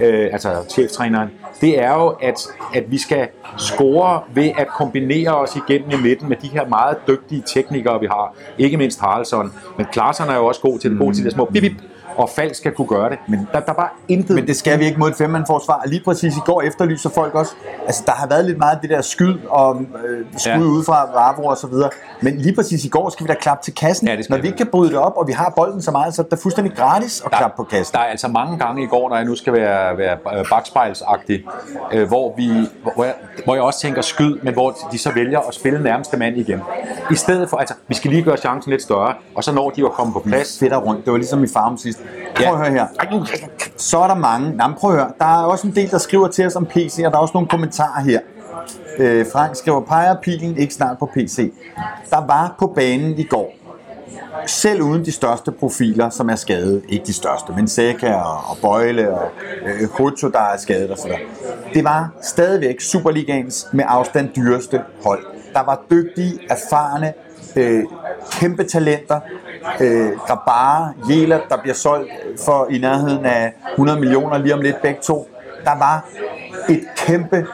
øh, 0.00 0.28
altså 0.32 0.48
cheftræneren, 0.68 1.28
det 1.60 1.82
er 1.82 1.94
jo, 1.94 2.06
at, 2.08 2.48
at 2.74 2.90
vi 2.90 2.98
skal 2.98 3.28
score 3.58 4.20
ved 4.34 4.50
at 4.58 4.68
kombinere 4.68 5.36
os 5.36 5.56
igennem 5.56 5.90
i 5.90 6.02
midten 6.02 6.28
med 6.28 6.36
de 6.36 6.48
her 6.48 6.68
meget 6.68 6.96
dygtige 7.08 7.42
teknikere, 7.46 8.00
vi 8.00 8.06
har. 8.06 8.34
Ikke 8.58 8.76
mindst 8.76 9.00
Haraldsson, 9.00 9.52
men 9.76 9.86
Klaarsson 9.92 10.28
er 10.28 10.36
jo 10.36 10.46
også 10.46 10.60
god 10.60 10.78
til, 10.78 10.92
mm. 10.92 10.98
god 10.98 11.12
til 11.12 11.24
de 11.24 11.30
små 11.30 11.44
bip, 11.44 11.62
bip, 11.62 11.72
og 12.16 12.28
Falk 12.28 12.54
skal 12.54 12.72
kunne 12.72 12.88
gøre 12.88 13.10
det. 13.10 13.18
Men 13.28 13.48
der, 13.52 13.60
der 13.60 13.72
var 13.72 13.94
intet... 14.08 14.36
Men 14.36 14.46
det 14.46 14.56
skal 14.56 14.78
vi 14.78 14.84
ikke 14.84 14.98
mod 14.98 15.08
et 15.08 15.16
femmandforsvar. 15.16 15.82
Lige 15.86 16.02
præcis 16.04 16.36
i 16.36 16.40
går 16.44 16.62
efterlyser 16.62 17.10
folk 17.10 17.34
også... 17.34 17.52
Altså, 17.86 18.02
der 18.06 18.12
har 18.12 18.26
været 18.26 18.44
lidt 18.44 18.58
meget 18.58 18.74
af 18.74 18.80
det 18.80 18.90
der 18.90 19.02
skyd 19.02 19.34
og 19.48 19.80
øh, 19.80 20.26
skud 20.36 20.50
ja. 20.52 20.58
ud 20.58 20.84
fra 20.84 21.10
Vavro 21.14 21.46
og 21.46 21.56
så 21.56 21.66
videre. 21.66 21.90
Men 22.20 22.38
lige 22.38 22.54
præcis 22.54 22.84
i 22.84 22.88
går 22.88 23.10
skal 23.10 23.26
vi 23.26 23.28
da 23.28 23.34
klappe 23.40 23.64
til 23.64 23.74
kassen. 23.74 24.08
Ja, 24.08 24.16
Når 24.30 24.38
vi 24.38 24.46
ikke 24.46 24.56
kan 24.56 24.66
bryde 24.66 24.90
det 24.90 24.98
op, 24.98 25.12
og 25.16 25.26
vi 25.28 25.32
har 25.32 25.52
bolden 25.56 25.82
så 25.82 25.90
meget, 25.90 26.14
så 26.14 26.22
er 26.22 26.26
det 26.26 26.38
fuldstændig 26.38 26.76
gratis 26.76 27.20
at 27.20 27.30
der, 27.30 27.36
klappe 27.36 27.56
på 27.56 27.64
kassen. 27.64 27.92
Der 27.94 28.00
er 28.00 28.04
altså 28.04 28.28
mange 28.28 28.58
gange 28.58 28.82
i 28.82 28.86
går, 28.86 29.08
når 29.08 29.16
jeg 29.16 29.24
nu 29.24 29.34
skal 29.34 29.52
være, 29.52 29.98
være 29.98 30.44
bagspejlsagtig, 30.50 31.44
øh, 31.92 32.08
hvor, 32.08 32.34
vi, 32.36 32.50
hvor, 32.94 33.04
jeg, 33.04 33.14
hvor 33.44 33.54
jeg 33.54 33.62
også 33.62 33.80
tænker 33.80 34.02
skyd, 34.02 34.38
men 34.42 34.52
hvor 34.52 34.76
de 34.92 34.98
så 34.98 35.12
vælger 35.14 35.38
at 35.38 35.54
spille 35.54 35.82
nærmeste 35.82 36.16
mand 36.16 36.36
igen. 36.36 36.60
I 37.10 37.14
stedet 37.14 37.50
for, 37.50 37.56
altså, 37.56 37.74
vi 37.88 37.94
skal 37.94 38.10
lige 38.10 38.22
gøre 38.22 38.36
chancen 38.36 38.70
lidt 38.70 38.82
større, 38.82 39.14
og 39.34 39.44
så 39.44 39.52
når 39.52 39.70
de 39.70 39.84
at 39.84 39.92
komme 39.92 40.12
på 40.12 40.20
plads. 40.20 40.58
Fedt 40.58 40.72
rundt. 40.72 41.04
Det 41.04 41.12
var 41.12 41.18
ligesom 41.18 41.44
i 41.44 41.48
farm 41.52 41.78
sidst. 41.78 41.99
Prøv 42.34 42.44
ja. 42.46 42.52
at 42.52 42.58
høre 42.58 42.70
her. 42.70 42.86
Så 43.76 43.98
er 43.98 44.06
der 44.06 44.14
mange. 44.14 44.56
Nej, 44.56 44.70
prøv 44.78 44.90
at 44.90 44.96
høre. 44.96 45.12
Der 45.18 45.24
er 45.24 45.44
også 45.44 45.66
en 45.66 45.74
del, 45.74 45.90
der 45.90 45.98
skriver 45.98 46.28
til 46.28 46.46
os 46.46 46.56
om 46.56 46.66
PC, 46.66 47.02
og 47.06 47.12
der 47.12 47.18
er 47.18 47.22
også 47.22 47.32
nogle 47.34 47.48
kommentarer 47.48 48.02
her. 48.02 48.20
Øh, 48.98 49.26
Frank 49.32 49.56
skriver, 49.56 49.80
peger 49.80 50.16
pilen 50.22 50.56
ikke 50.56 50.74
snart 50.74 50.98
på 50.98 51.06
PC. 51.14 51.52
Der 52.10 52.26
var 52.26 52.54
på 52.58 52.66
banen 52.66 53.18
i 53.18 53.24
går, 53.24 53.54
selv 54.46 54.82
uden 54.82 55.04
de 55.04 55.12
største 55.12 55.52
profiler, 55.52 56.10
som 56.10 56.30
er 56.30 56.36
skadet, 56.36 56.82
ikke 56.88 57.06
de 57.06 57.12
største, 57.12 57.52
men 57.56 57.68
Seca 57.68 58.14
og, 58.14 58.50
og 58.50 58.56
Bøjle 58.62 59.14
og 59.14 59.28
øh, 59.66 59.88
Hucho, 59.90 60.28
der 60.28 60.40
er 60.40 60.56
skadet 60.56 60.90
osv. 60.92 61.10
Det 61.74 61.84
var 61.84 62.10
stadigvæk 62.22 62.80
Superligaens 62.80 63.66
med 63.72 63.84
afstand 63.88 64.28
dyreste 64.36 64.80
hold. 65.04 65.24
Der 65.54 65.64
var 65.64 65.82
dygtige, 65.90 66.38
erfarne, 66.50 67.12
øh, 67.56 67.84
kæmpe 68.32 68.64
talenter, 68.64 69.20
øh, 69.80 70.10
Grabara, 70.26 70.92
Jela, 71.10 71.40
der 71.48 71.56
bliver 71.56 71.74
solgt 71.74 72.10
for 72.44 72.66
i 72.70 72.78
nærheden 72.78 73.24
af 73.24 73.52
100 73.70 74.00
millioner 74.00 74.38
lige 74.38 74.54
om 74.54 74.60
lidt 74.60 74.82
begge 74.82 75.00
to. 75.02 75.28
Der 75.64 75.78
var 75.78 76.08
et 76.68 76.84
kæmpe 76.96 77.46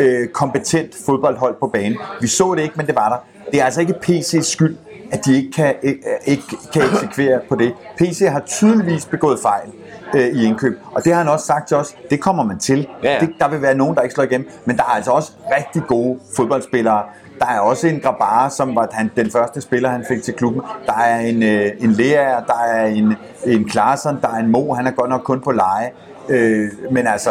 øh, 0.00 0.28
kompetent 0.28 0.94
fodboldhold 1.06 1.54
på 1.60 1.66
banen. 1.66 1.98
Vi 2.20 2.26
så 2.26 2.54
det 2.54 2.62
ikke, 2.62 2.74
men 2.76 2.86
det 2.86 2.94
var 2.94 3.08
der. 3.08 3.16
Det 3.50 3.60
er 3.60 3.64
altså 3.64 3.80
ikke 3.80 3.94
PC's 4.06 4.42
skyld, 4.42 4.76
at 5.12 5.24
de 5.24 5.36
ikke 5.36 5.52
kan, 5.52 5.74
ikke, 5.82 6.02
ikke 6.24 6.42
kan 6.72 6.82
eksekvere 6.82 7.40
på 7.48 7.54
det. 7.54 7.74
PC 7.98 8.22
har 8.28 8.40
tydeligvis 8.40 9.06
begået 9.06 9.38
fejl 9.42 9.68
øh, 10.14 10.26
i 10.26 10.46
indkøb. 10.46 10.78
Og 10.94 11.04
det 11.04 11.12
har 11.12 11.22
han 11.22 11.28
også 11.28 11.46
sagt 11.46 11.68
til 11.68 11.76
os, 11.76 11.96
det 12.10 12.20
kommer 12.20 12.44
man 12.44 12.58
til. 12.58 12.88
Ja, 13.02 13.12
ja. 13.12 13.20
Det, 13.20 13.34
der 13.38 13.48
vil 13.48 13.62
være 13.62 13.74
nogen, 13.74 13.94
der 13.94 14.02
ikke 14.02 14.14
slår 14.14 14.24
igennem, 14.24 14.50
men 14.64 14.76
der 14.76 14.82
er 14.82 14.88
altså 14.88 15.10
også 15.10 15.32
rigtig 15.58 15.82
gode 15.88 16.18
fodboldspillere 16.36 17.02
der 17.38 17.46
er 17.46 17.60
også 17.60 17.86
en 17.86 18.00
Grabara, 18.00 18.50
som 18.50 18.76
var 18.76 18.88
han, 18.92 19.10
den 19.16 19.30
første 19.30 19.60
spiller, 19.60 19.88
han 19.88 20.04
fik 20.08 20.22
til 20.22 20.34
klubben. 20.34 20.62
Der 20.86 20.92
er 20.92 21.20
en, 21.20 21.42
øh, 21.42 21.70
en 21.80 21.90
Lea, 21.90 22.40
der 22.46 22.58
er 22.68 22.86
en, 22.86 23.14
en 23.46 23.64
Klaarsson, 23.68 24.18
der 24.22 24.28
er 24.28 24.36
en 24.36 24.48
Mo, 24.48 24.72
han 24.72 24.86
er 24.86 24.90
godt 24.90 25.10
nok 25.10 25.20
kun 25.20 25.40
på 25.40 25.50
leje. 25.50 25.90
Øh, 26.28 26.68
men 26.90 27.06
altså, 27.06 27.30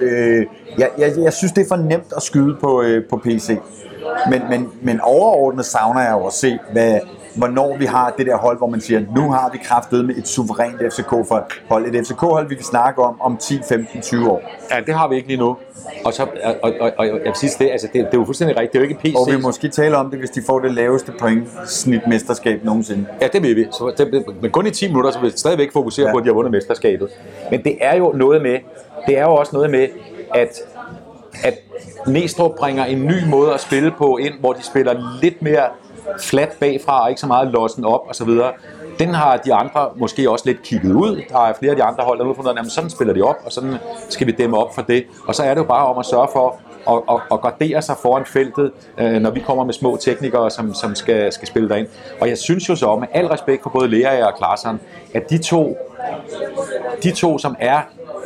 øh, 0.00 0.38
øh, 0.38 0.46
jeg, 0.78 0.90
jeg, 0.98 1.12
jeg 1.18 1.32
synes, 1.32 1.52
det 1.52 1.62
er 1.62 1.68
for 1.68 1.76
nemt 1.76 2.12
at 2.16 2.22
skyde 2.22 2.56
på, 2.60 2.82
øh, 2.82 3.04
på 3.10 3.16
PC. 3.16 3.58
Men, 4.30 4.42
men, 4.50 4.68
men 4.82 5.00
overordnet 5.00 5.66
savner 5.66 6.00
jeg 6.00 6.12
jo 6.12 6.26
at 6.26 6.32
se, 6.32 6.58
hvad, 6.72 7.00
hvornår 7.34 7.76
vi 7.76 7.84
har 7.84 8.14
det 8.18 8.26
der 8.26 8.36
hold, 8.36 8.58
hvor 8.58 8.66
man 8.66 8.80
siger, 8.80 9.00
nu 9.16 9.30
har 9.30 9.50
vi 9.52 9.58
kraftet 9.64 10.04
med 10.04 10.14
et 10.16 10.28
suverænt 10.28 10.76
FCK-hold. 10.92 11.94
Et 11.94 12.06
FCK-hold, 12.06 12.48
vi 12.48 12.54
kan 12.54 12.64
snakke 12.64 13.02
om 13.02 13.20
om 13.20 13.36
10, 13.36 13.60
15, 13.68 14.00
20 14.00 14.30
år. 14.30 14.42
Ja, 14.70 14.80
det 14.86 14.94
har 14.94 15.08
vi 15.08 15.16
ikke 15.16 15.28
lige 15.28 15.40
nu. 15.40 15.56
Og, 16.04 16.12
så, 16.12 16.22
og, 16.22 16.56
og, 16.62 16.72
og, 16.80 16.92
og 16.98 17.06
jeg 17.06 17.14
vil 17.14 17.34
sige 17.34 17.64
det, 17.64 17.70
altså, 17.70 17.86
det, 17.86 17.94
det 17.94 18.14
er 18.14 18.18
jo 18.18 18.24
fuldstændig 18.24 18.56
rigtigt. 18.56 18.72
Det 18.72 18.78
er 18.78 18.82
jo 18.82 18.88
ikke 18.88 19.00
PC. 19.00 19.14
Og 19.14 19.32
vi 19.32 19.42
måske 19.42 19.68
tale 19.68 19.96
om 19.96 20.10
det, 20.10 20.18
hvis 20.18 20.30
de 20.30 20.42
får 20.46 20.58
det 20.58 20.74
laveste 20.74 21.12
point 21.20 21.48
snit 21.66 22.06
mesterskab 22.06 22.64
nogensinde. 22.64 23.06
Ja, 23.20 23.28
det 23.32 23.42
vil 23.42 23.56
vi. 23.56 23.66
Så 23.72 23.94
det, 23.98 24.24
men 24.42 24.50
kun 24.50 24.66
i 24.66 24.70
10 24.70 24.88
minutter, 24.88 25.10
så 25.10 25.20
vil 25.20 25.32
vi 25.32 25.38
stadigvæk 25.38 25.72
fokusere 25.72 26.06
ja. 26.06 26.12
på, 26.12 26.18
at 26.18 26.24
de 26.24 26.28
har 26.28 26.34
vundet 26.34 26.52
mesterskabet. 26.52 27.08
Men 27.50 27.64
det 27.64 27.76
er 27.80 27.96
jo 27.96 28.12
noget 28.12 28.42
med, 28.42 28.58
det 29.06 29.18
er 29.18 29.22
jo 29.22 29.34
også 29.34 29.50
noget 29.52 29.70
med, 29.70 29.88
at 30.34 30.62
at 31.44 31.54
Næstrup 32.06 32.54
bringer 32.58 32.84
en 32.84 33.06
ny 33.06 33.24
måde 33.28 33.54
at 33.54 33.60
spille 33.60 33.90
på 33.90 34.16
ind, 34.16 34.34
hvor 34.40 34.52
de 34.52 34.62
spiller 34.62 35.18
lidt 35.22 35.42
mere 35.42 35.66
flat 36.20 36.56
bagfra 36.60 37.02
og 37.02 37.08
ikke 37.08 37.20
så 37.20 37.26
meget 37.26 37.48
lossen 37.48 37.84
op 37.84 38.00
og 38.08 38.14
så 38.14 38.24
videre. 38.24 38.52
Den 38.98 39.14
har 39.14 39.36
de 39.36 39.54
andre 39.54 39.90
måske 39.96 40.30
også 40.30 40.44
lidt 40.46 40.62
kigget 40.62 40.92
ud. 40.92 41.22
Der 41.28 41.38
er 41.38 41.52
flere 41.52 41.70
af 41.70 41.76
de 41.76 41.82
andre 41.82 42.04
hold, 42.04 42.18
der 42.18 42.24
nu 42.24 42.34
fundet, 42.34 42.58
at 42.58 42.66
sådan 42.66 42.90
spiller 42.90 43.14
de 43.14 43.22
op, 43.22 43.36
og 43.44 43.52
sådan 43.52 43.74
skal 44.08 44.26
vi 44.26 44.32
dæmme 44.32 44.58
op 44.58 44.74
for 44.74 44.82
det. 44.82 45.04
Og 45.28 45.34
så 45.34 45.42
er 45.42 45.54
det 45.54 45.60
jo 45.60 45.66
bare 45.66 45.86
om 45.86 45.98
at 45.98 46.06
sørge 46.06 46.28
for 46.32 46.60
at, 46.88 47.02
at, 47.10 47.20
at 47.32 47.42
gardere 47.42 47.82
sig 47.82 47.96
foran 48.02 48.24
feltet, 48.26 48.72
øh, 48.98 49.12
når 49.12 49.30
vi 49.30 49.40
kommer 49.40 49.64
med 49.64 49.74
små 49.74 49.96
teknikere, 49.96 50.50
som, 50.50 50.74
som 50.74 50.94
skal, 50.94 51.32
skal 51.32 51.48
spille 51.48 51.68
derind. 51.68 51.88
Og 52.20 52.28
jeg 52.28 52.38
synes 52.38 52.68
jo 52.68 52.76
så, 52.76 52.96
med 52.96 53.08
al 53.12 53.26
respekt 53.26 53.62
for 53.62 53.70
både 53.70 53.88
Lea 53.88 54.26
og 54.26 54.34
Klaarsson, 54.36 54.80
at 55.14 55.30
de 55.30 55.38
to, 55.38 55.76
de 57.02 57.10
to, 57.10 57.38
som 57.38 57.56
er 57.60 57.80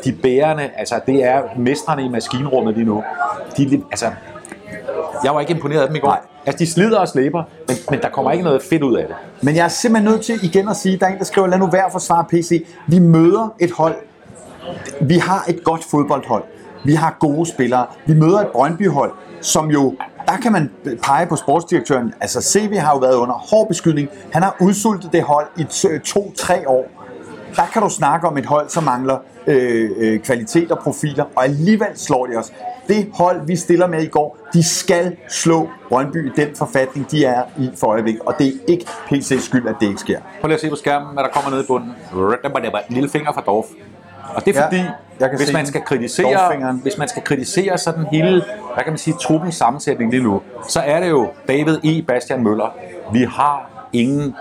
de 0.04 0.12
bærende, 0.12 0.70
altså 0.76 1.00
det 1.06 1.24
er 1.24 1.42
mestrene 1.56 2.04
i 2.04 2.08
maskinrummet 2.08 2.74
lige 2.74 2.86
nu. 2.86 3.04
De, 3.56 3.82
altså, 3.90 4.06
jeg 5.24 5.34
var 5.34 5.40
ikke 5.40 5.52
imponeret 5.52 5.80
af 5.80 5.86
dem 5.86 5.96
i 5.96 5.98
går. 5.98 6.08
Nej. 6.08 6.20
Altså, 6.46 6.58
de 6.58 6.70
slider 6.70 6.98
og 6.98 7.08
slæber, 7.08 7.42
men, 7.68 7.76
men 7.90 8.00
der 8.00 8.08
kommer 8.08 8.32
ikke 8.32 8.44
noget 8.44 8.62
fedt 8.62 8.82
ud 8.82 8.96
af 8.96 9.06
det. 9.06 9.16
Men 9.42 9.56
jeg 9.56 9.64
er 9.64 9.68
simpelthen 9.68 10.12
nødt 10.12 10.24
til 10.24 10.38
igen 10.42 10.68
at 10.68 10.76
sige, 10.76 10.96
der 10.96 11.06
er 11.06 11.10
en, 11.10 11.18
der 11.18 11.24
skriver, 11.24 11.46
lad 11.46 11.58
nu 11.58 11.66
være 11.66 11.90
for 11.92 11.98
svar 11.98 12.22
PC. 12.22 12.66
Vi 12.86 12.98
møder 12.98 13.54
et 13.60 13.70
hold. 13.70 13.94
Vi 15.00 15.14
har 15.14 15.44
et 15.48 15.64
godt 15.64 15.84
fodboldhold. 15.84 16.44
Vi 16.84 16.94
har 16.94 17.16
gode 17.20 17.46
spillere. 17.46 17.86
Vi 18.06 18.14
møder 18.14 18.38
et 18.38 18.48
Brøndby-hold, 18.52 19.12
som 19.40 19.70
jo 19.70 19.94
der 20.26 20.36
kan 20.36 20.52
man 20.52 20.70
pege 21.02 21.26
på 21.26 21.36
sportsdirektøren. 21.36 22.14
Altså, 22.20 22.40
CV 22.40 22.76
har 22.76 22.92
jo 22.92 22.98
været 22.98 23.14
under 23.14 23.34
hård 23.34 23.68
beskydning. 23.68 24.08
Han 24.32 24.42
har 24.42 24.56
udsultet 24.60 25.12
det 25.12 25.22
hold 25.22 25.46
i 25.56 25.64
to-tre 26.04 26.68
år. 26.68 26.95
Der 27.56 27.66
kan 27.72 27.82
du 27.82 27.88
snakke 27.88 28.26
om 28.26 28.38
et 28.38 28.46
hold, 28.46 28.68
som 28.68 28.84
mangler 28.84 29.18
øh, 29.46 29.90
øh, 29.96 30.20
kvalitet 30.20 30.72
og 30.72 30.78
profiler, 30.78 31.24
og 31.36 31.44
alligevel 31.44 31.88
slår 31.94 32.26
de 32.26 32.36
os. 32.36 32.52
Det 32.88 33.10
hold, 33.14 33.46
vi 33.46 33.56
stiller 33.56 33.86
med 33.86 34.02
i 34.02 34.06
går, 34.06 34.38
de 34.52 34.62
skal 34.62 35.16
slå 35.28 35.68
Brøndby 35.88 36.26
i 36.26 36.32
den 36.36 36.56
forfatning, 36.56 37.10
de 37.10 37.24
er 37.24 37.42
i 37.58 37.70
for 37.76 37.86
øjeblikket, 37.86 38.22
og 38.22 38.34
det 38.38 38.46
er 38.46 38.52
ikke 38.68 38.86
PC's 39.12 39.40
skyld, 39.40 39.68
at 39.68 39.74
det 39.80 39.86
ikke 39.86 40.00
sker. 40.00 40.20
Prøv 40.40 40.48
lige 40.48 40.54
at 40.54 40.60
se 40.60 40.70
på 40.70 40.76
skærmen, 40.76 41.12
hvad 41.12 41.24
der 41.24 41.30
kommer 41.30 41.50
ned 41.50 41.64
i 41.64 41.66
bunden. 41.66 41.92
En 42.88 42.94
lille 42.94 43.08
finger 43.08 43.32
fra 43.32 43.40
Dorf. 43.46 43.66
Og 44.34 44.44
det 44.44 44.56
er 44.56 44.62
fordi, 44.62 44.82
ja, 45.20 45.28
hvis, 45.36 45.52
man 45.52 45.66
skal 45.66 45.82
kritisere, 45.82 46.72
hvis 46.82 46.98
man 46.98 47.08
skal 47.08 47.22
kritisere 47.22 47.78
sådan 47.78 48.06
hele, 48.12 48.44
hvad 48.74 48.84
kan 48.84 48.92
man 48.92 48.98
sige, 48.98 49.16
truppens 49.20 49.54
sammensætning 49.54 50.10
lige 50.10 50.22
nu, 50.22 50.42
så 50.68 50.80
er 50.80 51.00
det 51.00 51.10
jo 51.10 51.28
David 51.48 51.78
E. 51.84 52.02
Bastian 52.02 52.42
Møller. 52.42 52.74
Vi 53.12 53.22
har 53.22 53.75
ingen 53.96 54.34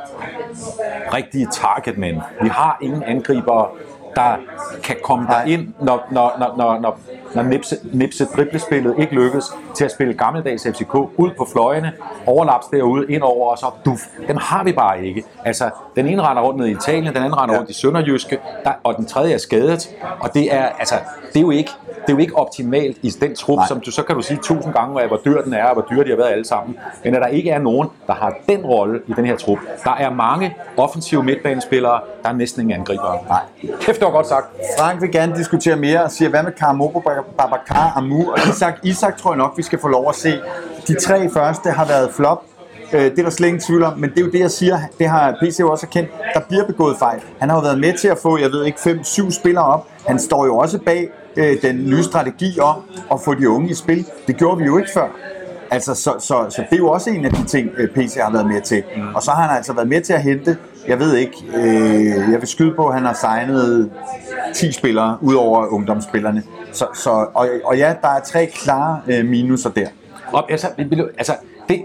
rigtige 1.14 1.48
targetmænd. 1.52 2.22
Vi 2.42 2.48
har 2.48 2.78
ingen 2.82 3.04
angriber, 3.04 3.78
der 4.16 4.36
kan 4.84 4.96
komme 5.04 5.28
der 5.28 5.44
ind, 5.44 5.74
når, 5.82 6.08
når, 6.12 6.36
når, 6.40 6.54
når, 6.58 6.80
når, 6.80 7.00
når 7.36 7.44
Nipse, 7.44 7.78
Nipse 7.94 8.26
driblespillet 8.26 8.96
ikke 9.00 9.16
lykkes 9.16 9.46
til 9.74 9.86
at 9.86 9.92
spille 9.92 10.14
gammeldags 10.14 10.68
FCK 10.68 10.96
ud 10.96 11.32
på 11.38 11.48
fløjene, 11.52 11.94
overlaps 12.26 12.66
derude, 12.66 13.06
ind 13.10 13.24
over 13.24 13.52
og 13.52 13.58
så 13.58 13.66
duf. 13.86 14.00
Dem 14.28 14.38
har 14.38 14.64
vi 14.64 14.72
bare 14.72 15.06
ikke. 15.06 15.24
Altså, 15.46 15.70
den 15.96 16.08
ene 16.08 16.22
render 16.22 16.44
rundt 16.44 16.60
ned 16.60 16.68
i 16.68 16.72
Italien, 16.72 17.06
den 17.06 17.18
anden 17.18 17.38
render 17.38 17.56
ja. 17.56 17.60
rundt 17.60 17.72
i 17.72 17.74
Sønderjyske, 17.74 18.38
der, 18.64 18.72
og 18.84 18.98
den 18.98 19.06
tredje 19.06 19.34
er 19.34 19.38
skadet. 19.38 19.96
Og 20.20 20.34
det 20.34 20.54
er, 20.54 20.66
altså, 20.66 20.96
det 21.34 21.36
er 21.36 21.42
jo 21.42 21.52
ikke, 21.52 21.72
det 22.06 22.14
er 22.14 22.18
jo 22.18 22.20
ikke 22.20 22.38
optimalt 22.38 22.98
i 23.02 23.10
den 23.10 23.36
trup, 23.36 23.58
Nej. 23.58 23.68
som 23.68 23.80
du 23.80 23.92
så 23.92 24.04
kan 24.04 24.16
du 24.16 24.22
sige 24.22 24.40
tusind 24.44 24.74
gange, 24.74 25.08
hvor 25.08 25.22
dyr 25.26 25.42
den 25.42 25.54
er, 25.54 25.66
og 25.66 25.74
hvor 25.74 25.88
dyr 25.92 26.04
de 26.04 26.10
har 26.10 26.18
været 26.18 26.32
alle 26.32 26.46
sammen. 26.46 26.78
Men 27.04 27.16
at 27.16 27.22
der 27.22 27.28
ikke 27.28 27.50
er 27.50 27.60
nogen, 27.60 27.90
der 28.08 28.14
har 28.14 28.34
den 28.50 28.66
rolle 28.66 29.00
i 29.08 29.14
den 29.16 29.26
her 29.26 29.38
trup. 29.38 29.58
Der 29.84 29.92
er 29.92 30.10
mange 30.10 30.56
offensive 30.78 31.24
midtbanespillere, 31.24 32.00
der 32.24 32.30
er 32.30 32.34
næsten 32.34 32.62
ingen 32.62 32.80
angribere. 32.80 33.18
Nej. 33.28 33.40
Kæft, 33.82 34.00
det 34.00 34.06
var 34.06 34.12
godt 34.12 34.28
sagt. 34.28 34.46
Frank 34.80 35.02
vil 35.02 35.12
gerne 35.12 35.36
diskutere 35.36 35.76
mere 35.76 36.04
og 36.04 36.12
siger, 36.12 36.30
hvad 36.30 36.44
med 36.44 36.52
Karamobo, 36.52 37.00
Babacar, 37.38 37.94
Amu 37.96 38.32
og 38.32 38.38
Isak? 38.50 38.74
Isak 38.84 39.18
tror 39.18 39.32
jeg 39.32 39.38
nok, 39.38 39.54
vi 39.58 39.64
skal 39.64 39.80
få 39.80 39.88
lov 39.88 40.10
at 40.10 40.16
se. 40.16 40.34
De 40.88 41.00
tre 41.00 41.30
første 41.30 41.70
har 41.70 41.86
været 41.86 42.12
flop. 42.14 42.44
Øh, 42.94 43.02
det 43.02 43.20
er 43.20 43.24
der 43.24 43.30
slet 43.30 43.48
ingen 43.48 43.62
tvivl 43.62 43.84
om, 43.84 44.00
men 44.00 44.10
det 44.10 44.18
er 44.18 44.22
jo 44.22 44.32
det, 44.32 44.40
jeg 44.40 44.52
siger, 44.52 44.80
det 45.00 45.08
har 45.10 45.38
PC 45.42 45.60
jo 45.60 45.72
også 45.72 45.86
erkendt, 45.86 46.10
der 46.34 46.40
bliver 46.40 46.66
begået 46.66 46.98
fejl. 46.98 47.20
Han 47.40 47.50
har 47.50 47.58
jo 47.58 47.62
været 47.62 47.80
med 47.80 47.94
til 47.98 48.08
at 48.08 48.18
få, 48.18 48.38
jeg 48.38 48.52
ved 48.52 48.66
ikke, 48.66 48.80
fem, 48.80 49.04
syv 49.04 49.32
spillere 49.32 49.66
op. 49.66 49.88
Han 50.08 50.20
står 50.20 50.46
jo 50.46 50.58
også 50.58 50.80
bag 50.80 51.10
øh, 51.38 51.62
den 51.62 51.90
nye 51.90 52.04
strategi 52.04 52.60
om 52.60 52.76
at 53.12 53.22
få 53.26 53.34
de 53.34 53.50
unge 53.50 53.70
i 53.70 53.74
spil. 53.74 54.06
Det 54.28 54.38
gjorde 54.38 54.58
vi 54.58 54.66
jo 54.66 54.78
ikke 54.78 54.90
før. 54.94 55.08
Altså, 55.72 55.96
så, 55.96 56.16
så, 56.20 56.46
så 56.50 56.64
det 56.70 56.76
er 56.76 56.78
jo 56.78 56.90
også 56.90 57.10
en 57.10 57.26
af 57.26 57.32
de 57.32 57.46
ting, 57.46 57.70
øh, 57.78 57.90
PC 57.90 58.16
har 58.16 58.32
været 58.32 58.48
med 58.48 58.62
til. 58.62 58.84
Og 59.16 59.22
så 59.22 59.32
har 59.32 59.48
han 59.48 59.58
altså 59.58 59.74
været 59.74 59.88
med 59.88 60.02
til 60.02 60.14
at 60.14 60.22
hente, 60.22 60.58
jeg 60.88 61.00
ved 61.00 61.16
ikke, 61.16 61.34
øh, 61.56 62.32
jeg 62.32 62.40
vil 62.40 62.48
skyde 62.48 62.74
på, 62.76 62.88
at 62.88 62.94
han 62.94 63.06
har 63.06 63.14
signet 63.14 63.92
10 64.54 64.72
spillere, 64.72 65.18
ud 65.22 65.36
over 65.36 65.68
ungdomsspillerne. 65.68 66.44
Så, 66.72 66.88
så, 66.96 67.10
og, 67.34 67.48
og 67.64 67.78
ja, 67.78 67.96
der 68.02 68.08
er 68.08 68.20
tre 68.20 68.46
klare 68.46 69.02
øh, 69.08 69.26
minuser 69.26 69.70
der. 69.70 69.88
Og, 70.32 70.52
altså, 70.52 70.68
altså 71.18 71.36
det, 71.70 71.82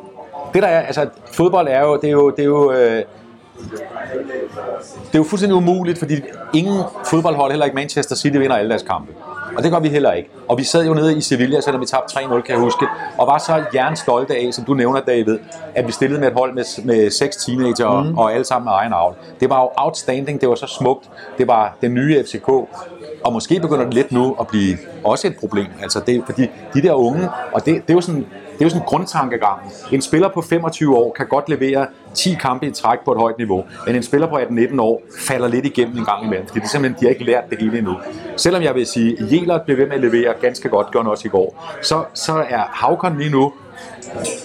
det 0.54 0.62
der 0.62 0.68
er, 0.68 0.80
altså 0.80 1.08
fodbold 1.32 1.68
er 1.70 1.80
jo, 1.80 1.96
det 1.96 2.04
er 2.04 2.12
jo, 2.12 2.30
det 2.30 2.40
er 2.40 2.44
jo, 2.44 2.72
øh, 2.72 3.02
det 5.06 5.14
er 5.14 5.18
jo 5.18 5.24
fuldstændig 5.24 5.56
umuligt, 5.56 5.98
fordi 5.98 6.14
ingen 6.54 6.82
fodboldhold, 7.06 7.50
heller 7.50 7.64
ikke 7.64 7.74
Manchester 7.74 8.16
City, 8.16 8.36
vinder 8.36 8.56
alle 8.56 8.70
deres 8.70 8.82
kampe. 8.82 9.12
Og 9.56 9.62
det 9.62 9.72
gør 9.72 9.78
vi 9.78 9.88
heller 9.88 10.12
ikke. 10.12 10.30
Og 10.48 10.58
vi 10.58 10.64
sad 10.64 10.86
jo 10.86 10.94
nede 10.94 11.16
i 11.16 11.20
Sevilla, 11.20 11.60
selvom 11.60 11.80
vi 11.80 11.86
tabte 11.86 12.18
3-0, 12.18 12.40
kan 12.40 12.54
jeg 12.54 12.58
huske, 12.58 12.86
og 13.18 13.26
var 13.26 13.38
så 13.38 13.64
jernstolte 13.74 14.36
af, 14.36 14.54
som 14.54 14.64
du 14.64 14.74
nævner, 14.74 15.00
David, 15.00 15.38
at 15.74 15.86
vi 15.86 15.92
stillede 15.92 16.20
med 16.20 16.28
et 16.28 16.34
hold 16.34 16.54
med, 16.54 16.84
med 16.84 17.10
seks 17.10 17.36
teenager 17.36 18.02
mm. 18.02 18.18
og 18.18 18.34
alle 18.34 18.44
sammen 18.44 18.64
med 18.64 18.72
egen 18.72 18.92
avl. 18.92 19.14
Det 19.40 19.50
var 19.50 19.60
jo 19.60 19.70
outstanding, 19.76 20.40
det 20.40 20.48
var 20.48 20.54
så 20.54 20.66
smukt. 20.66 21.10
Det 21.38 21.48
var 21.48 21.76
den 21.80 21.94
nye 21.94 22.24
FCK. 22.24 22.48
Og 23.24 23.32
måske 23.32 23.60
begynder 23.60 23.84
det 23.84 23.94
lidt 23.94 24.12
nu 24.12 24.36
at 24.40 24.46
blive 24.48 24.78
også 25.04 25.26
et 25.26 25.36
problem. 25.36 25.66
Altså 25.82 26.00
det, 26.06 26.22
fordi 26.26 26.50
de 26.74 26.82
der 26.82 26.92
unge, 26.92 27.28
og 27.52 27.66
det, 27.66 27.74
det 27.74 27.90
er 27.90 27.94
jo 27.94 28.00
sådan 28.00 28.26
det 28.60 28.64
er 28.64 28.68
jo 28.68 28.70
sådan 28.70 28.82
en 28.82 28.86
grundtankegang. 28.86 29.60
En 29.92 30.02
spiller 30.02 30.28
på 30.28 30.42
25 30.42 30.96
år 30.96 31.12
kan 31.12 31.26
godt 31.26 31.48
levere 31.48 31.86
10 32.14 32.34
kampe 32.34 32.66
i 32.66 32.70
træk 32.70 32.98
på 33.04 33.12
et 33.12 33.18
højt 33.18 33.38
niveau, 33.38 33.64
men 33.86 33.96
en 33.96 34.02
spiller 34.02 34.26
på 34.26 34.36
18-19 34.36 34.80
år 34.80 35.02
falder 35.18 35.48
lidt 35.48 35.66
igennem 35.66 35.98
en 35.98 36.04
gang 36.04 36.24
imellem, 36.24 36.46
fordi 36.46 36.58
det 36.60 36.64
er 36.64 36.68
simpelthen, 36.68 37.00
de 37.00 37.06
har 37.06 37.10
ikke 37.10 37.24
lært 37.24 37.44
det 37.50 37.58
hele 37.58 37.78
endnu. 37.78 37.96
Selvom 38.36 38.62
jeg 38.62 38.74
vil 38.74 38.86
sige, 38.86 39.16
at 39.18 39.32
Jelert 39.32 39.62
blev 39.62 39.76
ved 39.76 39.86
med 39.86 39.94
at 39.94 40.00
levere 40.00 40.34
ganske 40.40 40.68
godt, 40.68 40.90
gjorde 40.90 41.04
han 41.04 41.10
også 41.10 41.28
i 41.28 41.30
går, 41.30 41.74
så, 41.82 42.04
så 42.14 42.32
er 42.32 42.62
Havkon 42.70 43.18
lige 43.18 43.30
nu, 43.30 43.52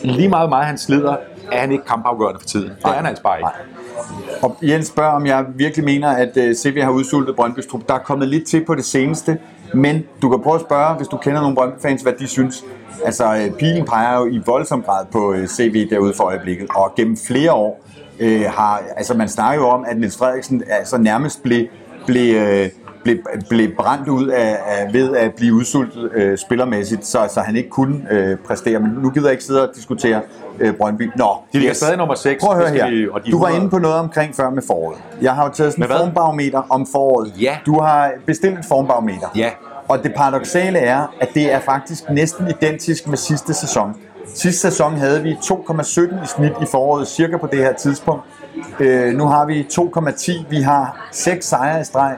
lige 0.03 0.29
meget 0.29 0.49
meget 0.49 0.65
han 0.65 0.77
slider, 0.77 1.15
er 1.51 1.59
han 1.59 1.71
ikke 1.71 1.85
kampafgørende 1.85 2.39
for 2.39 2.47
tiden. 2.47 2.69
Det 2.69 2.85
er 2.85 2.93
han 2.93 3.05
altså 3.05 3.23
bare 3.23 3.37
ikke. 3.37 3.49
Og 4.41 4.57
Jens 4.61 4.87
spørger, 4.87 5.11
om 5.11 5.25
jeg 5.25 5.45
virkelig 5.55 5.85
mener, 5.85 6.09
at 6.09 6.37
øh, 6.37 6.55
CV 6.55 6.81
har 6.81 6.91
udsultet 6.91 7.35
Brøndby's 7.39 7.69
trup. 7.71 7.81
Der 7.87 7.93
er 7.93 7.99
kommet 7.99 8.27
lidt 8.27 8.47
til 8.47 8.65
på 8.65 8.75
det 8.75 8.85
seneste, 8.85 9.37
men 9.73 10.03
du 10.21 10.29
kan 10.29 10.39
prøve 10.39 10.55
at 10.55 10.61
spørge, 10.61 10.95
hvis 10.95 11.07
du 11.07 11.17
kender 11.17 11.41
nogle 11.41 11.55
Brøndby-fans, 11.55 12.01
hvad 12.01 12.13
de 12.19 12.27
synes. 12.27 12.65
Altså, 13.05 13.35
øh, 13.35 13.51
pilen 13.51 13.85
peger 13.85 14.19
jo 14.19 14.25
i 14.25 14.41
voldsom 14.45 14.81
grad 14.83 15.05
på 15.11 15.33
øh, 15.33 15.47
CV 15.47 15.89
derude 15.89 16.13
for 16.13 16.23
øjeblikket, 16.23 16.67
og 16.75 16.93
gennem 16.95 17.17
flere 17.17 17.53
år 17.53 17.85
øh, 18.19 18.41
har, 18.41 18.83
altså 18.97 19.13
man 19.13 19.29
snakker 19.29 19.63
jo 19.63 19.69
om, 19.69 19.85
at 19.87 19.97
Niels 19.97 20.17
Frederiksen 20.17 20.63
altså 20.69 20.97
nærmest 20.97 21.43
blev, 21.43 21.67
blev, 22.05 22.35
øh, 22.35 22.69
blev, 23.05 23.17
blev 23.49 23.75
brændt 23.75 24.07
ud 24.07 24.27
af, 24.27 24.57
af, 24.65 24.93
ved 24.93 25.15
at 25.15 25.33
blive 25.33 25.53
udsultet 25.53 26.11
øh, 26.13 26.37
spillermæssigt, 26.37 27.05
så, 27.05 27.27
så 27.33 27.39
han 27.39 27.55
ikke 27.55 27.69
kunne 27.69 28.07
øh, 28.11 28.37
præstere. 28.37 28.79
Men 28.79 28.91
nu 28.91 29.09
gider 29.09 29.27
jeg 29.27 29.31
ikke 29.31 29.43
sidde 29.43 29.69
og 29.69 29.75
diskutere 29.75 30.21
øh, 30.59 30.73
Brøndby. 30.73 31.11
Nå, 31.15 31.29
de 31.53 31.57
ligger 31.57 31.69
yes. 31.69 31.77
stadig 31.77 31.97
nummer 31.97 32.15
6. 32.15 32.43
Prøv 32.43 32.57
at 32.57 32.57
høre 32.57 32.69
her. 32.69 32.89
De, 32.89 33.07
og 33.11 33.25
de 33.25 33.31
du 33.31 33.39
var 33.39 33.49
inde 33.49 33.69
på 33.69 33.77
noget 33.77 33.97
omkring 33.97 34.35
før 34.35 34.49
med 34.49 34.63
foråret. 34.67 34.97
Jeg 35.21 35.35
har 35.35 35.43
jo 35.45 35.51
taget 35.53 35.73
sådan 35.73 35.85
en 35.85 35.97
formbarometer 35.97 36.61
om 36.69 36.87
foråret. 36.91 37.33
Ja. 37.41 37.57
Du 37.65 37.79
har 37.79 38.11
bestilt 38.25 38.59
et 38.59 38.65
formbarometer. 38.65 39.27
Ja. 39.35 39.49
Og 39.87 40.03
det 40.03 40.13
paradoxale 40.15 40.79
er, 40.79 41.15
at 41.21 41.29
det 41.33 41.53
er 41.53 41.59
faktisk 41.59 42.09
næsten 42.09 42.47
identisk 42.47 43.07
med 43.07 43.17
sidste 43.17 43.53
sæson. 43.53 43.95
Sidste 44.35 44.61
sæson 44.61 44.93
havde 44.93 45.23
vi 45.23 45.31
2,17 45.31 46.23
i 46.23 46.27
snit 46.27 46.51
i 46.61 46.65
foråret, 46.71 47.07
cirka 47.07 47.37
på 47.37 47.47
det 47.51 47.59
her 47.59 47.73
tidspunkt. 47.73 48.23
Øh, 48.79 49.13
nu 49.13 49.25
har 49.25 49.45
vi 49.45 49.67
2,10. 49.71 50.49
Vi 50.49 50.61
har 50.61 51.07
6 51.11 51.45
sejre 51.45 51.81
i 51.81 51.83
streg. 51.83 52.15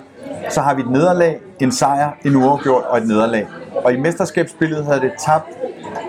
Så 0.50 0.62
har 0.62 0.74
vi 0.74 0.82
et 0.82 0.92
nederlag, 0.92 1.40
en 1.60 1.72
sejr, 1.72 2.12
en 2.26 2.36
uafgjort 2.36 2.84
og 2.90 2.98
et 2.98 3.08
nederlag. 3.08 3.48
Og 3.84 3.94
i 3.94 4.00
mesterskabsspillet 4.00 4.86
havde 4.86 5.02
det 5.02 5.12
tabt 5.26 5.46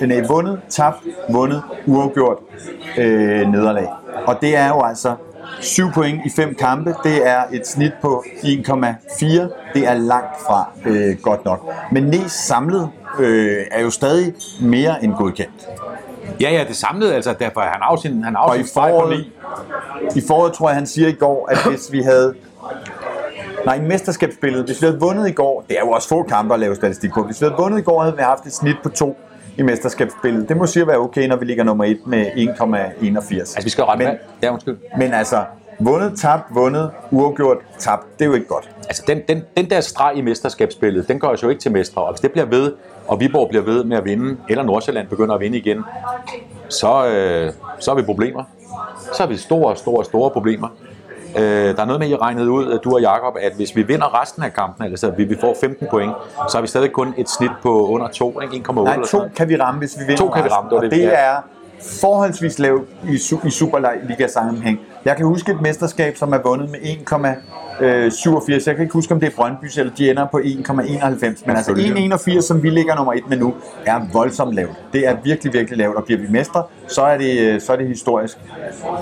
Den 0.00 0.10
er 0.10 0.28
vundet, 0.28 0.60
tabt, 0.68 0.96
vundet, 1.28 1.62
uafgjort, 1.86 2.38
øh, 2.98 3.48
nederlag. 3.52 3.88
Og 4.26 4.36
det 4.40 4.56
er 4.56 4.68
jo 4.68 4.82
altså 4.82 5.14
7 5.60 5.90
point 5.92 6.20
i 6.26 6.30
5 6.36 6.54
kampe. 6.54 6.94
Det 7.04 7.28
er 7.28 7.42
et 7.52 7.66
snit 7.66 7.92
på 8.02 8.24
1,4. 8.42 9.26
Det 9.74 9.86
er 9.88 9.94
langt 9.94 10.40
fra 10.46 10.70
øh, 10.86 11.16
godt 11.22 11.44
nok. 11.44 11.72
Men 11.92 12.02
Næs 12.02 12.32
samlet 12.32 12.90
øh, 13.18 13.56
er 13.70 13.82
jo 13.82 13.90
stadig 13.90 14.34
mere 14.60 15.04
end 15.04 15.14
godkendt. 15.14 15.68
Ja, 16.40 16.50
ja, 16.50 16.64
det 16.68 16.76
samlede, 16.76 17.14
altså, 17.14 17.34
derfor 17.38 17.60
han 17.60 17.80
har 17.82 17.96
sin, 17.96 18.22
han 18.24 18.34
har 18.34 18.42
Og 18.42 18.58
i 18.58 18.62
sin 18.62 18.74
foråret, 18.74 19.26
i 20.16 20.22
foråret 20.28 20.52
tror 20.52 20.68
jeg, 20.68 20.76
han 20.76 20.86
siger 20.86 21.08
i 21.08 21.12
går, 21.12 21.48
at 21.50 21.58
hvis 21.70 21.92
vi 21.92 22.02
havde 22.02 22.34
Nej, 23.64 23.74
i 23.74 23.80
mesterskabsspillet. 23.80 24.64
Hvis 24.64 24.82
vi 24.82 24.86
havde 24.86 25.00
vundet 25.00 25.28
i 25.28 25.32
går, 25.32 25.64
det 25.68 25.76
er 25.76 25.80
jo 25.80 25.90
også 25.90 26.08
få 26.08 26.22
kampe 26.22 26.54
at 26.54 26.60
lave 26.60 26.74
statistik 26.74 27.10
på. 27.12 27.22
Hvis 27.22 27.40
vi 27.40 27.46
havde 27.46 27.54
vundet 27.58 27.78
i 27.78 27.82
går, 27.82 28.02
havde 28.02 28.16
vi 28.16 28.22
haft 28.22 28.46
et 28.46 28.52
snit 28.54 28.76
på 28.82 28.88
2 28.88 29.16
i 29.56 29.62
mesterskabsspillet. 29.62 30.48
Det 30.48 30.56
må 30.56 30.66
sige 30.66 30.80
at 30.82 30.86
være 30.88 30.98
okay, 30.98 31.28
når 31.28 31.36
vi 31.36 31.44
ligger 31.44 31.64
nummer 31.64 31.84
1 31.84 31.98
med 32.06 32.26
1,81. 32.26 33.38
Altså, 33.38 33.60
vi 33.64 33.70
skal 33.70 33.82
jo 33.82 33.94
men, 33.94 34.06
men, 34.06 34.16
Ja, 34.42 34.52
undskyld. 34.52 34.76
men 34.98 35.12
altså, 35.12 35.44
vundet, 35.80 36.18
tabt, 36.18 36.42
vundet, 36.54 36.90
uafgjort, 37.10 37.56
tabt. 37.78 38.06
Det 38.18 38.24
er 38.24 38.26
jo 38.28 38.34
ikke 38.34 38.46
godt. 38.46 38.70
Altså, 38.88 39.02
den, 39.06 39.20
den, 39.28 39.42
den 39.56 39.70
der 39.70 39.80
streg 39.80 40.12
i 40.16 40.20
mesterskabsspillet, 40.20 41.08
den 41.08 41.20
gør 41.20 41.28
os 41.28 41.42
jo 41.42 41.48
ikke 41.48 41.60
til 41.62 41.72
mestre. 41.72 42.02
Og 42.02 42.12
hvis 42.12 42.20
det 42.20 42.32
bliver 42.32 42.46
ved, 42.46 42.72
og 43.08 43.20
Viborg 43.20 43.48
bliver 43.48 43.64
ved 43.64 43.84
med 43.84 43.96
at 43.96 44.04
vinde, 44.04 44.36
eller 44.48 44.64
Nordsjælland 44.64 45.08
begynder 45.08 45.34
at 45.34 45.40
vinde 45.40 45.58
igen, 45.58 45.84
så, 46.68 47.06
øh, 47.06 47.52
så 47.78 47.90
har 47.90 47.96
vi 47.96 48.02
problemer. 48.02 48.44
Så 49.12 49.22
har 49.22 49.26
vi 49.28 49.36
store, 49.36 49.76
store, 49.76 50.04
store 50.04 50.30
problemer. 50.30 50.68
Øh, 51.36 51.76
der 51.76 51.82
er 51.82 51.84
noget 51.84 52.00
med, 52.00 52.06
at 52.06 52.12
I 52.12 52.16
regnede 52.16 52.50
ud, 52.50 52.78
du 52.84 52.94
og 52.94 53.00
Jakob, 53.00 53.36
at 53.40 53.52
hvis 53.56 53.76
vi 53.76 53.82
vinder 53.82 54.22
resten 54.22 54.42
af 54.42 54.52
kampen, 54.52 54.86
altså 54.86 55.10
vi, 55.10 55.24
vi 55.24 55.36
får 55.40 55.56
15 55.60 55.86
point, 55.90 56.12
så 56.48 56.56
har 56.56 56.60
vi 56.62 56.68
stadig 56.68 56.92
kun 56.92 57.14
et 57.16 57.30
snit 57.30 57.50
på 57.62 57.88
under 57.88 58.08
2, 58.08 58.40
ikke? 58.40 58.68
1,8 58.68 58.74
Nej, 58.74 58.92
eller 58.92 59.04
to 59.04 59.10
sådan 59.10 59.18
noget. 59.18 59.34
kan 59.36 59.48
vi 59.48 59.56
ramme, 59.56 59.78
hvis 59.78 59.96
vi 59.98 60.04
vinder 60.04 60.16
To 60.16 60.28
kan 60.28 60.44
vi 60.44 60.48
ramme, 60.48 60.70
det 60.70 60.76
og 60.76 60.82
det, 60.82 60.90
det 60.90 61.18
er 61.18 61.36
forholdsvis 62.00 62.58
lavt 62.58 62.88
i, 63.04 63.14
i 63.46 63.50
Superliga-sammenhæng. 63.50 64.80
Jeg 65.08 65.16
kan 65.16 65.26
huske 65.26 65.52
et 65.52 65.60
mesterskab, 65.60 66.16
som 66.16 66.32
er 66.32 66.38
vundet 66.44 66.70
med 66.70 66.78
1,87. 66.78 68.66
Jeg 68.66 68.76
kan 68.76 68.82
ikke 68.82 68.92
huske, 68.92 69.14
om 69.14 69.20
det 69.20 69.26
er 69.26 69.36
Brøndby, 69.36 69.64
eller 69.78 69.92
de 69.98 70.10
ender 70.10 70.26
på 70.26 70.38
1,91. 70.38 71.42
Men 71.46 71.56
altså 71.56 71.72
1,81, 72.36 72.40
som 72.40 72.62
vi 72.62 72.70
ligger 72.70 72.94
nummer 72.94 73.12
1 73.12 73.22
med 73.28 73.36
nu, 73.36 73.54
er 73.86 74.00
voldsomt 74.12 74.54
lavt. 74.54 74.70
Det 74.92 75.06
er 75.06 75.16
virkelig, 75.24 75.52
virkelig 75.52 75.78
lavt. 75.78 75.96
Og 75.96 76.04
bliver 76.04 76.20
vi 76.20 76.26
mestre, 76.30 76.62
så 76.88 77.02
er 77.02 77.18
det, 77.18 77.40
øh, 77.40 77.60
så 77.60 77.72
er 77.72 77.76
det 77.76 77.88
historisk. 77.88 78.38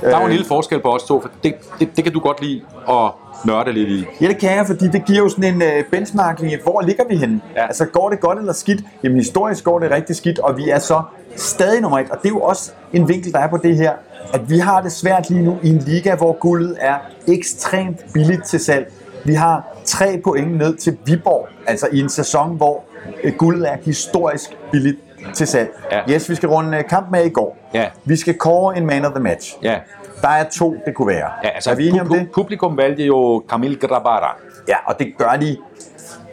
Der 0.00 0.16
er 0.16 0.20
jo 0.20 0.24
en 0.24 0.30
lille 0.30 0.46
forskel 0.46 0.80
på 0.80 0.88
os 0.88 1.02
to, 1.02 1.20
for 1.20 1.30
det, 1.42 1.54
det, 1.78 1.96
det 1.96 2.04
kan 2.04 2.12
du 2.12 2.20
godt 2.20 2.42
lide 2.42 2.62
at 2.88 3.10
nørde 3.44 3.72
lidt 3.72 3.88
i. 3.88 4.04
Ja, 4.20 4.28
det 4.28 4.38
kan 4.38 4.56
jeg, 4.56 4.66
fordi 4.66 4.88
det 4.88 5.04
giver 5.04 5.18
jo 5.18 5.28
sådan 5.28 5.54
en 5.54 5.62
øh, 5.62 5.84
benchmarking 5.90 6.62
hvor 6.62 6.80
ligger 6.80 7.04
vi 7.08 7.16
henne? 7.16 7.40
Ja. 7.56 7.66
Altså, 7.66 7.84
går 7.84 8.10
det 8.10 8.20
godt 8.20 8.38
eller 8.38 8.52
skidt? 8.52 8.80
Jamen, 9.02 9.18
historisk 9.18 9.64
går 9.64 9.78
det 9.78 9.90
rigtig 9.90 10.16
skidt, 10.16 10.38
og 10.38 10.56
vi 10.56 10.70
er 10.70 10.78
så 10.78 11.02
stadig 11.36 11.80
nummer 11.80 11.98
et. 11.98 12.10
Og 12.10 12.18
det 12.22 12.28
er 12.28 12.32
jo 12.32 12.40
også 12.40 12.72
en 12.92 13.08
vinkel, 13.08 13.32
der 13.32 13.38
er 13.38 13.48
på 13.48 13.56
det 13.56 13.76
her, 13.76 13.92
at 14.34 14.50
vi 14.50 14.58
har 14.58 14.82
det 14.82 14.92
svært 14.92 15.30
lige 15.30 15.42
nu 15.42 15.58
i 15.62 15.68
en 15.68 15.78
liga, 15.78 16.14
hvor 16.14 16.32
guldet 16.40 16.76
er 16.80 16.94
ekstremt 17.28 18.00
billigt 18.14 18.44
til 18.44 18.60
salg. 18.60 18.92
Vi 19.24 19.34
har 19.34 19.76
tre 19.84 20.20
point 20.24 20.56
ned 20.56 20.76
til 20.76 20.96
Viborg, 21.04 21.48
altså 21.66 21.88
i 21.92 22.00
en 22.00 22.08
sæson, 22.08 22.56
hvor 22.56 22.84
øh, 23.24 23.32
guldet 23.34 23.72
er 23.72 23.76
historisk 23.84 24.56
billigt 24.72 24.96
til 25.34 25.46
salg. 25.46 25.70
Ja. 25.92 26.12
Yes, 26.14 26.30
vi 26.30 26.34
skal 26.34 26.48
runde 26.48 26.78
øh, 26.78 26.84
kamp 26.88 27.10
med 27.10 27.24
i 27.24 27.28
går. 27.28 27.56
Ja. 27.74 27.84
Vi 28.04 28.16
skal 28.16 28.34
kåre 28.34 28.76
en 28.78 28.86
man 28.86 29.04
of 29.04 29.12
the 29.12 29.22
match. 29.22 29.56
Ja, 29.62 29.78
Der 30.22 30.28
er 30.28 30.44
to, 30.52 30.76
det 30.86 30.94
kunne 30.94 31.08
være. 31.08 31.30
ja 31.44 31.48
altså 31.48 31.70
er 31.70 31.74
vi 31.74 31.88
enige 31.88 32.00
om 32.00 32.08
det? 32.08 32.28
publikum 32.34 32.76
valgte 32.76 33.02
jo 33.04 33.42
Camille 33.48 33.76
Grabara. 33.76 34.36
Ja, 34.68 34.76
og 34.86 34.98
det 34.98 35.06
gør 35.18 35.36
de 35.40 35.56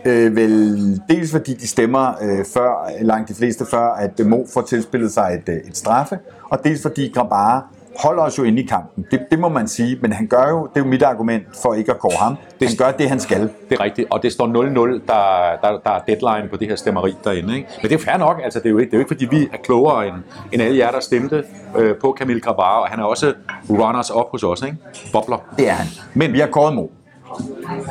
øh, 0.05 0.35
vel 0.35 1.01
dels 1.09 1.31
fordi 1.31 1.53
de 1.53 1.67
stemmer 1.67 2.13
øh, 2.21 2.45
før, 2.53 2.89
langt 3.01 3.29
de 3.29 3.33
fleste 3.35 3.65
før, 3.71 3.87
at 3.93 4.19
øh, 4.19 4.25
Mo 4.27 4.37
får 4.53 4.61
tilspillet 4.61 5.11
sig 5.11 5.39
et, 5.47 5.49
øh, 5.53 5.55
et 5.69 5.77
straffe, 5.77 6.19
og 6.49 6.63
dels 6.63 6.81
fordi 6.81 7.11
Grabara 7.15 7.67
holder 7.99 8.23
os 8.23 8.37
jo 8.37 8.43
inde 8.43 8.61
i 8.63 8.65
kampen. 8.65 9.05
Det, 9.11 9.19
det 9.31 9.39
må 9.39 9.49
man 9.49 9.67
sige, 9.67 9.97
men 10.01 10.13
han 10.13 10.27
gør 10.27 10.49
jo, 10.49 10.67
det 10.73 10.79
er 10.79 10.83
jo 10.85 10.89
mit 10.89 11.03
argument 11.03 11.43
for 11.61 11.73
ikke 11.73 11.91
at 11.91 11.99
kåre 11.99 12.17
ham, 12.19 12.35
han 12.61 12.69
gør 12.77 12.91
det, 12.91 13.09
han 13.09 13.19
skal. 13.19 13.41
Det 13.69 13.79
er 13.79 13.83
rigtigt, 13.83 14.07
og 14.11 14.23
det 14.23 14.31
står 14.31 14.47
0-0, 14.47 15.01
der, 15.07 15.55
der, 15.61 15.79
der 15.85 15.91
er 15.91 15.99
deadline 16.07 16.49
på 16.49 16.57
det 16.57 16.67
her 16.67 16.75
stemmeri 16.75 17.15
derinde. 17.23 17.55
Ikke? 17.55 17.69
Men 17.81 17.89
det 17.89 17.95
er 17.95 17.99
jo 17.99 18.05
fair 18.11 18.17
nok, 18.17 18.39
altså 18.43 18.59
det 18.59 18.65
er 18.65 18.69
jo 18.69 18.77
ikke, 18.77 18.91
det 18.91 18.95
er 18.95 18.99
jo 18.99 19.01
ikke 19.01 19.15
fordi 19.15 19.25
vi 19.37 19.49
er 19.53 19.57
klogere 19.63 20.07
end, 20.07 20.15
end 20.51 20.61
alle 20.61 20.77
jer, 20.77 20.91
der 20.91 20.99
stemte 20.99 21.43
øh, 21.77 21.95
på 22.01 22.15
Camille 22.19 22.41
Grabara, 22.41 22.81
og 22.81 22.87
han 22.87 22.99
er 22.99 23.03
også 23.03 23.33
runners 23.69 24.09
op 24.09 24.31
hos 24.31 24.43
os, 24.43 24.61
ikke? 24.61 24.77
Bobler. 25.13 25.37
Det 25.57 25.69
er 25.69 25.73
han. 25.73 25.87
Men- 26.13 26.33
vi 26.33 26.39
har 26.39 26.47
kåret 26.47 26.75
Mo. 26.75 26.87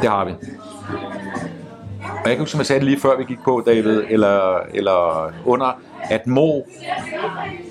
Det 0.03 0.11
har 0.11 0.25
vi. 0.25 0.33
Og 2.03 2.29
jeg 2.29 2.37
kan 2.37 2.38
huske, 2.38 2.51
som 2.51 2.59
jeg 2.61 2.67
sagde 2.67 2.81
det 2.81 2.88
lige 2.88 3.01
før 3.01 3.17
vi 3.19 3.25
gik 3.25 3.38
på, 3.45 3.62
David, 3.67 4.03
eller, 4.11 4.59
eller 4.75 5.31
under, 5.47 5.79
at 6.11 6.27
Mo, 6.27 6.61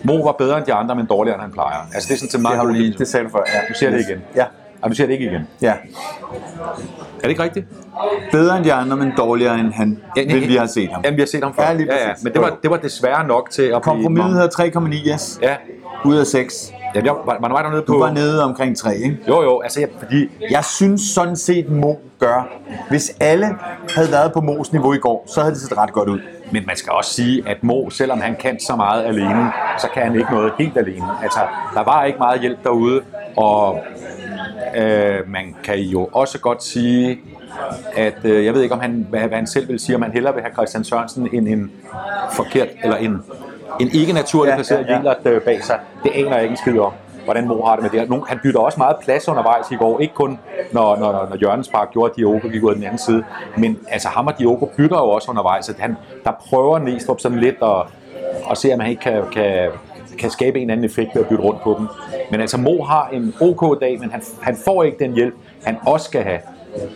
Mo 0.04 0.15
var 0.15 0.32
bedre 0.32 0.58
end 0.58 0.65
de 0.65 0.74
andre, 0.74 0.96
men 0.96 1.06
dårligere 1.06 1.36
end 1.36 1.41
han 1.41 1.52
plejer. 1.52 1.78
Altså 1.94 2.08
det 2.08 2.13
er 2.13 2.17
sådan 2.17 2.30
til 2.30 2.38
Det 2.38 2.41
meget 2.41 2.58
har 2.58 2.65
du 2.65 2.72
lige, 2.74 2.96
det 2.98 3.08
sagde 3.08 3.26
du 3.26 3.30
før. 3.30 3.44
Ja. 3.54 3.60
Du 3.70 3.74
siger 3.74 3.89
det 3.89 4.00
igen. 4.10 4.22
Ja, 4.36 4.46
Ej, 4.84 4.89
du 4.89 4.96
siger 4.96 5.08
det 5.08 5.13
ikke 5.13 5.26
igen. 5.26 5.48
ja. 5.62 5.74
Er 7.17 7.22
det 7.22 7.30
ikke 7.30 7.44
rigtigt? 7.44 7.65
Bedre 8.32 8.58
end 8.58 8.65
de 8.65 8.74
andre, 8.74 8.98
men 8.98 9.13
dårligere 9.17 9.60
end 9.60 9.74
han, 9.74 10.00
vil 10.15 10.48
vi 10.48 10.56
har 10.56 10.65
set 10.65 10.89
ham. 10.91 11.02
Jamen, 11.06 11.17
vi 11.17 11.22
har 11.22 11.28
set 11.28 11.44
ham 11.44 11.54
før. 11.54 11.63
Ja, 11.63 11.74
lige 11.74 11.94
ja, 11.94 12.08
ja. 12.08 12.13
Men 12.24 12.34
det 12.34 12.41
var, 12.41 12.58
det 12.63 12.72
var 12.72 12.78
desværre 12.78 13.28
nok 13.28 13.50
til 13.50 13.62
at 13.62 13.82
Kompromiset 13.82 14.50
blive... 14.60 14.89
hedder 14.91 15.08
3,9, 15.10 15.13
yes. 15.13 15.39
Ja, 15.41 15.56
Ud 16.06 16.15
af 16.17 16.26
6. 16.26 16.72
ja 16.96 17.02
jeg 17.06 17.13
var, 17.26 17.38
var, 17.41 17.50
var 17.50 17.62
dernede 17.62 17.82
på... 17.82 17.94
Du 17.94 18.00
var 18.00 18.12
nede 18.12 18.44
omkring 18.44 18.78
3, 18.78 18.96
ikke? 18.98 19.17
Jo, 19.28 19.44
jo, 19.44 19.62
altså 19.62 19.80
jeg, 19.80 19.89
fordi... 20.00 20.30
Jeg 20.52 20.65
synes 20.65 21.02
sådan 21.02 21.36
set, 21.36 21.70
Mo 21.70 21.94
gør. 22.20 22.50
Hvis 22.89 23.15
alle 23.20 23.48
havde 23.96 24.12
været 24.12 24.34
på 24.34 24.39
Mo's 24.39 24.72
niveau 24.72 24.94
i 24.94 24.98
går, 24.98 25.24
så 25.28 25.41
havde 25.41 25.54
det 25.54 25.62
set 25.62 25.78
ret 25.78 25.94
godt 25.94 26.10
ud. 26.10 26.20
Men 26.52 26.64
man 26.68 26.76
skal 26.76 26.92
også 26.92 27.14
sige, 27.14 27.44
at 27.48 27.64
Mo, 27.64 27.90
selvom 27.90 28.22
han 28.22 28.36
kan 28.36 28.60
så 28.60 28.76
meget 28.76 29.06
alene, 29.06 29.52
så 29.80 29.88
kan 29.94 30.04
han 30.04 30.16
ikke 30.16 30.32
noget 30.32 30.54
helt 30.60 30.78
alene. 30.78 31.06
Altså, 31.24 31.40
der 31.74 31.84
var 31.84 32.04
ikke 32.04 32.20
meget 32.20 32.42
hjælp 32.42 32.64
derude, 32.64 33.02
og 33.38 33.80
øh, 34.76 35.30
man 35.30 35.56
kan 35.64 35.80
jo 35.80 36.10
også 36.14 36.40
godt 36.40 36.64
sige, 36.64 37.20
at 37.98 38.18
øh, 38.24 38.46
jeg 38.46 38.54
ved 38.54 38.62
ikke, 38.62 38.76
om 38.76 38.82
han, 38.82 39.06
hvad, 39.10 39.20
hvad 39.20 39.38
han 39.38 39.48
selv 39.48 39.68
vil 39.68 39.80
sige, 39.80 39.96
om 39.96 40.02
han 40.02 40.12
hellere 40.12 40.34
vil 40.34 40.44
have 40.44 40.54
Christian 40.54 40.84
Sørensen 40.84 41.30
end 41.34 41.48
en 41.48 41.72
forkert, 42.32 42.68
eller 42.84 42.98
en, 42.98 43.24
en 43.80 43.90
ikke 43.94 44.14
naturlig 44.14 44.52
Ja, 44.52 44.56
placeret 44.56 44.86
ja, 44.88 45.02
ja, 45.04 45.14
ja. 45.26 45.32
ja. 45.32 45.40
bag 45.40 45.64
sig. 45.64 45.80
Det 46.04 46.12
aner 46.16 46.34
jeg 46.34 46.44
ikke 46.44 46.52
en 46.52 46.58
skid 46.58 46.80
om, 46.80 46.92
hvordan 47.23 47.47
Mo 47.47 47.62
har 47.65 47.75
det 47.75 47.81
med 47.84 47.89
det 47.89 47.99
her. 47.99 48.07
Nogle- 48.07 48.23
Han 48.27 48.39
bytter 48.43 48.60
også 48.60 48.77
meget 48.77 48.95
plads 49.03 49.27
undervejs 49.27 49.71
i 49.71 49.75
går, 49.75 49.99
ikke 49.99 50.13
kun 50.13 50.39
når, 50.71 50.95
når, 50.95 51.12
når 51.12 51.38
Jørgens 51.41 51.67
Park 51.69 51.91
gjorde, 51.93 52.10
at 52.12 52.15
Diogo 52.17 52.47
gik 52.47 52.63
ud 52.63 52.69
af 52.69 52.75
den 52.75 52.84
anden 52.84 52.97
side, 52.99 53.23
men 53.57 53.79
altså 53.89 54.07
ham 54.07 54.27
og 54.27 54.39
Diogo 54.39 54.65
bytter 54.77 54.97
jo 54.97 55.10
også 55.10 55.31
undervejs, 55.31 55.69
at 55.69 55.75
han, 55.79 55.95
der 56.23 56.31
prøver 56.49 56.79
Næstrup 56.79 57.19
sådan 57.19 57.39
lidt 57.39 57.55
at, 57.63 57.81
at 58.51 58.57
se, 58.57 58.73
om 58.73 58.79
han 58.79 58.89
ikke 58.89 59.01
kan, 59.01 59.23
kan, 59.31 59.69
kan 60.19 60.29
skabe 60.29 60.60
en 60.60 60.69
anden 60.69 60.86
effekt 60.86 61.10
ved 61.15 61.21
at 61.21 61.27
bytte 61.29 61.43
rundt 61.43 61.62
på 61.62 61.75
dem. 61.79 61.88
Men 62.31 62.41
altså 62.41 62.57
Mo 62.57 62.84
har 62.84 63.10
en 63.13 63.34
OK 63.41 63.81
dag, 63.81 63.99
men 63.99 64.12
han, 64.12 64.21
han 64.41 64.55
får 64.65 64.84
ikke 64.84 64.97
den 64.99 65.13
hjælp, 65.13 65.36
han 65.63 65.77
også 65.88 66.05
skal 66.05 66.23
have 66.23 66.39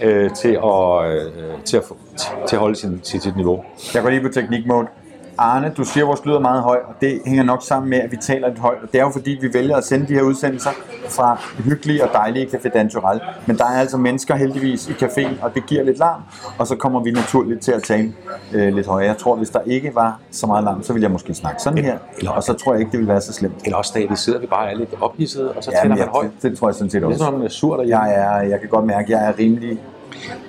øh, 0.01 0.31
til, 0.31 0.59
at, 0.63 1.05
øh, 1.11 1.31
til, 1.65 1.77
at, 1.77 1.83
til 2.47 2.55
at 2.55 2.59
holde 2.59 2.75
sin, 2.75 2.99
sit, 3.03 3.23
sit 3.23 3.35
niveau. 3.35 3.63
Jeg 3.93 4.01
går 4.03 4.09
lige 4.09 4.21
på 4.21 4.29
teknikmode. 4.29 4.87
Arne, 5.37 5.73
du 5.77 5.83
siger, 5.83 6.03
at 6.03 6.07
vores 6.07 6.25
lyd 6.25 6.33
er 6.33 6.39
meget 6.39 6.61
høj, 6.63 6.77
og 6.87 6.93
det 7.01 7.21
hænger 7.25 7.43
nok 7.43 7.63
sammen 7.63 7.89
med, 7.89 7.97
at 7.97 8.11
vi 8.11 8.17
taler 8.17 8.47
lidt 8.47 8.59
højt. 8.59 8.77
Og 8.83 8.91
det 8.91 8.99
er 8.99 9.03
jo 9.03 9.09
fordi, 9.09 9.37
vi 9.41 9.53
vælger 9.53 9.75
at 9.77 9.83
sende 9.85 10.07
de 10.07 10.13
her 10.13 10.21
udsendelser 10.21 10.69
fra 11.09 11.41
hyggelige 11.63 12.03
og 12.03 12.09
dejlige 12.13 12.47
Café 12.47 12.69
Dantural. 12.69 13.19
Men 13.45 13.57
der 13.57 13.63
er 13.63 13.79
altså 13.79 13.97
mennesker 13.97 14.35
heldigvis 14.35 14.89
i 14.89 14.91
caféen, 14.91 15.43
og 15.45 15.55
det 15.55 15.65
giver 15.65 15.83
lidt 15.83 15.97
larm, 15.97 16.21
og 16.59 16.67
så 16.67 16.75
kommer 16.75 16.99
vi 17.03 17.11
naturligt 17.11 17.61
til 17.61 17.71
at 17.71 17.83
tale 17.83 18.13
øh, 18.53 18.73
lidt 18.75 18.87
højere. 18.87 19.07
Jeg 19.07 19.17
tror, 19.17 19.35
hvis 19.35 19.49
der 19.49 19.59
ikke 19.65 19.95
var 19.95 20.19
så 20.31 20.47
meget 20.47 20.63
larm, 20.63 20.83
så 20.83 20.93
ville 20.93 21.03
jeg 21.03 21.11
måske 21.11 21.33
snakke 21.33 21.61
sådan 21.61 21.83
her, 21.83 21.97
og 22.29 22.43
så 22.43 22.53
tror 22.53 22.73
jeg 22.73 22.79
ikke, 22.79 22.91
det 22.91 22.97
ville 22.99 23.11
være 23.11 23.21
så 23.21 23.33
slemt. 23.33 23.55
Eller 23.65 23.77
også 23.77 23.91
David, 23.95 24.15
sidder 24.15 24.39
vi 24.39 24.47
bare 24.47 24.71
er 24.71 24.75
lidt 24.75 24.89
ophidsede, 25.01 25.51
og 25.51 25.63
så 25.63 25.71
Ja, 25.73 25.81
tænder 25.81 25.95
man 25.97 26.07
højt. 26.07 26.31
det, 26.41 26.49
det 26.51 26.57
tror 26.59 26.67
jeg 26.67 26.75
sådan 26.75 26.89
set 26.89 27.01
Det 27.01 27.07
er 27.07 27.11
også. 27.13 27.25
om 27.25 27.33
man 27.33 27.43
er 27.43 27.49
sur 27.49 27.75
derhjemme. 27.77 28.03
Jeg, 28.03 28.13
er, 28.15 28.41
jeg 28.49 28.59
kan 28.59 28.69
godt 28.69 28.85
mærke, 28.85 29.03
at 29.03 29.09
jeg 29.21 29.29
er 29.29 29.33
rimelig 29.39 29.79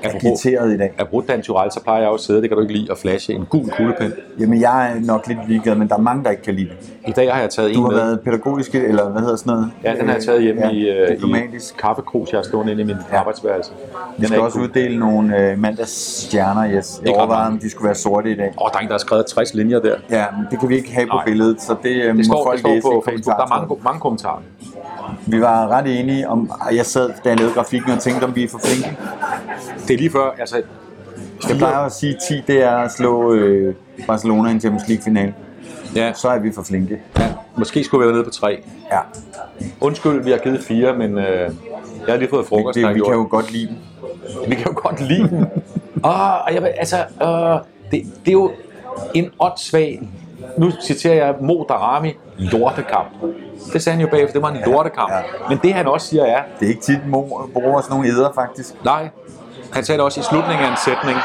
agiteret 0.02 0.72
i 0.74 0.76
dag. 0.78 0.92
Apropos 0.98 1.24
Dan 1.28 1.42
Tyrell, 1.42 1.72
så 1.72 1.80
plejer 1.84 2.00
jeg 2.00 2.08
jo 2.08 2.14
at 2.14 2.20
sidde, 2.20 2.40
det 2.42 2.50
kan 2.50 2.56
du 2.56 2.62
ikke 2.62 2.74
lide, 2.74 2.88
at 2.90 2.98
flashe 2.98 3.32
en 3.32 3.44
gul 3.50 3.68
kuglepen. 3.70 4.12
Jamen, 4.40 4.60
jeg 4.60 4.90
er 4.92 5.00
nok 5.00 5.26
lidt 5.26 5.38
ligeglad, 5.48 5.74
men 5.74 5.88
der 5.88 5.94
er 5.94 6.00
mange, 6.00 6.24
der 6.24 6.30
ikke 6.30 6.42
kan 6.42 6.54
lide 6.54 6.68
det. 6.68 6.92
I 7.08 7.12
dag 7.12 7.32
har 7.34 7.40
jeg 7.40 7.50
taget 7.50 7.74
Du 7.74 7.78
en 7.78 7.82
har 7.84 7.90
med. 7.90 7.98
været 7.98 8.20
pædagogisk, 8.20 8.74
eller 8.74 9.08
hvad 9.10 9.20
hedder 9.22 9.36
sådan 9.36 9.52
noget? 9.52 9.70
Ja, 9.84 9.94
den 9.94 10.06
har 10.06 10.14
jeg 10.14 10.22
taget 10.24 10.42
hjemme 10.42 10.62
Ja, 10.66 10.70
i, 10.70 10.88
øh, 10.90 11.08
diplomatisk. 11.08 11.74
i 11.74 11.78
kaffekrus, 11.80 12.32
jeg 12.32 12.38
har 12.38 12.42
stående 12.42 12.72
inde 12.72 12.82
i 12.82 12.86
min 12.86 12.96
Ja. 13.12 13.18
arbejdsværelse. 13.18 13.70
Vi 13.76 13.86
Den 14.18 14.26
skal 14.26 14.38
er 14.40 14.42
også 14.44 14.58
ikke 14.58 14.68
uddele 14.70 14.98
nogle 14.98 15.38
øh, 15.50 15.58
mandagsstjerner, 15.58 16.70
yes. 16.78 16.98
Jeg 17.00 17.08
ikke 17.08 17.18
overvejede, 17.20 17.46
om 17.52 17.58
de 17.58 17.70
skulle 17.70 17.86
være 17.86 17.94
sorte 17.94 18.30
i 18.30 18.34
dag. 18.36 18.46
Åh, 18.62 18.68
der 18.72 18.76
er 18.78 18.80
en, 18.82 18.86
der 18.86 18.92
har 18.92 18.98
skrevet 18.98 19.26
60 19.26 19.54
linjer 19.54 19.78
der. 19.80 19.94
Ja, 20.10 20.24
men 20.38 20.46
det 20.50 20.60
kan 20.60 20.68
vi 20.68 20.76
ikke 20.76 20.92
have 20.94 21.06
på 21.06 21.16
Nej. 21.16 21.24
billedet, 21.24 21.62
så 21.62 21.76
det, 21.82 21.90
øh, 22.02 22.14
må 22.14 22.16
Det 22.18 22.26
står, 22.26 22.44
folk 22.44 22.52
det 22.56 22.60
står 22.60 22.70
læse 22.74 22.82
på 22.82 23.02
Facebook. 23.08 23.36
Der 23.36 23.42
er 23.44 23.48
mange, 23.58 23.76
mange 23.84 24.00
kommentarer. 24.00 24.42
Vi 25.26 25.40
var 25.40 25.68
ret 25.68 26.00
enige 26.00 26.28
om, 26.28 26.50
og 26.50 26.76
jeg 26.76 26.86
sad, 26.86 27.08
da 27.24 27.28
jeg 27.28 27.38
lavede 27.38 27.54
grafikken 27.54 27.90
og 27.92 27.98
tænkte, 27.98 28.24
om 28.24 28.34
vi 28.36 28.44
er 28.44 28.48
for 28.48 28.58
flinke. 28.64 28.96
Det 29.88 29.94
er 29.94 29.98
lige 29.98 30.10
før, 30.10 30.30
altså... 30.38 30.62
Jeg 31.48 31.56
plejer 31.56 31.78
at 31.78 31.92
sige, 31.92 32.14
at 32.14 32.18
10 32.28 32.40
det 32.46 32.62
er 32.64 32.76
at 32.76 32.92
slå 32.92 33.32
øh, 33.34 33.74
Barcelona 34.06 34.48
i 34.48 34.52
en 34.52 34.60
Champions 34.60 34.88
League-finale. 34.88 35.34
Ja, 35.94 36.12
Så 36.12 36.28
er 36.28 36.38
vi 36.38 36.52
for 36.52 36.62
flinke. 36.62 37.00
ja, 37.18 37.28
måske 37.56 37.84
skulle 37.84 38.00
vi 38.02 38.06
være 38.06 38.14
nede 38.14 38.24
på 38.24 38.30
3. 38.30 38.58
Ja, 38.92 38.98
Undskyld, 39.80 40.24
vi 40.24 40.30
har 40.30 40.38
givet 40.38 40.64
4, 40.64 40.96
men 40.96 41.18
øh, 41.18 41.24
jeg 41.26 41.50
har 42.08 42.16
lige 42.16 42.30
fået 42.30 42.46
frokost. 42.46 42.74
det, 42.74 42.82
jeg 42.82 42.94
vi 42.94 43.00
kan 43.00 43.14
jo 43.14 43.26
godt 43.30 43.52
lide 43.52 43.66
dem. 43.66 43.76
Vi 44.50 44.54
kan 44.54 44.64
jo 44.66 44.72
godt 44.76 45.00
lide 45.08 45.28
den. 45.28 45.46
Åh, 46.04 46.54
jeg, 46.54 46.62
vil- 46.62 46.72
altså, 46.78 46.96
øh, 46.96 47.60
det, 47.90 48.02
det 48.24 48.28
er 48.28 48.32
jo 48.32 48.50
en 49.14 49.30
åndssvag 49.40 50.08
nu 50.58 50.70
citerer 50.82 51.14
jeg 51.14 51.34
Mo 51.40 51.64
Darami, 51.68 52.12
lortekamp. 52.38 53.08
Det 53.72 53.82
sagde 53.82 53.96
han 53.96 54.04
jo 54.06 54.10
bagefter, 54.10 54.32
det 54.32 54.42
var 54.42 54.48
en 54.50 54.58
lortekamp. 54.66 55.12
Ja. 55.12 55.20
Men 55.48 55.58
det 55.62 55.74
han 55.74 55.86
også 55.86 56.06
siger 56.06 56.24
er, 56.24 56.42
Det 56.60 56.66
er 56.66 56.70
ikke 56.70 56.80
tit, 56.80 57.06
mor 57.06 57.48
bruger 57.52 57.80
sådan 57.80 57.94
nogle 57.96 58.08
æder, 58.08 58.32
faktisk. 58.34 58.74
nej, 58.84 59.08
han 59.72 59.84
sagde 59.84 59.96
det 59.96 60.04
også 60.04 60.20
i 60.20 60.22
slutningen 60.22 60.64
af 60.66 60.70
en 60.70 60.76
sætning, 60.84 61.18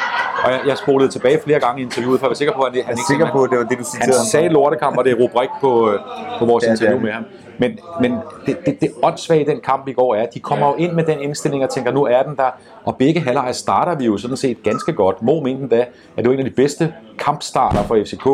og 0.44 0.52
jeg, 0.52 0.60
jeg 0.68 0.78
spolede 0.78 1.10
tilbage 1.12 1.40
flere 1.44 1.60
gange 1.60 1.82
i 1.82 1.84
interviewet, 1.84 2.20
for 2.20 2.26
jeg 2.28 2.30
var 2.30 2.36
sikker 2.36 2.54
på, 2.54 2.62
at 2.62 2.74
han, 2.74 2.82
han 2.82 2.88
Jeg 2.88 2.94
er 2.94 2.98
ikke 2.98 3.08
sikker 3.14 3.32
på, 3.32 3.44
at 3.44 3.50
det 3.50 3.58
var 3.60 3.64
det, 3.64 3.78
du 3.78 3.84
han 3.84 3.86
citerede. 3.86 4.18
ham 4.18 4.26
sagde 4.26 4.50
lortekamp, 4.50 4.98
og 4.98 5.04
det 5.06 5.12
er 5.12 5.18
rubrik 5.24 5.50
på, 5.62 5.72
øh, 5.92 6.00
på 6.40 6.46
vores 6.46 6.64
Ja, 6.64 6.68
ja, 6.68 6.72
er 6.72 6.76
interview 6.76 7.00
med 7.08 7.12
ham. 7.12 7.24
Men, 7.62 7.80
men 8.01 8.12
det, 8.45 8.57
det, 8.66 8.82
det 8.82 8.91
åndssvage 9.03 9.41
i 9.41 9.45
den 9.45 9.59
kamp 9.64 9.88
i 9.88 9.93
går 9.93 10.16
er, 10.16 10.22
at 10.22 10.34
de 10.34 10.39
kommer 10.39 10.68
jo 10.68 10.76
ind 10.76 10.91
med 10.91 11.03
den 11.03 11.20
indstilling 11.20 11.64
og 11.64 11.70
tænker, 11.70 11.91
nu 11.91 12.03
er 12.03 12.24
den 12.24 12.36
der. 12.36 12.49
Og 12.84 12.95
begge 12.95 13.20
halvleje 13.20 13.53
starter 13.53 13.95
vi 13.95 14.05
jo 14.05 14.18
sådan 14.18 14.38
set 14.38 14.64
ganske 14.64 14.93
godt. 14.93 15.22
Mo 15.22 15.39
mente 15.39 15.76
da, 15.76 15.80
at 16.18 16.18
det 16.18 16.28
var 16.28 16.34
en 16.34 16.39
af 16.39 16.45
de 16.45 16.51
bedste 16.51 16.93
kampstarter 17.20 17.84
for 17.84 17.95
FCK 18.05 18.28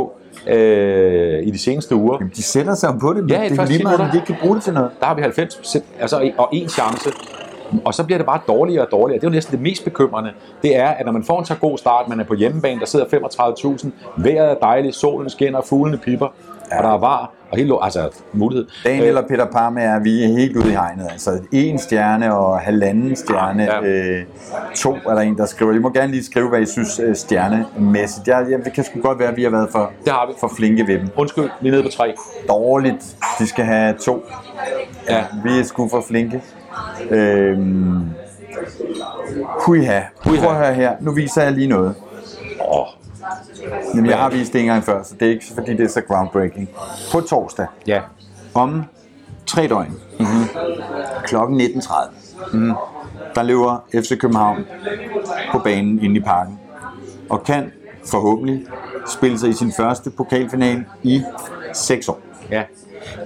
øh, 0.48 1.48
i 1.48 1.52
de 1.52 1.60
seneste 1.60 1.96
uger. 1.96 2.18
Jamen, 2.20 2.32
de 2.36 2.44
sætter 2.44 2.76
sig 2.76 2.98
på 3.02 3.14
det. 3.14 3.32
Ja, 3.32 3.44
i 3.44 3.50
det 3.50 3.60
er 3.60 3.66
lige 3.66 3.84
meget, 3.84 4.00
de 4.00 4.10
ikke 4.14 4.26
kan 4.26 4.36
bruge 4.42 4.56
det 4.56 4.64
til 4.64 4.74
noget. 4.74 4.90
Der 5.00 5.06
har 5.06 5.16
vi 5.16 5.22
90 5.22 5.78
altså, 6.00 6.32
og 6.38 6.50
en 6.52 6.70
chance. 6.70 7.10
Og 7.86 7.94
så 7.94 8.04
bliver 8.04 8.18
det 8.18 8.26
bare 8.26 8.40
dårligere 8.48 8.86
og 8.86 8.92
dårligere. 8.92 9.20
Det 9.20 9.28
er 9.28 9.30
jo 9.30 9.34
næsten 9.34 9.52
det 9.52 9.62
mest 9.62 9.84
bekymrende. 9.84 10.32
Det 10.62 10.78
er, 10.78 10.88
at 10.88 11.06
når 11.06 11.12
man 11.12 11.24
får 11.24 11.40
en 11.40 11.46
så 11.46 11.56
god 11.56 11.78
start, 11.78 12.08
man 12.08 12.20
er 12.20 12.24
på 12.24 12.34
hjemmebane, 12.34 12.80
der 12.80 12.86
sidder 12.86 13.06
35.000, 13.06 13.90
vejret 14.18 14.52
er 14.52 14.56
dejligt, 14.56 14.96
solen 14.96 15.30
skinner, 15.30 15.62
fuglene 15.62 15.98
pipper, 15.98 16.28
ja. 16.72 16.78
og 16.78 16.84
der 16.84 16.90
er 16.90 16.98
var 16.98 17.32
og 17.52 17.58
helt 17.58 17.72
altså 17.82 18.10
mulighed. 18.34 18.68
Daniel 18.86 19.18
og 19.18 19.26
Peter 19.28 19.46
Parme 19.46 19.82
er 19.82 20.00
vi 20.00 20.24
er 20.24 20.28
helt 20.28 20.58
ude 20.58 20.68
i 20.68 20.72
hegnet. 20.72 21.08
Altså 21.12 21.40
en 21.52 21.80
stjerne 21.80 22.36
og 22.36 22.60
halvanden 22.60 23.16
stjerne. 23.16 23.64
Ja. 23.64 23.82
Øh, 23.82 24.26
to 24.76 24.94
er 24.94 25.14
der 25.14 25.22
en, 25.22 25.38
der 25.38 25.46
skriver. 25.46 25.74
I 25.74 25.80
må 25.80 25.90
gerne 25.90 26.12
lige 26.12 26.24
skrive, 26.24 26.50
hvad 26.50 26.62
I 26.62 26.66
synes 26.66 27.00
øh, 27.00 27.16
stjernemæssigt. 27.16 28.28
Jeg, 28.28 28.46
jeg, 28.50 28.60
det 28.66 28.74
kan 28.74 28.84
sgu 28.84 29.00
godt 29.02 29.20
være, 29.20 29.30
at 29.30 29.38
vi 29.38 29.44
har 29.44 29.50
været 29.50 29.70
for, 29.72 29.92
Det 30.06 30.14
har 30.14 30.28
vi. 30.28 30.34
for 30.40 30.52
flinke 30.58 30.88
ved 30.88 31.00
dem. 31.00 31.10
Undskyld, 31.18 31.50
vi 31.62 31.68
er 31.68 31.72
nede 31.72 31.84
på 31.84 31.90
tre. 31.90 32.14
Dårligt. 32.48 33.16
De 33.40 33.48
skal 33.48 33.66
have 33.66 33.94
to. 33.94 34.24
Ja. 35.10 35.24
Vi 35.44 35.60
er 35.60 35.64
sgu 35.64 35.90
for 35.90 36.04
flinke. 36.08 36.42
Øhm, 37.10 38.02
huiha. 39.66 40.02
Huiha. 40.26 40.46
Prøv 40.46 40.56
at 40.56 40.66
høre 40.66 40.74
her. 40.74 40.92
Nu 41.02 41.12
viser 41.12 41.44
jeg 41.44 41.52
lige 41.52 41.68
noget. 41.68 41.96
Åh, 42.72 42.86
Jamen, 43.96 44.10
jeg 44.10 44.18
har 44.18 44.30
vist 44.30 44.54
det 44.54 44.62
en 44.62 44.68
gang 44.68 44.84
før, 44.84 45.04
så 45.04 45.14
det 45.20 45.26
er 45.28 45.32
ikke 45.32 45.46
fordi, 45.56 45.72
det 45.72 45.84
er 45.84 45.88
så 45.88 46.02
groundbreaking. 46.02 46.70
På 47.12 47.22
torsdag, 47.22 47.68
ja. 47.88 48.02
om 48.54 48.84
tre 49.46 49.68
døgn, 49.68 49.94
mm-hmm. 50.20 50.44
klokken 51.24 51.62
19.30, 51.62 52.12
mm-hmm. 52.54 52.74
der 53.36 53.44
løber 53.44 53.86
FC 53.94 54.18
København 54.20 54.66
på 55.52 55.60
banen 55.60 56.04
inde 56.04 56.16
i 56.16 56.24
parken, 56.24 56.60
og 57.30 57.44
kan 57.44 57.72
forhåbentlig 58.06 58.66
spille 59.08 59.40
sig 59.40 59.50
i 59.50 59.54
sin 59.54 59.72
første 59.78 60.10
pokalfinale 60.10 60.86
i 61.04 61.24
6 61.74 62.10
år. 62.10 62.20
Ja. 62.52 62.64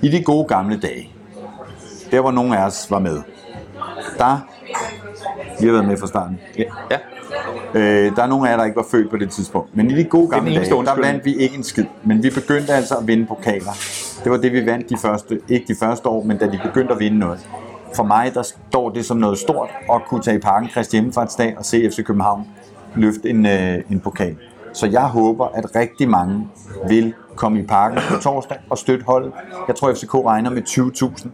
I 0.04 0.10
de 0.10 0.24
gode 0.24 0.48
gamle 0.48 0.80
dage, 0.80 1.14
der 2.12 2.22
hvor 2.22 2.32
nogle 2.32 2.58
af 2.58 2.66
os 2.66 2.92
var 2.92 3.00
med, 3.00 3.22
der, 4.18 4.48
vi 5.60 5.66
har 5.66 5.74
været 5.74 5.88
med 5.88 5.98
fra 5.98 6.08
starten, 6.08 6.40
Ja. 6.58 6.64
ja. 6.92 6.98
Øh, 7.76 8.16
der 8.16 8.24
er 8.24 8.28
nogle 8.28 8.48
af 8.48 8.52
jer, 8.52 8.58
der 8.58 8.66
ikke 8.66 8.76
var 8.76 8.86
født 8.92 9.10
på 9.10 9.18
det 9.18 9.30
tidspunkt. 9.30 9.78
Men 9.78 9.92
i 9.92 9.96
de 9.96 10.04
gode 10.04 10.28
gamle 10.28 10.56
dage, 10.56 10.70
der 10.70 10.76
undskyldning. 10.76 11.14
vandt 11.14 11.26
vi 11.26 11.36
ikke 11.36 11.56
en 11.56 11.64
skid. 11.64 11.86
Men 12.04 12.24
vi 12.24 12.30
begyndte 12.30 12.74
altså 12.74 12.96
at 12.96 13.08
vinde 13.08 13.26
pokaler. 13.26 13.72
Det 14.24 14.32
var 14.32 14.38
det, 14.38 14.54
vi 14.54 14.66
vandt 14.66 14.90
de 14.90 14.98
første, 14.98 15.40
ikke 15.50 15.74
de 15.74 15.76
første 15.80 16.10
år, 16.10 16.24
men 16.24 16.38
da 16.38 16.46
de 16.46 16.60
begyndte 16.64 16.94
at 16.94 17.00
vinde 17.00 17.20
noget. 17.20 17.48
For 17.96 18.04
mig, 18.04 18.32
der 18.34 18.42
står 18.42 18.90
det 18.90 19.06
som 19.06 19.18
noget 19.18 19.38
stort 19.38 19.70
at 19.94 20.02
kunne 20.08 20.22
tage 20.22 20.38
i 20.38 20.40
parken 20.40 20.70
Christi 20.70 20.96
Hjemmefartsdag 20.96 21.58
og 21.58 21.66
se 21.66 21.90
FC 21.92 22.04
København 22.04 22.48
løfte 22.96 23.30
en, 23.30 23.46
øh, 23.46 23.84
en 23.92 24.00
pokal. 24.00 24.38
Så 24.74 24.88
jeg 24.88 25.04
håber, 25.04 25.46
at 25.46 25.76
rigtig 25.76 26.10
mange 26.10 26.48
vil 26.88 27.14
komme 27.36 27.60
i 27.60 27.64
parken 27.64 28.00
på 28.10 28.22
torsdag 28.22 28.58
og 28.70 28.78
støtte 28.78 29.06
holdet. 29.06 29.32
Jeg 29.68 29.76
tror, 29.76 29.94
FCK 29.94 30.14
regner 30.14 30.50
med 30.50 30.62
20.000 30.62 31.30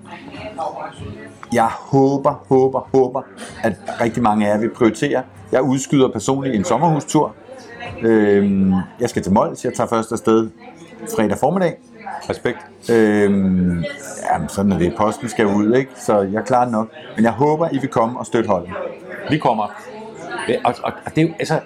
jeg 1.54 1.70
håber, 1.92 2.46
håber, 2.50 2.90
håber, 2.94 3.22
at 3.64 3.74
rigtig 4.02 4.24
mange 4.24 4.48
af 4.48 4.54
jer 4.54 4.60
vil 4.60 4.70
prioritere. 4.70 5.24
Jeg 5.52 5.62
udskyder 5.62 6.10
personligt 6.10 6.56
en 6.56 6.64
sommerhustur. 6.64 7.36
Øhm, 8.02 8.74
jeg 9.00 9.10
skal 9.10 9.24
til 9.24 9.34
Mols. 9.34 9.66
Jeg 9.66 9.74
tager 9.74 9.88
først 9.88 10.12
afsted 10.12 10.50
fredag 11.16 11.38
formiddag. 11.38 11.78
Respekt. 12.30 12.58
Øhm, 12.92 13.84
jamen, 14.32 14.50
sådan 14.50 14.72
er 14.72 14.78
det. 14.78 14.94
Posten 14.98 15.30
skal 15.30 15.46
ud, 15.46 15.76
ikke? 15.76 15.92
Så 15.96 16.22
jeg 16.22 16.44
klarer 16.46 16.64
det 16.64 16.72
nok. 16.72 16.88
Men 17.16 17.24
jeg 17.24 17.32
håber, 17.32 17.70
I 17.72 17.78
vil 17.78 17.90
komme 17.90 18.20
og 18.20 18.26
støtte 18.26 18.50
holdet. 18.50 18.70
Vi 19.30 19.38
kommer. 19.38 19.64
Og, 20.66 20.76
og, 20.84 20.94
og 21.06 21.16
det 21.16 21.24
er 21.24 21.28
jo, 21.28 21.34
altså, 21.40 21.60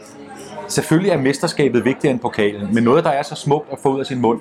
selvfølgelig 0.67 1.11
er 1.11 1.17
mesterskabet 1.17 1.86
vigtigere 1.86 2.11
end 2.11 2.19
pokalen, 2.19 2.73
men 2.73 2.84
noget, 2.84 3.03
der 3.03 3.09
er 3.09 3.23
så 3.23 3.36
smukt 3.36 3.67
at 3.71 3.79
få 3.79 3.93
ud 3.93 3.99
af 3.99 4.05
sin 4.05 4.21
mund, 4.21 4.39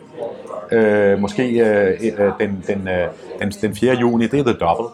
øh, 0.73 1.19
måske 1.19 1.49
øh, 1.49 2.01
øh, 2.19 2.33
den, 2.41 2.65
den, 2.67 2.89
øh, 2.89 3.09
den, 3.41 3.51
den 3.51 3.75
4. 3.77 3.95
juni, 3.95 4.27
det 4.27 4.39
er 4.41 4.45
The 4.45 4.53
Double. 4.61 4.87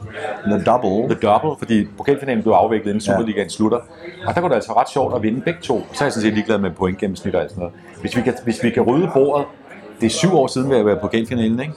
The 0.45 0.65
double. 0.65 1.15
The 1.15 1.27
Double, 1.29 1.51
fordi 1.59 1.89
pokalfinalen 1.97 2.43
blev 2.43 2.53
afviklet, 2.53 2.87
inden 2.93 3.01
Superligaen 3.01 3.51
slutter. 3.51 3.79
Og 4.27 4.35
der 4.35 4.41
kunne 4.41 4.49
det 4.51 4.55
altså 4.55 4.73
ret 4.73 4.89
sjovt 4.91 5.15
at 5.17 5.23
vinde 5.23 5.41
begge 5.41 5.61
to. 5.63 5.83
Så 5.93 6.05
er 6.05 6.07
jeg 6.07 6.13
sådan 6.13 6.23
set 6.23 6.33
ligeglad 6.35 6.59
med 6.59 6.71
pointgennemsnit 6.71 7.35
og 7.35 7.41
alt 7.43 7.51
sådan 7.51 7.61
noget. 7.61 7.75
Hvis 8.01 8.17
vi 8.17 8.23
kan, 8.23 8.35
hvis 8.45 8.63
vi 8.63 8.71
kan 8.71 8.83
rydde 8.83 9.11
bordet, 9.15 9.47
det 10.01 10.07
er 10.07 10.11
syv 10.11 10.35
år 10.35 10.47
siden, 10.47 10.71
vi 10.71 10.75
har 10.77 10.83
været 10.83 11.01
på 11.01 11.07
pokalfinalen, 11.07 11.61
ikke? 11.61 11.73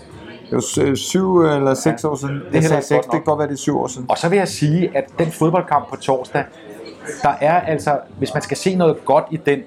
Det 0.49 0.55
var 0.55 0.59
sy- 0.61 1.01
syv 1.01 1.41
eller 1.41 1.73
seks 1.73 2.03
år 2.03 2.15
siden. 2.15 2.41
sagde 2.51 2.57
ikke 2.75 2.85
seks, 2.85 3.05
det 3.05 3.11
kan 3.11 3.23
godt 3.23 3.39
være, 3.39 3.47
det 3.47 3.53
er 3.53 3.57
syv 3.57 3.79
år 3.79 3.87
siden. 3.87 4.05
Og 4.09 4.17
så 4.17 4.29
vil 4.29 4.37
jeg 4.37 4.47
sige, 4.47 4.91
at 4.97 5.05
den 5.19 5.31
fodboldkamp 5.31 5.89
på 5.89 5.95
torsdag, 5.95 6.43
der 7.23 7.31
er 7.41 7.59
altså, 7.61 7.97
hvis 8.17 8.33
man 8.33 8.43
skal 8.43 8.57
se 8.57 8.75
noget 8.75 9.05
godt 9.05 9.25
i 9.31 9.37
den, 9.37 9.59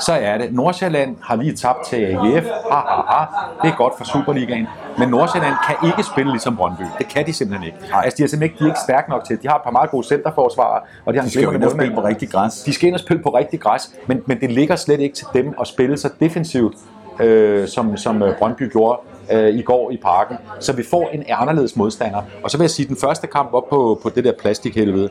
så 0.00 0.12
er 0.12 0.38
det, 0.38 0.54
Nordsjælland 0.54 1.16
har 1.22 1.36
lige 1.36 1.56
tabt 1.56 1.86
til 1.86 1.96
AGF, 1.96 2.46
ha, 2.70 2.76
ha, 2.76 3.02
ha. 3.08 3.24
det 3.62 3.72
er 3.72 3.76
godt 3.76 3.94
for 3.98 4.04
Superligaen, 4.04 4.66
men 4.98 5.08
Nordsjælland 5.08 5.54
kan 5.66 5.88
ikke 5.88 6.02
spille 6.02 6.32
ligesom 6.32 6.56
Brøndby. 6.56 6.82
Det 6.98 7.08
kan 7.08 7.26
de 7.26 7.32
simpelthen 7.32 7.66
ikke. 7.66 7.78
Altså, 7.94 8.16
de 8.18 8.22
er 8.22 8.26
simpelthen 8.28 8.42
ikke, 8.42 8.58
de 8.58 8.64
er 8.64 8.68
ikke 8.68 8.80
stærke 8.80 9.10
nok 9.10 9.24
til. 9.24 9.42
De 9.42 9.48
har 9.48 9.56
et 9.56 9.62
par 9.64 9.70
meget 9.70 9.90
gode 9.90 10.06
centerforsvarer, 10.06 10.80
og 11.04 11.12
de 11.12 11.18
har 11.18 11.22
en 11.22 11.26
De 11.26 11.32
skal 11.32 11.54
ind 11.54 11.64
og 11.64 11.70
spille 11.70 11.94
på 11.94 12.04
rigtig 12.04 12.30
græs. 12.30 12.62
De 12.62 12.72
skal 12.72 12.86
ind 12.86 12.94
og 12.94 13.00
spille 13.00 13.22
på 13.22 13.28
rigtig 13.28 13.60
græs, 13.60 13.90
men, 14.06 14.22
men 14.26 14.40
det 14.40 14.52
ligger 14.52 14.76
slet 14.76 15.00
ikke 15.00 15.14
til 15.14 15.26
dem 15.34 15.54
at 15.60 15.66
spille 15.66 15.96
så 15.96 16.10
defensivt, 16.20 16.74
øh, 17.20 17.68
som, 17.68 17.96
som 17.96 18.22
øh, 18.22 18.38
Brøndby 18.38 18.72
gjorde 18.72 19.00
øh, 19.32 19.54
i 19.54 19.62
går 19.62 19.90
i 19.90 19.96
parken. 19.96 20.36
Så 20.60 20.72
vi 20.72 20.82
får 20.90 21.08
en 21.12 21.24
anderledes 21.28 21.76
modstander. 21.76 22.22
Og 22.42 22.50
så 22.50 22.58
vil 22.58 22.62
jeg 22.62 22.70
sige, 22.70 22.84
at 22.84 22.88
den 22.88 22.96
første 22.96 23.26
kamp 23.26 23.52
op 23.52 23.68
på, 23.70 24.00
på 24.02 24.08
det 24.08 24.24
der 24.24 24.32
plastikhelvede, 24.40 25.08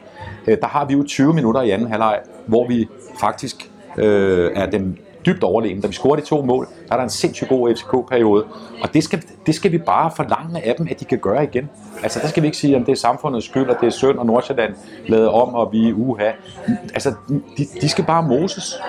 øh, 0.47 0.57
der 0.61 0.67
har 0.67 0.85
vi 0.85 0.93
jo 0.93 1.03
20 1.03 1.33
minutter 1.33 1.61
i 1.61 1.69
anden 1.69 1.87
halvleg, 1.87 2.19
hvor 2.45 2.67
vi 2.67 2.87
faktisk 3.19 3.70
øh, 3.97 4.51
er 4.55 4.65
dem 4.65 4.97
dybt 5.25 5.43
overlegen. 5.43 5.81
Da 5.81 5.87
vi 5.87 5.93
scorer 5.93 6.15
de 6.15 6.21
to 6.21 6.41
mål, 6.41 6.67
der 6.87 6.93
er 6.93 6.97
der 6.97 7.03
en 7.03 7.09
sindssygt 7.09 7.49
god 7.49 7.75
FCK-periode. 7.75 8.45
Og 8.83 8.93
det 8.93 9.03
skal, 9.03 9.23
det 9.45 9.55
skal 9.55 9.71
vi 9.71 9.77
bare 9.77 10.11
forlange 10.15 10.65
af 10.65 10.75
dem, 10.75 10.87
at 10.89 10.99
de 10.99 11.05
kan 11.05 11.17
gøre 11.17 11.43
igen. 11.43 11.69
Altså, 12.03 12.19
der 12.19 12.27
skal 12.27 12.43
vi 12.43 12.47
ikke 12.47 12.57
sige, 12.57 12.75
at 12.75 12.81
det 12.85 12.91
er 12.91 12.95
samfundets 12.95 13.45
skyld, 13.45 13.69
og 13.69 13.75
det 13.81 13.87
er 13.87 13.91
synd, 13.91 14.17
og 14.17 14.25
Nordsjælland 14.25 14.73
lavet 15.07 15.29
om, 15.29 15.55
og 15.55 15.69
vi 15.71 15.89
er 15.89 15.93
uha. 15.93 16.31
Altså, 16.93 17.13
de, 17.57 17.67
de 17.81 17.89
skal 17.89 18.05
bare 18.05 18.23
moses. 18.23 18.81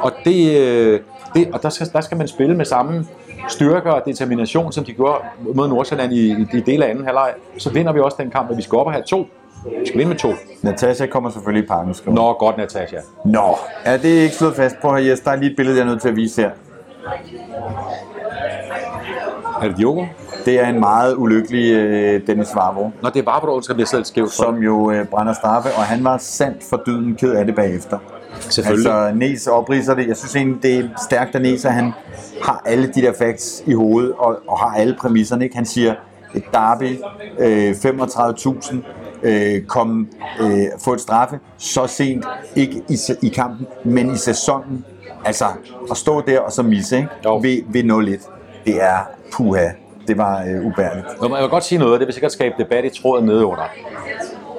Og, 0.00 0.12
det, 0.24 0.60
øh, 0.60 1.00
det, 1.34 1.48
og 1.52 1.62
der, 1.62 1.68
skal, 1.68 1.86
der 1.92 2.00
skal 2.00 2.16
man 2.16 2.28
spille 2.28 2.56
med 2.56 2.64
samme 2.64 3.06
styrke 3.48 3.94
og 3.94 4.02
determination, 4.06 4.72
som 4.72 4.84
de 4.84 4.92
gjorde 4.92 5.18
mod 5.54 5.68
Nordsjælland 5.68 6.12
i, 6.12 6.30
i, 6.30 6.46
i 6.52 6.60
del 6.60 6.82
af 6.82 6.90
anden 6.90 7.04
halvleg. 7.04 7.34
Så 7.58 7.70
vinder 7.70 7.92
vi 7.92 8.00
også 8.00 8.16
den 8.20 8.30
kamp, 8.30 8.50
at 8.50 8.56
vi 8.56 8.62
skal 8.62 8.78
op 8.78 8.86
og 8.86 8.92
have 8.92 9.04
to. 9.04 9.28
Vi 9.64 9.86
skal 9.86 9.98
vinde 9.98 10.08
med 10.08 10.16
to. 10.16 10.32
Natasha 10.62 11.06
kommer 11.06 11.30
selvfølgelig 11.30 11.64
i 11.64 11.66
skriver 11.94 11.94
hun. 12.04 12.14
Nå, 12.14 12.32
godt, 12.32 12.56
Natasha. 12.56 12.96
Nå, 13.24 13.58
er 13.84 13.96
det 13.96 14.08
ikke 14.08 14.34
slået 14.34 14.56
fast? 14.56 14.76
At 14.82 14.90
høre, 14.90 15.04
Jes, 15.04 15.20
der 15.20 15.30
er 15.30 15.36
lige 15.36 15.50
et 15.50 15.56
billede, 15.56 15.76
jeg 15.76 15.82
er 15.82 15.86
nødt 15.86 16.00
til 16.00 16.08
at 16.08 16.16
vise 16.16 16.42
her. 16.42 16.50
Er 19.62 19.68
det 19.68 19.76
Diogo? 19.76 20.04
Det 20.44 20.60
er 20.60 20.68
en 20.68 20.80
meget 20.80 21.14
ulykkelig 21.16 21.72
øh, 21.72 22.26
Dennis 22.26 22.54
Varvo, 22.54 22.90
Nå, 23.02 23.08
det 23.08 23.16
er 23.16 23.40
hvor 23.40 23.60
du 23.60 23.74
bliver 23.74 23.86
selv 23.86 24.04
skævt. 24.04 24.32
som 24.32 24.56
jo 24.56 24.90
øh, 24.90 25.06
brænder 25.06 25.32
straffe, 25.32 25.68
og 25.76 25.82
han 25.82 26.04
var 26.04 26.18
sandt 26.18 26.64
for 26.70 26.82
dyden 26.86 27.14
ked 27.14 27.32
af 27.32 27.46
det 27.46 27.54
bagefter. 27.54 27.98
Selvfølgelig. 28.40 28.92
Altså, 28.92 29.18
Nes 29.18 29.46
opridser 29.46 29.94
det. 29.94 30.08
Jeg 30.08 30.16
synes 30.16 30.36
egentlig, 30.36 30.62
det 30.62 30.78
er 30.78 30.88
stærkt 31.04 31.34
af 31.34 31.42
Nes, 31.42 31.64
at 31.64 31.72
han 31.72 31.92
har 32.42 32.62
alle 32.66 32.92
de 32.94 33.02
der 33.02 33.12
facts 33.12 33.62
i 33.66 33.72
hovedet, 33.72 34.12
og, 34.12 34.38
og 34.48 34.58
har 34.58 34.78
alle 34.78 34.96
præmisserne. 35.00 35.44
Ikke? 35.44 35.56
Han 35.56 35.66
siger, 35.66 35.94
et 36.34 36.44
derby, 36.52 36.98
øh, 37.38 37.70
35.000, 37.70 38.76
øh, 39.22 39.62
kom, 39.62 40.08
øh, 40.40 40.64
få 40.84 40.92
et 40.92 41.00
straffe 41.00 41.38
så 41.58 41.86
sent, 41.86 42.24
ikke 42.56 42.82
i, 42.88 42.96
i 43.22 43.28
kampen, 43.28 43.66
men 43.84 44.12
i 44.14 44.16
sæsonen. 44.16 44.84
Altså, 45.24 45.44
at 45.90 45.96
stå 45.96 46.20
der 46.20 46.40
og 46.40 46.52
så 46.52 46.62
misse 46.62 46.96
ikke? 46.96 47.08
Jo. 47.24 47.36
Ved, 47.36 47.62
ved 47.68 48.18
0-1, 48.18 48.30
det 48.66 48.82
er 48.82 48.98
puha. 49.32 49.68
Det 50.08 50.18
var 50.18 50.42
øh, 50.42 50.66
ubærligt. 50.66 51.06
Jeg 51.22 51.30
vil 51.42 51.48
godt 51.50 51.64
sige 51.64 51.78
noget, 51.78 51.94
og 51.94 52.00
det 52.00 52.06
vil 52.06 52.14
sikkert 52.14 52.32
skabe 52.32 52.54
debat 52.58 52.84
i 52.84 53.02
tråden 53.02 53.26
nedenunder. 53.26 53.64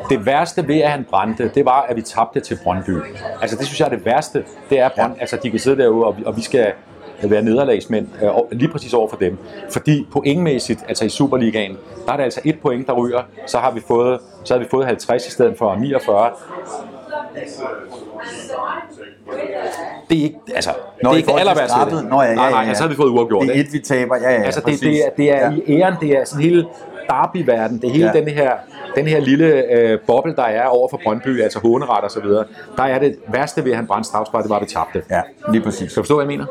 Det 0.09 0.25
værste 0.25 0.67
ved, 0.67 0.81
at 0.81 0.91
han 0.91 1.05
brændte, 1.09 1.51
det 1.55 1.65
var, 1.65 1.81
at 1.81 1.95
vi 1.95 2.01
tabte 2.01 2.39
til 2.39 2.59
Brøndby. 2.63 2.97
Altså, 3.41 3.57
det 3.57 3.65
synes 3.65 3.79
jeg 3.79 3.85
er 3.85 3.89
det 3.89 4.05
værste. 4.05 4.43
Det 4.69 4.79
er, 4.79 4.85
at 4.85 4.91
Brønd, 4.97 5.13
Ja. 5.15 5.21
altså, 5.21 5.37
de 5.43 5.49
kan 5.51 5.59
sidde 5.59 5.77
derude, 5.83 6.05
og 6.05 6.17
vi, 6.17 6.23
og 6.25 6.37
vi 6.37 6.41
skal 6.41 6.71
være 7.23 7.41
nederlagsmænd 7.41 8.07
øh, 8.21 8.29
lige 8.51 8.69
præcis 8.69 8.93
over 8.93 9.09
for 9.09 9.17
dem. 9.17 9.37
Fordi 9.71 10.07
pointmæssigt, 10.11 10.79
altså 10.87 11.05
i 11.05 11.09
Superligaen, 11.09 11.77
der 12.05 12.13
er 12.13 12.17
det 12.17 12.23
altså 12.23 12.41
et 12.45 12.59
point, 12.59 12.87
der 12.87 12.93
ryger. 12.93 13.21
Så 13.45 13.57
har 13.57 13.71
vi 13.71 13.81
fået, 13.87 14.19
så 14.43 14.53
har 14.53 14.59
vi 14.59 14.65
fået 14.71 14.85
50 14.85 15.27
i 15.27 15.31
stedet 15.31 15.57
for 15.57 15.75
49. 15.75 16.31
det 20.09 20.19
er 20.19 20.23
ikke, 20.23 20.39
altså, 20.55 20.69
Nå, 21.03 21.09
det 21.09 21.13
er 21.13 21.17
ikke 21.17 21.31
det 21.31 21.39
aller 21.39 21.55
værste. 21.55 22.09
Nå, 22.09 22.21
ja, 22.21 22.29
ja, 22.29 22.35
nej, 22.35 22.51
nej, 22.51 22.61
ja, 22.61 22.67
ja. 22.67 22.73
så 22.73 22.81
havde 22.81 22.89
vi 22.89 22.95
fået 22.95 23.09
uafgjort. 23.09 23.47
Det 23.47 23.57
er 23.57 23.59
et, 23.59 23.73
vi 23.73 23.79
taber. 23.79 24.15
Ja, 24.15 24.31
ja, 24.31 24.43
Altså, 24.43 24.59
det, 24.59 24.65
præcis. 24.65 24.79
det, 24.79 25.05
er, 25.05 25.09
det 25.17 25.31
er 25.31 25.51
ja. 25.51 25.57
i 25.67 25.81
æren, 25.81 25.93
det 26.01 26.09
er 26.09 26.25
sådan 26.25 26.43
hele 26.43 26.65
derby-verden, 27.09 27.81
det 27.81 27.91
hele 27.91 28.05
Ja. 28.05 28.11
ja. 28.15 28.19
den 28.19 28.27
her, 28.29 28.51
den 28.95 29.07
her 29.07 29.19
lille 29.19 29.45
øh, 29.73 29.99
boble, 30.07 30.35
der 30.35 30.43
er 30.43 30.65
over 30.65 30.87
for 30.89 30.99
Brøndby, 31.03 31.41
altså 31.41 31.59
håneret 31.59 32.03
og 32.03 32.11
så 32.11 32.19
videre. 32.21 32.45
Der 32.77 32.83
er 32.83 32.99
det 32.99 33.15
værste 33.27 33.63
ved, 33.63 33.71
at 33.71 33.77
han 33.77 33.87
brændte 33.87 34.07
strafspark, 34.09 34.43
det 34.43 34.49
var, 34.49 34.55
at 34.55 34.61
vi 34.61 34.67
tabte. 34.67 35.03
Ja, 35.09 35.21
lige 35.51 35.61
præcis. 35.63 35.91
Skal 35.91 35.95
du 36.01 36.03
forstå, 36.03 36.15
hvad 36.15 36.25
jeg 36.25 36.37
mener? 36.37 36.45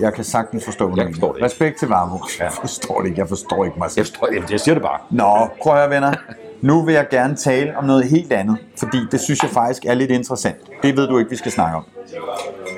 Jeg 0.00 0.14
kan 0.14 0.24
sagtens 0.24 0.64
forstå, 0.64 0.88
hvad 0.88 0.96
Jeg 1.04 1.06
forstår 1.06 1.26
mener. 1.26 1.32
det 1.32 1.38
ikke. 1.38 1.44
Respekt 1.46 1.78
til 1.78 1.88
Varmo. 1.88 2.18
Jeg 2.40 2.52
forstår 2.60 3.00
det 3.00 3.08
ikke. 3.08 3.20
Jeg 3.20 3.28
forstår 3.28 3.64
ikke 3.64 3.78
mig 3.78 3.90
selv. 3.90 4.00
Jeg, 4.00 4.06
forstår, 4.06 4.28
jeg, 4.42 4.50
jeg 4.52 4.60
siger 4.60 4.74
det 4.74 4.82
bare. 4.82 4.98
Nå, 5.10 5.48
prøv 5.62 5.72
at 5.72 5.78
høre 5.78 5.90
venner. 5.90 6.12
Nu 6.60 6.84
vil 6.84 6.94
jeg 6.94 7.06
gerne 7.10 7.36
tale 7.36 7.76
om 7.78 7.84
noget 7.84 8.04
helt 8.04 8.32
andet, 8.32 8.56
fordi 8.78 8.98
det 9.12 9.20
synes 9.20 9.42
jeg 9.42 9.50
faktisk 9.50 9.84
er 9.86 9.94
lidt 9.94 10.10
interessant. 10.10 10.56
Det 10.82 10.96
ved 10.96 11.08
du 11.08 11.18
ikke, 11.18 11.30
vi 11.30 11.36
skal 11.36 11.52
snakke 11.52 11.76
om. 11.76 11.84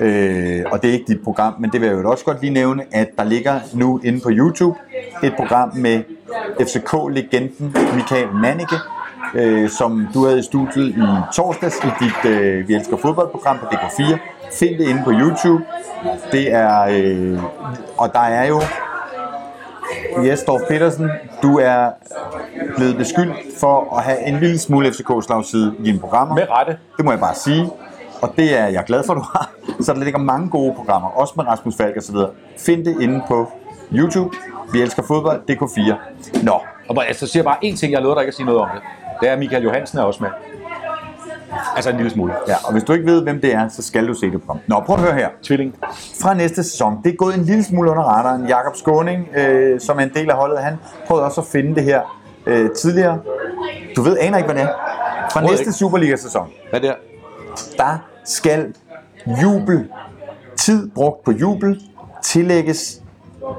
Øh, 0.01 0.63
og 0.71 0.81
det 0.81 0.89
er 0.89 0.93
ikke 0.93 1.05
dit 1.07 1.23
program, 1.23 1.53
men 1.59 1.69
det 1.71 1.81
vil 1.81 1.87
jeg 1.89 2.03
jo 2.03 2.11
også 2.11 2.25
godt 2.25 2.41
lige 2.41 2.53
nævne, 2.53 2.83
at 2.91 3.07
der 3.17 3.23
ligger 3.23 3.59
nu 3.73 3.99
inde 4.03 4.19
på 4.21 4.29
YouTube 4.31 4.77
et 5.23 5.33
program 5.35 5.71
med 5.75 6.01
FCK-legenden 6.61 7.75
Michael 7.95 8.27
Manneke, 8.33 8.75
øh, 9.33 9.69
som 9.69 10.07
du 10.13 10.25
havde 10.25 10.39
i 10.39 10.43
studiet 10.43 10.87
i 10.89 11.01
torsdags 11.33 11.75
i 11.83 11.87
dit 11.99 12.31
øh, 12.31 12.67
Vi 12.67 12.75
elsker 12.75 12.97
fodboldprogram 12.97 13.57
på 13.57 13.65
DK4. 13.65 14.17
Find 14.51 14.77
det 14.77 14.87
inde 14.87 15.01
på 15.03 15.11
YouTube. 15.11 15.63
Det 16.31 16.53
er, 16.53 16.81
øh, 16.89 17.39
og 17.97 18.13
der 18.13 18.19
er 18.19 18.47
jo 18.47 18.61
Jes 20.25 20.43
Dorf 20.43 20.61
Petersen, 20.69 21.09
du 21.43 21.59
er 21.59 21.89
blevet 22.77 22.97
beskyldt 22.97 23.35
for 23.59 23.97
at 23.97 24.03
have 24.03 24.27
en 24.27 24.39
lille 24.39 24.59
smule 24.59 24.89
FCK-slagside 24.89 25.75
i 25.79 25.83
dine 25.83 25.99
programmer. 25.99 26.35
Med 26.35 26.47
rette. 26.49 26.77
Det 26.97 27.05
må 27.05 27.11
jeg 27.11 27.19
bare 27.19 27.35
sige. 27.35 27.69
Og 28.21 28.33
det 28.37 28.59
er 28.59 28.67
jeg 28.67 28.83
glad 28.87 29.03
for, 29.05 29.13
du 29.13 29.19
har. 29.33 29.51
Så 29.81 29.93
der 29.93 30.03
ligger 30.03 30.19
mange 30.19 30.49
gode 30.49 30.73
programmer, 30.73 31.09
også 31.09 31.33
med 31.37 31.47
Rasmus 31.47 31.75
Falk 31.77 31.97
og 31.97 32.03
så 32.03 32.11
videre. 32.11 32.29
Find 32.57 32.85
det 32.85 33.01
inde 33.01 33.21
på 33.27 33.51
YouTube. 33.93 34.35
Vi 34.71 34.81
elsker 34.81 35.03
fodbold, 35.03 35.41
DK4. 35.51 35.95
Nå, 36.43 36.59
Og 36.89 36.95
bare, 36.95 37.05
altså, 37.05 37.25
så 37.25 37.31
siger 37.31 37.43
jeg 37.43 37.45
bare 37.45 37.57
én 37.65 37.77
ting, 37.77 37.93
jeg 37.93 38.01
lovede 38.01 38.15
dig 38.15 38.21
ikke 38.23 38.29
at 38.29 38.35
sige 38.35 38.45
noget 38.45 38.61
om 38.61 38.67
det. 38.75 38.81
Det 39.21 39.29
er, 39.29 39.33
at 39.33 39.39
Michael 39.39 39.63
Johansen 39.63 39.97
er 39.99 40.03
også 40.03 40.23
med. 40.23 40.29
Altså 41.75 41.89
en 41.89 41.95
lille 41.95 42.11
smule. 42.11 42.33
ja, 42.47 42.55
og 42.65 42.71
hvis 42.71 42.83
du 42.83 42.93
ikke 42.93 43.05
ved, 43.05 43.23
hvem 43.23 43.41
det 43.41 43.53
er, 43.53 43.67
så 43.67 43.81
skal 43.83 44.07
du 44.07 44.13
se 44.13 44.31
det 44.31 44.41
program. 44.41 44.59
Nå, 44.67 44.79
prøv 44.85 44.95
at 44.95 45.01
høre 45.01 45.13
her. 45.13 45.29
Tvilling. 45.43 45.75
fra 46.21 46.33
næste 46.33 46.63
sæson. 46.63 47.03
Det 47.03 47.11
er 47.11 47.15
gået 47.15 47.35
en 47.35 47.43
lille 47.43 47.63
smule 47.63 47.91
under 47.91 48.03
radaren. 48.03 48.47
Jakob 48.47 48.75
Skåning, 48.75 49.27
øh, 49.37 49.79
som 49.79 49.99
er 49.99 50.03
en 50.03 50.11
del 50.15 50.29
af 50.29 50.35
holdet, 50.35 50.59
han 50.59 50.77
prøvede 51.07 51.25
også 51.25 51.41
at 51.41 51.47
finde 51.47 51.75
det 51.75 51.83
her 51.83 52.01
øh, 52.45 52.69
tidligere. 52.71 53.19
Du 53.95 54.01
ved, 54.01 54.17
aner 54.17 54.37
ikke, 54.37 54.51
hvad 54.51 54.55
det 54.61 54.69
er. 54.69 54.73
Fra 55.31 55.41
næste 55.41 55.61
ikke. 55.61 55.71
Superliga-sæson, 55.73 56.47
Hvad 56.69 56.79
er 56.79 56.87
det 56.87 56.95
der 57.77 57.97
skal 58.25 58.73
jubel, 59.41 59.87
tid 60.57 60.89
brugt 60.95 61.23
på 61.23 61.31
jubel, 61.31 61.81
tillægges 62.23 63.01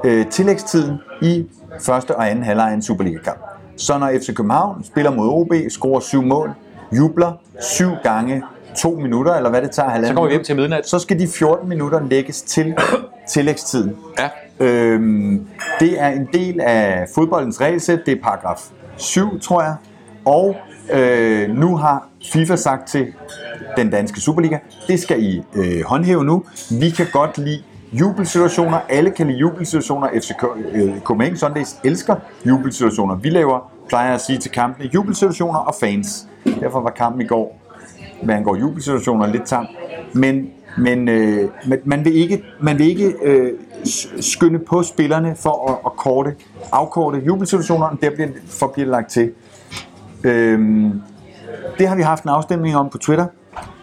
øh, 0.03 0.27
tillægstiden 0.27 0.97
i 1.21 1.45
første 1.81 2.15
og 2.15 2.29
anden 2.29 2.43
halvleg 2.43 2.69
af 2.69 2.73
en 2.73 2.81
Superliga-kamp. 2.81 3.39
Så 3.77 3.97
når 3.97 4.11
FC 4.19 4.33
København 4.35 4.83
spiller 4.83 5.11
mod 5.11 5.27
OB, 5.27 5.53
scorer 5.69 5.99
syv 5.99 6.21
mål, 6.21 6.51
jubler 6.97 7.31
syv 7.61 7.91
gange 8.03 8.43
to 8.77 8.91
minutter, 8.91 9.33
eller 9.33 9.49
hvad 9.49 9.61
det 9.61 9.71
tager, 9.71 9.89
halvanden 9.89 10.07
Så 10.09 10.13
kommer 10.13 10.29
vi 10.29 10.33
hjem 10.33 10.43
til 10.43 10.55
midnat. 10.55 10.87
så 10.87 10.99
skal 10.99 11.19
de 11.19 11.27
14 11.27 11.69
minutter 11.69 12.01
lægges 12.09 12.41
til 12.41 12.75
tillægstiden. 13.33 13.95
Ja. 14.19 14.29
Øhm, 14.65 15.47
det 15.79 16.01
er 16.01 16.07
en 16.07 16.27
del 16.33 16.61
af 16.61 17.07
fodboldens 17.15 17.61
regelsæt, 17.61 17.99
det 18.05 18.17
er 18.17 18.21
paragraf 18.23 18.61
7, 18.97 19.39
tror 19.39 19.61
jeg. 19.61 19.75
Og 20.25 20.55
øh, 20.93 21.49
nu 21.49 21.75
har 21.75 22.07
FIFA 22.33 22.55
sagt 22.55 22.87
til 22.87 23.07
den 23.77 23.89
danske 23.89 24.21
Superliga, 24.21 24.57
det 24.87 24.99
skal 24.99 25.23
I 25.23 25.41
øh, 25.55 25.83
håndhæve 25.85 26.23
nu. 26.23 26.43
Vi 26.79 26.89
kan 26.89 27.05
godt 27.13 27.37
lide 27.37 27.63
jubelsituationer. 27.93 28.79
Alle 28.89 29.11
kan 29.11 29.27
lide 29.27 29.37
jubelsituationer. 29.37 30.07
FC 30.19 30.31
øh, 30.73 30.99
Copenhagen 31.01 31.37
Sundays 31.37 31.79
elsker 31.83 32.15
jubelsituationer. 32.45 33.15
Vi 33.15 33.29
laver, 33.29 33.71
plejer 33.89 34.13
at 34.13 34.21
sige 34.21 34.39
til 34.39 34.51
kampene, 34.51 34.89
jubelsituationer 34.93 35.59
og 35.59 35.75
fans. 35.79 36.27
Derfor 36.45 36.81
var 36.81 36.89
kampen 36.89 37.21
i 37.21 37.27
går 37.27 37.59
hvad 38.23 38.35
angår 38.35 38.55
jubelsituationer, 38.55 39.27
lidt 39.27 39.45
tam. 39.45 39.67
Men, 40.13 40.49
men 40.77 41.09
øh, 41.09 41.49
man, 41.85 42.05
vil 42.05 42.15
ikke, 42.15 42.43
man 42.61 42.77
vil 42.77 42.87
ikke 42.87 43.13
øh, 43.23 43.51
skynde 44.19 44.59
på 44.59 44.83
spillerne 44.83 45.35
for 45.35 45.71
at, 45.71 45.77
at 45.85 45.91
korte, 45.97 46.35
afkorte 46.71 47.21
jubelsituationerne, 47.25 47.97
der 48.01 48.09
bliver, 48.09 48.29
for 48.47 48.67
bliver 48.67 48.89
lagt 48.89 49.11
til. 49.11 49.31
Øh, 50.23 50.59
det 51.79 51.87
har 51.87 51.95
vi 51.95 52.01
haft 52.01 52.23
en 52.23 52.29
afstemning 52.29 52.75
om 52.75 52.89
på 52.89 52.97
Twitter. 52.97 53.25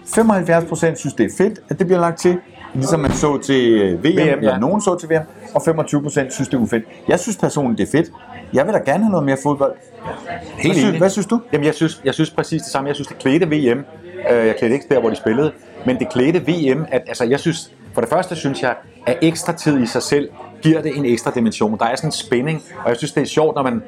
75% 0.06 0.94
synes, 0.94 1.14
det 1.14 1.26
er 1.26 1.30
fedt, 1.38 1.60
at 1.68 1.78
det 1.78 1.86
bliver 1.86 2.00
lagt 2.00 2.18
til, 2.18 2.38
ligesom 2.76 3.00
man 3.00 3.12
så 3.12 3.38
til 3.38 3.72
øh, 3.72 4.04
VM, 4.04 4.08
VM 4.08 4.18
eller 4.18 4.52
ja. 4.52 4.58
nogen 4.58 4.80
så 4.80 4.96
til 5.00 5.08
VM, 5.08 5.22
og 5.54 5.62
25% 5.62 6.10
synes, 6.10 6.48
det 6.48 6.54
er 6.54 6.58
ufedt. 6.58 6.84
Jeg 7.08 7.20
synes 7.20 7.36
personligt, 7.36 7.78
det 7.78 7.86
er 7.86 7.98
fedt. 7.98 8.12
Jeg 8.52 8.66
vil 8.66 8.74
da 8.74 8.78
gerne 8.78 9.04
have 9.04 9.10
noget 9.10 9.26
mere 9.26 9.36
fodbold. 9.42 9.72
Helt 10.58 10.74
Hvad 10.74 10.74
synes, 10.74 10.98
hvad 10.98 11.10
synes 11.10 11.26
du? 11.26 11.40
Jamen, 11.52 11.66
jeg 11.66 11.74
synes, 11.74 12.00
jeg 12.04 12.14
synes 12.14 12.30
præcis 12.30 12.62
det 12.62 12.72
samme. 12.72 12.88
Jeg 12.88 12.94
synes, 12.96 13.08
det 13.08 13.18
klædte 13.18 13.46
VM. 13.46 13.78
Øh, 14.30 14.46
Jeg 14.46 14.54
klædte 14.58 14.74
ikke 14.74 14.86
der, 14.90 15.00
hvor 15.00 15.10
de 15.10 15.16
spillede. 15.16 15.52
Men 15.86 15.98
det 15.98 16.08
klædte 16.12 16.38
VM, 16.40 16.86
at 16.92 17.02
altså, 17.08 17.24
jeg 17.24 17.40
synes, 17.40 17.72
for 17.94 18.00
det 18.00 18.10
første 18.10 18.36
synes 18.36 18.62
jeg, 18.62 18.74
at 19.06 19.18
ekstra 19.22 19.52
tid 19.52 19.82
i 19.82 19.86
sig 19.86 20.02
selv 20.02 20.28
giver 20.66 20.82
det 20.82 20.96
en 20.96 21.04
ekstra 21.04 21.30
dimension. 21.34 21.78
Der 21.78 21.84
er 21.84 21.96
sådan 21.96 22.08
en 22.08 22.12
spænding, 22.12 22.62
og 22.84 22.88
jeg 22.88 22.96
synes, 22.96 23.12
det 23.12 23.22
er 23.22 23.26
sjovt, 23.26 23.54
når 23.56 23.62
man... 23.62 23.82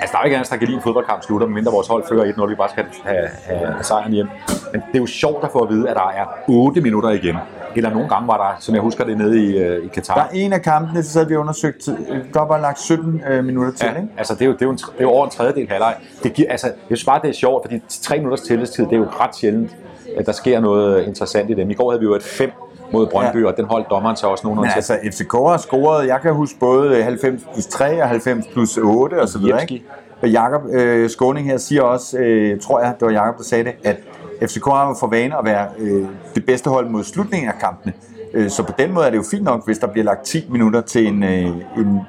Altså, 0.00 0.12
der 0.12 0.18
er 0.18 0.22
jo 0.22 0.24
ikke 0.24 0.36
andet, 0.36 0.50
der 0.50 0.56
kan 0.56 0.66
lide 0.66 0.76
en 0.76 0.82
fodboldkamp 0.82 1.22
slutter, 1.22 1.46
medmindre 1.46 1.72
vores 1.72 1.88
hold 1.88 2.04
fører 2.08 2.32
1-0, 2.32 2.46
vi 2.46 2.54
bare 2.54 2.68
skal 2.68 2.84
have, 3.04 3.28
have, 3.44 3.58
have 3.72 3.84
sejren 3.84 4.12
hjem. 4.12 4.28
Men 4.72 4.80
det 4.80 4.94
er 4.94 4.98
jo 4.98 5.06
sjovt 5.06 5.44
at 5.44 5.50
få 5.52 5.58
at 5.58 5.70
vide, 5.70 5.88
at 5.88 5.96
der 5.96 6.08
er 6.16 6.24
8 6.48 6.80
minutter 6.80 7.10
igen. 7.10 7.36
Eller 7.76 7.90
nogle 7.90 8.08
gange 8.08 8.28
var 8.28 8.36
der, 8.36 8.56
som 8.60 8.74
jeg 8.74 8.82
husker 8.82 9.04
det, 9.04 9.18
nede 9.18 9.44
i, 9.44 9.58
øh, 9.58 9.84
i 9.84 9.88
Katar. 9.88 10.14
Der 10.14 10.22
er 10.22 10.28
en 10.32 10.52
af 10.52 10.62
kampene, 10.62 11.02
så 11.02 11.18
havde 11.18 11.28
vi 11.28 11.36
undersøgt, 11.36 11.88
der 12.34 12.46
var 12.46 12.58
lagt 12.58 12.80
17 12.80 13.22
øh, 13.28 13.44
minutter 13.44 13.72
til, 13.72 13.86
Ja, 13.86 13.96
ikke? 13.96 14.08
altså 14.18 14.34
det 14.34 14.42
er 14.42 14.46
jo, 14.46 14.52
det 14.52 14.62
er 14.62 14.66
jo, 14.66 14.70
en, 14.70 14.76
det 14.76 14.84
er 14.98 15.02
jo 15.02 15.10
over 15.10 15.24
en 15.24 15.30
tredjedel 15.30 15.68
halvleg. 15.68 15.94
Det 16.22 16.32
giver, 16.34 16.50
altså, 16.50 16.66
jeg 16.66 16.96
synes 16.96 17.04
bare, 17.04 17.20
det 17.22 17.30
er 17.30 17.34
sjovt, 17.34 17.64
fordi 17.64 17.82
tre 17.88 18.16
minutters 18.16 18.40
tillidstid, 18.40 18.84
det 18.84 18.92
er 18.92 18.96
jo 18.96 19.06
ret 19.20 19.36
sjældent, 19.36 19.76
at 20.16 20.26
der 20.26 20.32
sker 20.32 20.60
noget 20.60 21.06
interessant 21.06 21.50
i 21.50 21.54
dem. 21.54 21.70
I 21.70 21.74
går 21.74 21.90
havde 21.90 22.00
vi 22.00 22.06
jo 22.06 22.14
et 22.14 22.22
5 22.22 22.50
mod 22.92 23.06
Brøndby, 23.06 23.42
Ja. 23.42 23.46
og 23.48 23.56
den 23.56 23.64
holdt 23.64 23.86
dommeren 23.90 24.16
så 24.16 24.26
også 24.26 24.46
nogenlunde 24.46 24.70
til. 24.70 24.76
altså, 24.76 24.98
FCK 25.12 25.32
har 25.32 25.56
scoret, 25.56 26.06
jeg 26.06 26.18
kan 26.22 26.34
huske 26.34 26.58
både 26.58 27.02
90 27.02 27.42
plus 27.52 27.66
3 27.66 28.02
og 28.02 28.08
90 28.08 28.46
plus 28.52 28.76
8 28.76 29.20
og 29.20 29.28
så 29.28 29.38
videre, 29.38 29.56
Jepski. 29.56 29.74
ikke? 29.74 29.86
Og 30.22 30.30
Jakob 30.30 30.62
øh, 30.72 31.10
Skåning 31.10 31.46
her 31.46 31.56
siger 31.58 31.82
også, 31.82 32.18
øh, 32.18 32.60
tror 32.60 32.80
jeg, 32.80 32.94
det 33.00 33.06
var 33.06 33.12
Jakob, 33.12 33.36
der 33.38 33.44
sagde 33.44 33.64
det, 33.64 33.72
at 33.84 33.96
FCK 34.42 34.64
har 34.66 34.96
for 35.00 35.06
vane 35.06 35.38
at 35.38 35.44
være 35.44 35.66
øh, 35.78 36.06
det 36.34 36.46
bedste 36.46 36.70
hold 36.70 36.88
mod 36.88 37.04
slutningen 37.04 37.48
af 37.48 37.58
kampene. 37.60 37.92
Øh, 38.34 38.50
så 38.50 38.62
på 38.62 38.72
den 38.78 38.92
måde 38.92 39.06
er 39.06 39.10
det 39.10 39.16
jo 39.16 39.24
fint 39.30 39.42
nok, 39.44 39.66
hvis 39.66 39.78
der 39.78 39.86
bliver 39.86 40.04
lagt 40.04 40.24
10 40.24 40.46
minutter 40.50 40.80
til 40.80 41.06
en, 41.06 41.22
øh, 41.22 41.46
en 41.76 42.00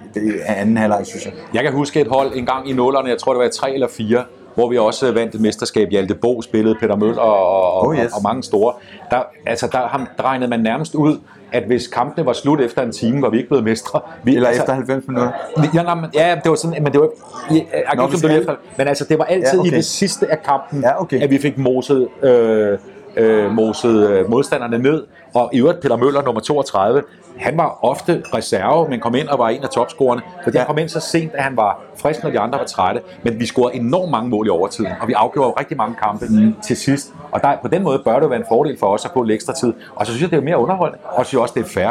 anden 0.47 0.77
halvleg, 0.77 1.01
synes 1.05 1.25
jeg. 1.25 1.33
Jeg 1.53 1.63
kan 1.63 1.71
huske 1.71 2.01
et 2.01 2.07
hold 2.07 2.31
en 2.35 2.45
gang 2.45 2.69
i 2.69 2.73
nullerne, 2.73 3.09
jeg 3.09 3.17
tror 3.17 3.33
det 3.33 3.39
var 3.39 3.45
i 3.45 3.49
3 3.53 3.73
eller 3.73 3.87
4, 3.87 4.23
hvor 4.55 4.69
vi 4.69 4.77
også 4.77 5.11
vandt 5.11 5.35
et 5.35 5.41
mesterskab. 5.41 5.89
Hjalte 5.89 6.15
Bo 6.15 6.41
spillede, 6.41 6.75
Peter 6.79 6.95
Møller 6.95 7.21
og, 7.21 7.73
og, 7.73 7.87
Oh, 7.87 7.95
yes. 7.97 8.05
og, 8.05 8.17
og 8.17 8.23
mange 8.23 8.43
store. 8.43 8.73
Der, 9.11 9.17
altså, 9.45 9.67
der 9.71 9.77
ham, 9.77 10.07
der 10.17 10.23
regnede 10.23 10.49
man 10.49 10.59
nærmest 10.59 10.95
ud, 10.95 11.17
at 11.51 11.63
hvis 11.63 11.87
kampene 11.87 12.25
var 12.25 12.33
slut 12.33 12.61
efter 12.61 12.81
en 12.81 12.91
time, 12.91 13.21
var 13.21 13.29
vi 13.29 13.37
ikke 13.37 13.47
blevet 13.49 13.63
mestre. 13.63 13.99
Vi, 14.23 14.35
Eller 14.35 14.47
altså, 14.47 14.61
efter 14.63 14.73
90 14.73 15.07
minutter. 15.07 15.31
Ja, 15.73 15.83
nej, 15.83 15.95
men, 15.95 16.05
ja, 16.13 16.35
det 16.43 16.49
var 16.49 16.55
sådan, 16.55 16.83
men 16.83 16.93
det 16.93 17.01
var 17.01 17.07
ja, 17.51 17.55
jeg, 17.55 17.83
Nå, 17.95 18.09
som 18.11 18.29
alle- 18.29 18.39
efter, 18.41 18.55
men 18.77 18.87
altså 18.87 19.05
det 19.09 19.19
var 19.19 19.25
altid 19.25 19.53
Ja, 19.53 19.59
okay. 19.59 19.71
i 19.71 19.75
det 19.75 19.85
sidste 19.85 20.31
af 20.31 20.43
kampen, 20.43 20.81
Ja, 20.81 21.01
okay. 21.01 21.21
at 21.21 21.29
vi 21.29 21.37
fik 21.37 21.57
moset, 21.57 22.07
øh, 22.23 22.77
øh, 23.17 23.51
moset 23.51 24.09
øh, 24.09 24.29
modstanderne 24.29 24.77
ned, 24.77 25.03
og 25.33 25.49
i 25.53 25.59
øvrigt 25.59 25.79
Peter 25.81 25.97
Møller, 25.97 26.21
nummer 26.21 26.41
32, 26.41 27.03
han 27.39 27.57
var 27.57 27.79
ofte 27.81 28.23
reserve, 28.33 28.89
men 28.89 28.99
kom 28.99 29.15
ind 29.15 29.27
og 29.27 29.39
var 29.39 29.49
en 29.49 29.63
af 29.63 29.69
topscorerne, 29.69 30.21
fordi 30.43 30.57
Ja. 30.57 30.59
han 30.61 30.67
kom 30.67 30.77
ind 30.77 30.89
så 30.89 30.99
sent, 30.99 31.33
at 31.33 31.43
han 31.43 31.57
var 31.57 31.81
frisk, 32.01 32.23
når 32.23 32.29
de 32.29 32.39
andre 32.39 32.59
var 32.59 32.65
trætte, 32.65 33.01
men 33.23 33.39
vi 33.39 33.45
scorede 33.45 33.75
enormt 33.75 34.11
mange 34.11 34.29
mål 34.29 34.47
i 34.47 34.49
overtiden, 34.49 34.91
og 35.01 35.07
vi 35.07 35.13
afgjorde 35.13 35.53
rigtig 35.59 35.77
mange 35.77 35.95
kampe 36.03 36.25
mm. 36.29 36.55
til 36.63 36.77
sidst, 36.77 37.13
og 37.31 37.41
der, 37.41 37.57
på 37.61 37.67
den 37.67 37.83
måde 37.83 38.01
bør 38.05 38.19
det 38.19 38.29
være 38.29 38.39
en 38.39 38.45
fordel 38.49 38.79
for 38.79 38.87
os 38.87 39.05
at 39.05 39.11
få 39.13 39.23
lidt 39.23 39.35
ekstra 39.35 39.53
tid, 39.53 39.73
og 39.95 40.05
så 40.05 40.11
synes 40.11 40.21
jeg, 40.21 40.31
det 40.31 40.37
er 40.37 40.41
mere 40.43 40.57
underholdende, 40.57 40.99
og 41.03 41.13
jeg 41.17 41.25
synes 41.25 41.41
også, 41.41 41.53
det 41.57 41.63
er 41.65 41.69
fair. 41.69 41.89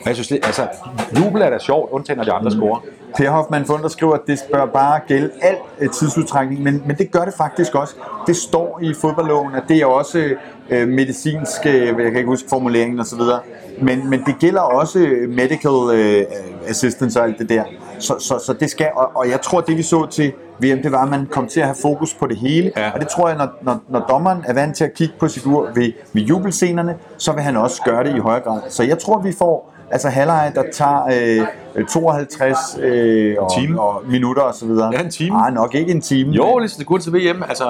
Og 0.00 0.06
jeg 0.06 0.14
synes, 0.14 0.28
det, 0.28 0.40
altså, 0.42 0.66
jubel 1.18 1.42
er 1.42 1.50
da 1.50 1.58
sjovt, 1.58 1.90
undtagen 1.90 2.16
når 2.18 2.24
de 2.24 2.32
andre 2.32 2.50
mm. 2.50 2.56
scorer. 2.56 2.80
Per 3.16 3.30
Hoffmann 3.30 3.64
Funder 3.66 3.88
skriver, 3.88 4.14
at 4.14 4.20
det 4.26 4.38
bør 4.52 4.66
bare 4.66 5.00
gælde 5.08 5.30
al 5.42 5.56
øh, 5.80 5.90
tidsudtrækning, 5.90 6.62
men, 6.62 6.82
men 6.86 6.96
det 6.96 7.10
gør 7.10 7.24
det 7.24 7.34
faktisk 7.34 7.74
også. 7.74 7.94
Det 8.26 8.36
står 8.36 8.78
i 8.82 8.94
fodboldloven, 9.00 9.54
at 9.54 9.62
det 9.68 9.76
er 9.76 9.86
også 9.86 10.30
øh, 10.70 10.88
medicinsk, 10.88 11.66
øh, 11.66 11.86
jeg 11.86 11.94
kan 11.96 12.16
ikke 12.16 12.24
huske 12.28 12.48
formuleringen 12.48 13.00
osv., 13.00 13.20
men, 13.82 14.10
men 14.10 14.22
det 14.26 14.34
gælder 14.40 14.60
også 14.60 14.98
medical 15.28 15.98
øh, 15.98 16.24
assistance 16.68 17.20
og 17.20 17.26
alt 17.26 17.38
det 17.38 17.48
der. 17.48 17.64
Så, 17.98 18.14
så, 18.18 18.42
så 18.46 18.52
det 18.52 18.70
skal, 18.70 18.88
og, 18.96 19.10
og 19.14 19.28
jeg 19.30 19.40
tror, 19.40 19.60
det 19.60 19.76
vi 19.76 19.82
så 19.82 20.06
til 20.06 20.32
VM, 20.58 20.82
det 20.82 20.92
var, 20.92 21.02
at 21.02 21.10
man 21.10 21.26
kom 21.30 21.46
til 21.46 21.60
at 21.60 21.66
have 21.66 21.76
fokus 21.82 22.14
på 22.14 22.26
det 22.26 22.36
hele, 22.36 22.72
Ja. 22.76 22.90
og 22.90 23.00
det 23.00 23.08
tror 23.08 23.28
jeg, 23.28 23.36
når, 23.38 23.48
når, 23.62 23.80
når 23.88 24.00
dommeren 24.00 24.38
er 24.46 24.54
vant 24.54 24.76
til 24.76 24.84
at 24.84 24.94
kigge 24.94 25.14
på 25.20 25.28
sit 25.28 25.46
ur 25.46 25.68
ved, 25.74 25.92
ved 26.12 26.22
jubelscenerne, 26.22 26.94
så 27.16 27.32
vil 27.32 27.42
han 27.42 27.56
også 27.56 27.82
gøre 27.84 28.04
det 28.04 28.16
i 28.16 28.18
højere 28.18 28.42
grad. 28.42 28.60
Så 28.68 28.82
jeg 28.82 28.98
tror, 28.98 29.18
vi 29.18 29.32
får 29.38 29.72
Altså 29.92 30.08
halvleg, 30.08 30.52
der 30.54 30.62
tager 30.72 31.02
øh, 31.76 31.86
52 31.86 32.56
øh, 32.80 33.36
og, 33.38 33.54
time. 33.60 33.80
og 33.80 34.02
minutter 34.08 34.42
og 34.42 34.54
så 34.54 34.66
videre. 34.66 34.90
Ja, 34.94 35.00
en 35.00 35.10
time. 35.10 35.36
Nej, 35.36 35.50
nok 35.50 35.74
ikke 35.74 35.90
en 35.92 36.00
time. 36.00 36.32
Jo, 36.32 36.58
ligesom 36.58 36.78
det 36.78 36.86
kunne 36.86 37.00
til 37.00 37.12
VM. 37.12 37.42
Altså, 37.48 37.64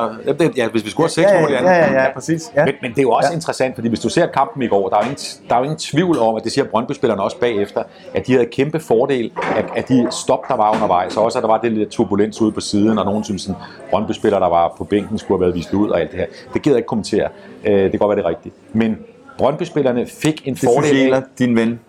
ja, 0.56 0.68
hvis 0.68 0.84
vi 0.84 0.90
scorer 0.90 1.08
6 1.08 1.30
ja, 1.30 1.40
mål 1.40 1.50
i 1.50 1.54
anden. 1.54 1.72
ja, 1.72 1.78
ja, 1.78 2.02
ja, 2.02 2.12
præcis. 2.14 2.52
Ja. 2.56 2.64
Men, 2.64 2.74
men 2.82 2.90
det 2.90 2.98
er 2.98 3.02
jo 3.02 3.10
også 3.10 3.28
Ja. 3.30 3.34
interessant, 3.34 3.74
fordi 3.74 3.88
hvis 3.88 4.00
du 4.00 4.08
ser 4.08 4.26
kampen 4.26 4.62
i 4.62 4.66
går, 4.66 4.88
der 4.88 4.96
er 4.96 5.00
jo 5.00 5.04
ingen, 5.04 5.18
der 5.48 5.54
er 5.54 5.58
jo 5.58 5.64
ingen 5.64 5.78
tvivl 5.78 6.18
om, 6.18 6.36
at 6.36 6.44
det 6.44 6.52
siger 6.52 6.64
Brøndby-spillerne 6.64 7.22
også 7.22 7.38
bagefter, 7.40 7.82
at 8.14 8.26
de 8.26 8.32
havde 8.32 8.46
kæmpe 8.46 8.80
fordel 8.80 9.32
af, 9.56 9.64
af 9.76 9.84
de 9.84 10.06
stop, 10.10 10.48
der 10.48 10.56
var 10.56 10.74
undervejs, 10.74 11.16
og 11.16 11.24
også 11.24 11.38
at 11.38 11.42
der 11.42 11.48
var 11.48 11.58
det 11.58 11.72
lidt 11.72 11.88
turbulens 11.90 12.40
ude 12.40 12.52
på 12.52 12.60
siden, 12.60 12.98
og 12.98 13.04
nogen 13.04 13.24
synes, 13.24 13.48
at 13.48 13.54
Brøndby-spillere, 13.90 14.40
der 14.40 14.48
var 14.48 14.74
på 14.78 14.84
bænken, 14.84 15.18
skulle 15.18 15.38
have 15.38 15.44
været 15.44 15.54
vist 15.54 15.72
ud 15.74 15.88
og 15.90 16.00
alt 16.00 16.10
det 16.10 16.18
her. 16.18 16.26
Det 16.54 16.62
gider 16.62 16.74
jeg 16.76 16.78
ikke 16.78 16.86
kommentere. 16.88 17.28
Øh, 17.64 17.82
det 17.82 17.90
kan 17.90 17.98
godt 17.98 18.08
være, 18.08 18.16
det 18.18 18.24
er 18.24 18.28
rigtigt. 18.28 18.54
Men 18.72 18.98
Brøndby-spillerne 19.38 20.06
fik 20.06 20.42
en 20.48 20.54
Det 20.54 20.62
fordel 20.64 21.14
af, 21.14 21.22
din 21.38 21.56
ven. 21.56 21.80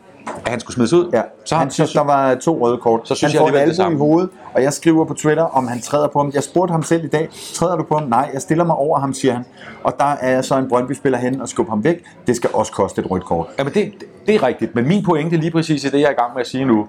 At 0.46 0.50
han 0.50 0.60
skulle 0.60 0.76
smides 0.76 0.94
ud. 0.94 1.10
Ja. 1.14 1.22
Så 1.46 1.56
han 1.56 1.72
synes, 1.72 1.94
der 1.94 2.04
var 2.04 2.36
to 2.36 2.68
røde 2.68 2.78
kort. 2.78 3.08
Så 3.08 3.16
synes 3.16 3.34
han 3.34 3.42
jeg 3.42 3.48
får 3.48 3.56
det 3.56 3.60
albu 3.62 3.72
i 3.72 3.76
samme. 3.76 3.98
hovedet, 3.98 4.30
og 4.54 4.64
jeg 4.64 4.74
skriver 4.74 5.06
på 5.06 5.14
Twitter, 5.14 5.44
om 5.44 5.68
han 5.68 5.82
træder 5.82 6.08
på 6.08 6.20
ham. 6.20 6.32
Jeg 6.34 6.44
spurgte 6.44 6.72
ham 6.72 6.84
selv 6.84 7.04
i 7.04 7.08
dag, 7.08 7.30
træder 7.54 7.76
du 7.76 7.84
på 7.84 7.98
ham? 7.98 8.08
Nej, 8.08 8.30
jeg 8.34 8.42
stiller 8.42 8.64
mig 8.64 8.76
over 8.76 9.00
ham, 9.00 9.14
siger 9.14 9.34
han. 9.34 9.46
Og 9.84 9.94
der 10.00 10.16
er 10.22 10.42
så 10.42 10.58
en 10.58 10.70
Brøndby-spiller 10.70 11.20
hen 11.20 11.42
og 11.42 11.50
skubber 11.50 11.72
ham 11.72 11.84
væk. 11.84 12.04
Det 12.28 12.36
skal 12.36 12.50
også 12.54 12.72
koste 12.72 13.02
et 13.02 13.12
rødt 13.12 13.26
kort. 13.26 13.48
Jamen 13.60 13.74
det, 13.74 13.94
det 14.28 14.36
er 14.36 14.44
rigtigt, 14.44 14.76
men 14.76 14.88
min 14.88 15.04
pointe 15.04 15.38
lige 15.38 15.52
præcis 15.52 15.84
i 15.84 15.90
det, 15.90 16.00
jeg 16.00 16.08
er 16.08 16.12
i 16.12 16.14
gang 16.14 16.34
med 16.34 16.42
at 16.42 16.48
sige 16.48 16.66
nu, 16.66 16.88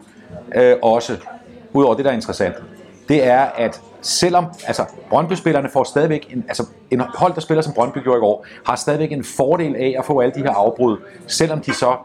øh, 0.55 0.77
også, 0.83 1.17
udover 1.73 1.95
det, 1.95 2.05
der 2.05 2.11
er 2.11 2.15
interessant, 2.15 2.55
det 3.09 3.27
er, 3.27 3.41
at 3.41 3.81
selvom 4.03 4.45
altså, 4.67 4.85
Brøndby-spillerne 5.11 5.69
får 5.73 5.85
stadigvæk, 5.85 6.33
en, 6.35 6.45
altså 6.49 6.67
en 6.91 7.01
hold, 7.15 7.35
der 7.35 7.41
spiller 7.41 7.63
som 7.63 7.73
Brøndby 7.73 7.99
gjorde 7.99 8.19
i 8.19 8.21
går, 8.21 8.47
har 8.67 8.77
stadigvæk 8.77 9.13
en 9.13 9.25
fordel 9.25 9.77
af 9.77 9.95
at 9.99 10.05
få 10.05 10.21
alle 10.21 10.35
de 10.35 10.41
her 10.41 10.51
afbrud, 10.51 10.97
selvom 11.27 11.61
de 11.61 11.75
så 11.75 11.97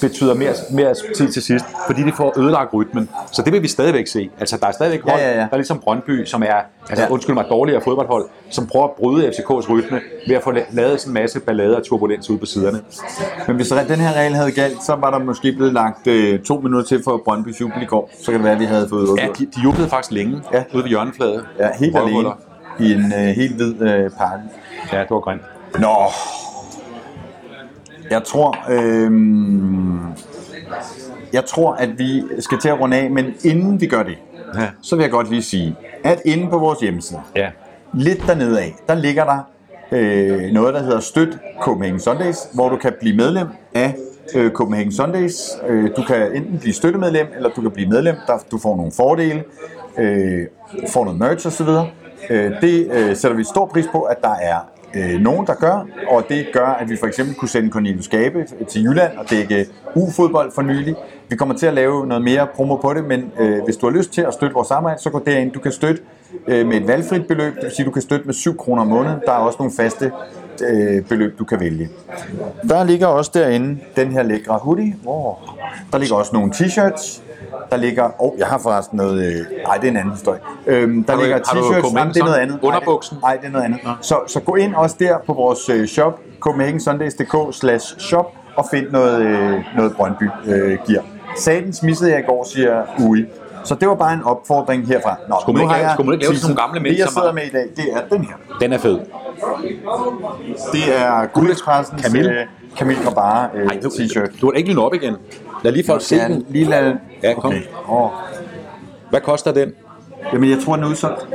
betyder 0.00 0.34
mere, 0.34 0.52
mere 0.70 0.94
tid 1.16 1.28
til 1.28 1.42
sidst, 1.42 1.64
fordi 1.86 2.02
de 2.02 2.12
får 2.12 2.38
ødelagt 2.38 2.74
rytmen. 2.74 3.08
Så 3.32 3.42
det 3.42 3.52
vil 3.52 3.62
vi 3.62 3.68
stadigvæk 3.68 4.06
se. 4.06 4.30
Altså, 4.40 4.56
der 4.60 4.66
er 4.66 4.72
stadigvæk 4.72 5.02
hold, 5.02 5.20
Ja, 5.20 5.28
ja, 5.28 5.34
ja. 5.34 5.40
der 5.40 5.48
er 5.52 5.56
ligesom 5.56 5.78
Brøndby, 5.78 6.24
som 6.24 6.42
er, 6.42 6.46
altså, 6.90 7.04
Ja. 7.04 7.10
undskyld 7.10 7.34
mig, 7.34 7.44
dårligere 7.50 7.80
fodboldhold, 7.84 8.24
som 8.50 8.66
prøver 8.66 8.84
at 8.84 8.90
bryde 8.98 9.28
FCK's 9.28 9.70
rytme 9.72 10.00
ved 10.28 10.36
at 10.36 10.42
få 10.42 10.50
la- 10.52 10.74
lavet 10.74 11.00
sådan 11.00 11.10
en 11.10 11.14
masse 11.14 11.40
ballade 11.40 11.76
og 11.76 11.82
turbulens 11.84 12.30
ude 12.30 12.38
på 12.38 12.46
siderne. 12.46 12.80
Men 13.46 13.56
hvis 13.56 13.68
den 13.88 14.00
her 14.00 14.12
regel 14.12 14.34
havde 14.34 14.50
galt, 14.52 14.82
så 14.84 14.94
var 14.94 15.10
der 15.10 15.18
måske 15.18 15.52
blevet 15.52 15.72
lagt 15.72 16.06
øh, 16.06 16.40
to 16.42 16.60
minutter 16.60 16.86
til 16.88 17.00
for 17.04 17.22
Brøndby 17.24 17.60
jubel 17.60 17.82
i 17.82 17.86
går. 17.86 18.10
Så 18.18 18.24
kan 18.24 18.34
det 18.34 18.44
være, 18.44 18.52
at 18.54 18.60
vi 18.60 18.64
havde 18.64 18.86
fået 18.88 19.08
Ja, 19.18 19.26
de, 19.38 19.46
de 19.46 19.60
jublede 19.64 19.88
faktisk 19.88 20.12
længe 20.12 20.42
Ja. 20.52 20.62
ude 20.74 20.82
ved 20.82 20.88
hjørnefladet. 20.90 21.44
Ja, 21.58 21.68
helt 21.78 21.96
alene 21.96 22.28
i 22.80 22.92
en 22.92 23.12
øh, 23.12 23.18
helt 23.28 23.54
hvid 23.56 23.82
øh, 23.82 24.10
pakke. 24.10 24.44
Ja, 24.92 24.98
det 25.00 25.10
var 25.10 25.20
grimt. 25.20 25.42
Nå. 25.78 25.94
Jeg 28.10 28.24
tror, 28.24 28.56
øh, 28.70 29.10
jeg 31.32 31.44
tror, 31.44 31.72
at 31.72 31.98
vi 31.98 32.22
skal 32.38 32.58
til 32.58 32.68
at 32.68 32.80
runde 32.80 32.96
af, 32.96 33.10
men 33.10 33.26
inden 33.44 33.80
vi 33.80 33.86
gør 33.86 34.02
det, 34.02 34.18
Ja. 34.54 34.68
så 34.82 34.96
vil 34.96 35.02
jeg 35.02 35.10
godt 35.10 35.30
lige 35.30 35.42
sige, 35.42 35.76
at 36.04 36.22
inde 36.24 36.50
på 36.50 36.58
vores 36.58 36.78
hjemmeside, 36.80 37.20
Ja. 37.36 37.50
lidt 37.94 38.26
dernede 38.26 38.60
af, 38.60 38.74
der 38.88 38.94
ligger 38.94 39.24
der 39.24 39.38
øh, 39.92 40.42
noget, 40.52 40.74
der 40.74 40.82
hedder 40.82 41.00
Støt 41.00 41.38
Copenhagen 41.62 42.00
Sundays, 42.00 42.36
hvor 42.54 42.68
du 42.68 42.76
kan 42.76 42.92
blive 43.00 43.16
medlem 43.16 43.46
af 43.74 43.94
øh, 44.34 44.50
Copenhagen 44.52 44.92
Sundays. 44.92 45.34
Øh, 45.68 45.90
du 45.96 46.02
kan 46.02 46.32
enten 46.34 46.58
blive 46.58 46.74
støttemedlem, 46.74 47.26
eller 47.36 47.50
du 47.50 47.60
kan 47.62 47.70
blive 47.70 47.88
medlem. 47.88 48.16
Der, 48.26 48.38
du 48.50 48.58
får 48.58 48.76
nogle 48.76 48.92
fordele, 48.96 49.44
øh, 49.98 50.46
får 50.88 51.04
noget 51.04 51.18
merch 51.18 51.46
osv. 51.46 51.68
Øh, 52.30 52.52
det 52.60 52.88
øh, 52.92 53.16
sætter 53.16 53.36
vi 53.36 53.44
stor 53.44 53.66
pris 53.66 53.86
på, 53.92 54.00
at 54.02 54.16
der 54.22 54.34
er 54.42 54.56
øh, 54.94 55.20
nogen, 55.20 55.46
der 55.46 55.54
gør, 55.54 55.86
og 56.08 56.24
det 56.28 56.46
gør, 56.52 56.66
at 56.66 56.90
vi 56.90 56.96
for 56.96 57.06
eksempel 57.06 57.34
kunne 57.34 57.48
sende 57.48 57.70
Cornelius 57.70 58.08
Gabe 58.08 58.46
til 58.68 58.84
Jylland 58.84 59.16
og 59.16 59.30
dække 59.30 59.66
U-fodbold 59.94 60.52
for 60.54 60.62
nylig. 60.62 60.94
Vi 61.28 61.36
kommer 61.36 61.54
til 61.54 61.66
at 61.66 61.74
lave 61.74 62.06
noget 62.06 62.24
mere 62.24 62.46
promo 62.54 62.76
på 62.76 62.94
det, 62.94 63.04
men 63.04 63.32
øh, 63.40 63.64
hvis 63.64 63.76
du 63.76 63.86
har 63.86 63.96
lyst 63.96 64.12
til 64.12 64.22
at 64.22 64.34
støtte 64.34 64.54
vores 64.54 64.70
arbejde, 64.70 65.02
så 65.02 65.10
gå 65.10 65.22
derind. 65.26 65.52
Du 65.52 65.58
kan 65.58 65.72
støtte 65.72 66.02
øh, 66.48 66.66
med 66.66 66.76
et 66.76 66.88
valgfrit 66.88 67.26
beløb, 67.26 67.54
det 67.54 67.62
vil 67.62 67.70
sige, 67.70 67.86
du 67.86 67.90
kan 67.90 68.02
støtte 68.02 68.26
med 68.26 68.34
7 68.34 68.56
kroner 68.56 68.82
om 68.82 68.88
måneden. 68.88 69.20
Der 69.26 69.32
er 69.32 69.36
også 69.36 69.56
nogle 69.58 69.72
faste 69.76 70.12
øh, 70.62 71.02
beløb, 71.04 71.38
du 71.38 71.44
kan 71.44 71.60
vælge. 71.60 71.88
Der 72.68 72.84
ligger 72.84 73.06
også 73.06 73.30
derinde 73.34 73.80
den 73.96 74.12
her 74.12 74.22
lækre 74.22 74.54
hoodie. 74.62 74.94
Oh. 75.06 75.34
Der 75.92 75.98
ligger 75.98 76.14
også 76.16 76.30
nogle 76.34 76.52
t-shirts. 76.54 77.20
Der 77.70 77.76
ligger... 77.76 78.04
Åh, 78.04 78.10
oh, 78.18 78.38
jeg 78.38 78.46
har 78.46 78.58
forresten 78.58 78.96
noget... 78.96 79.26
Øh, 79.26 79.46
nej, 79.66 79.76
det 79.76 79.84
er 79.86 79.90
en 79.90 79.96
anden 79.96 80.10
historie. 80.12 80.40
Øhm, 80.66 81.04
der 81.04 81.12
Har 81.12 81.18
du- 81.18 81.24
ligger 81.24 81.38
t-shirts. 81.38 81.94
Nej, 81.94 82.04
det 82.04 82.16
er 82.20 82.24
noget 82.24 82.36
andet. 82.38 82.58
underbuksen? 82.62 83.16
Nej, 83.22 83.36
det 83.36 83.46
er 83.46 83.50
noget 83.50 83.64
andet. 83.64 83.80
Så, 84.00 84.16
så 84.26 84.40
gå 84.40 84.54
ind 84.54 84.74
også 84.74 84.96
der 84.98 85.18
på 85.26 85.32
vores 85.32 85.68
øh, 85.68 85.86
shop, 85.86 86.20
copenhagensundays.dk 86.40 87.34
slash 87.54 87.98
shop, 87.98 88.26
og 88.56 88.66
find 88.70 88.86
noget, 88.90 89.20
øh, 89.20 89.60
noget 89.76 89.96
Brøndby 89.96 90.28
øh, 90.46 90.78
gear. 90.88 91.04
Satens 91.38 91.82
missede 91.82 92.10
jeg 92.10 92.20
i 92.20 92.22
går, 92.22 92.44
siger 92.44 92.82
Ui. 93.08 93.26
Så 93.64 93.74
det 93.74 93.88
var 93.88 93.94
bare 93.94 94.14
en 94.14 94.22
opfordring 94.22 94.86
herfra. 94.86 95.16
Nå, 95.28 95.36
Skulle 95.40 95.56
man 95.56 95.62
ikke 95.64 95.74
har 95.74 95.80
jeg 95.80 95.90
skulle 95.94 96.06
man 96.06 96.14
ikke 96.14 96.24
lave 96.26 96.36
sådan 96.36 96.54
nogle 96.54 96.66
gamle 96.66 96.80
mænd, 96.80 96.94
Det, 96.94 97.00
jeg 97.00 97.08
sidder 97.08 97.32
med 97.32 97.42
i 97.42 97.50
dag, 97.50 97.66
det 97.76 97.84
er 97.92 98.16
den 98.16 98.24
her. 98.24 98.34
Den 98.60 98.72
er 98.72 98.78
fed. 98.78 98.98
Det 100.72 100.96
er 100.98 101.26
Guldexpressens 101.26 102.02
Camille. 102.02 102.40
øh, 102.40 102.46
Camille 102.78 103.04
Grabara 103.04 103.48
øh, 103.54 103.66
Ej, 103.66 103.80
du, 103.82 103.88
t-shirt. 103.88 104.40
du 104.40 104.46
har 104.46 104.52
ikke 104.52 104.68
lige 104.68 104.80
op 104.80 104.94
igen. 104.94 105.16
Lad 105.64 105.72
lige 105.72 105.86
folk 105.86 106.02
se 106.02 106.18
den. 106.18 106.46
lige 106.48 106.64
lad... 106.64 106.94
Ja, 107.22 107.34
kom. 107.34 107.44
Okay. 107.50 107.62
Oh. 107.88 108.10
Hvad 109.10 109.20
koster 109.20 109.52
den? 109.52 109.72
Jamen, 110.32 110.50
jeg 110.50 110.58
tror, 110.64 110.74
den 110.76 110.84
er 110.84 110.88
udsolgt. 110.88 111.26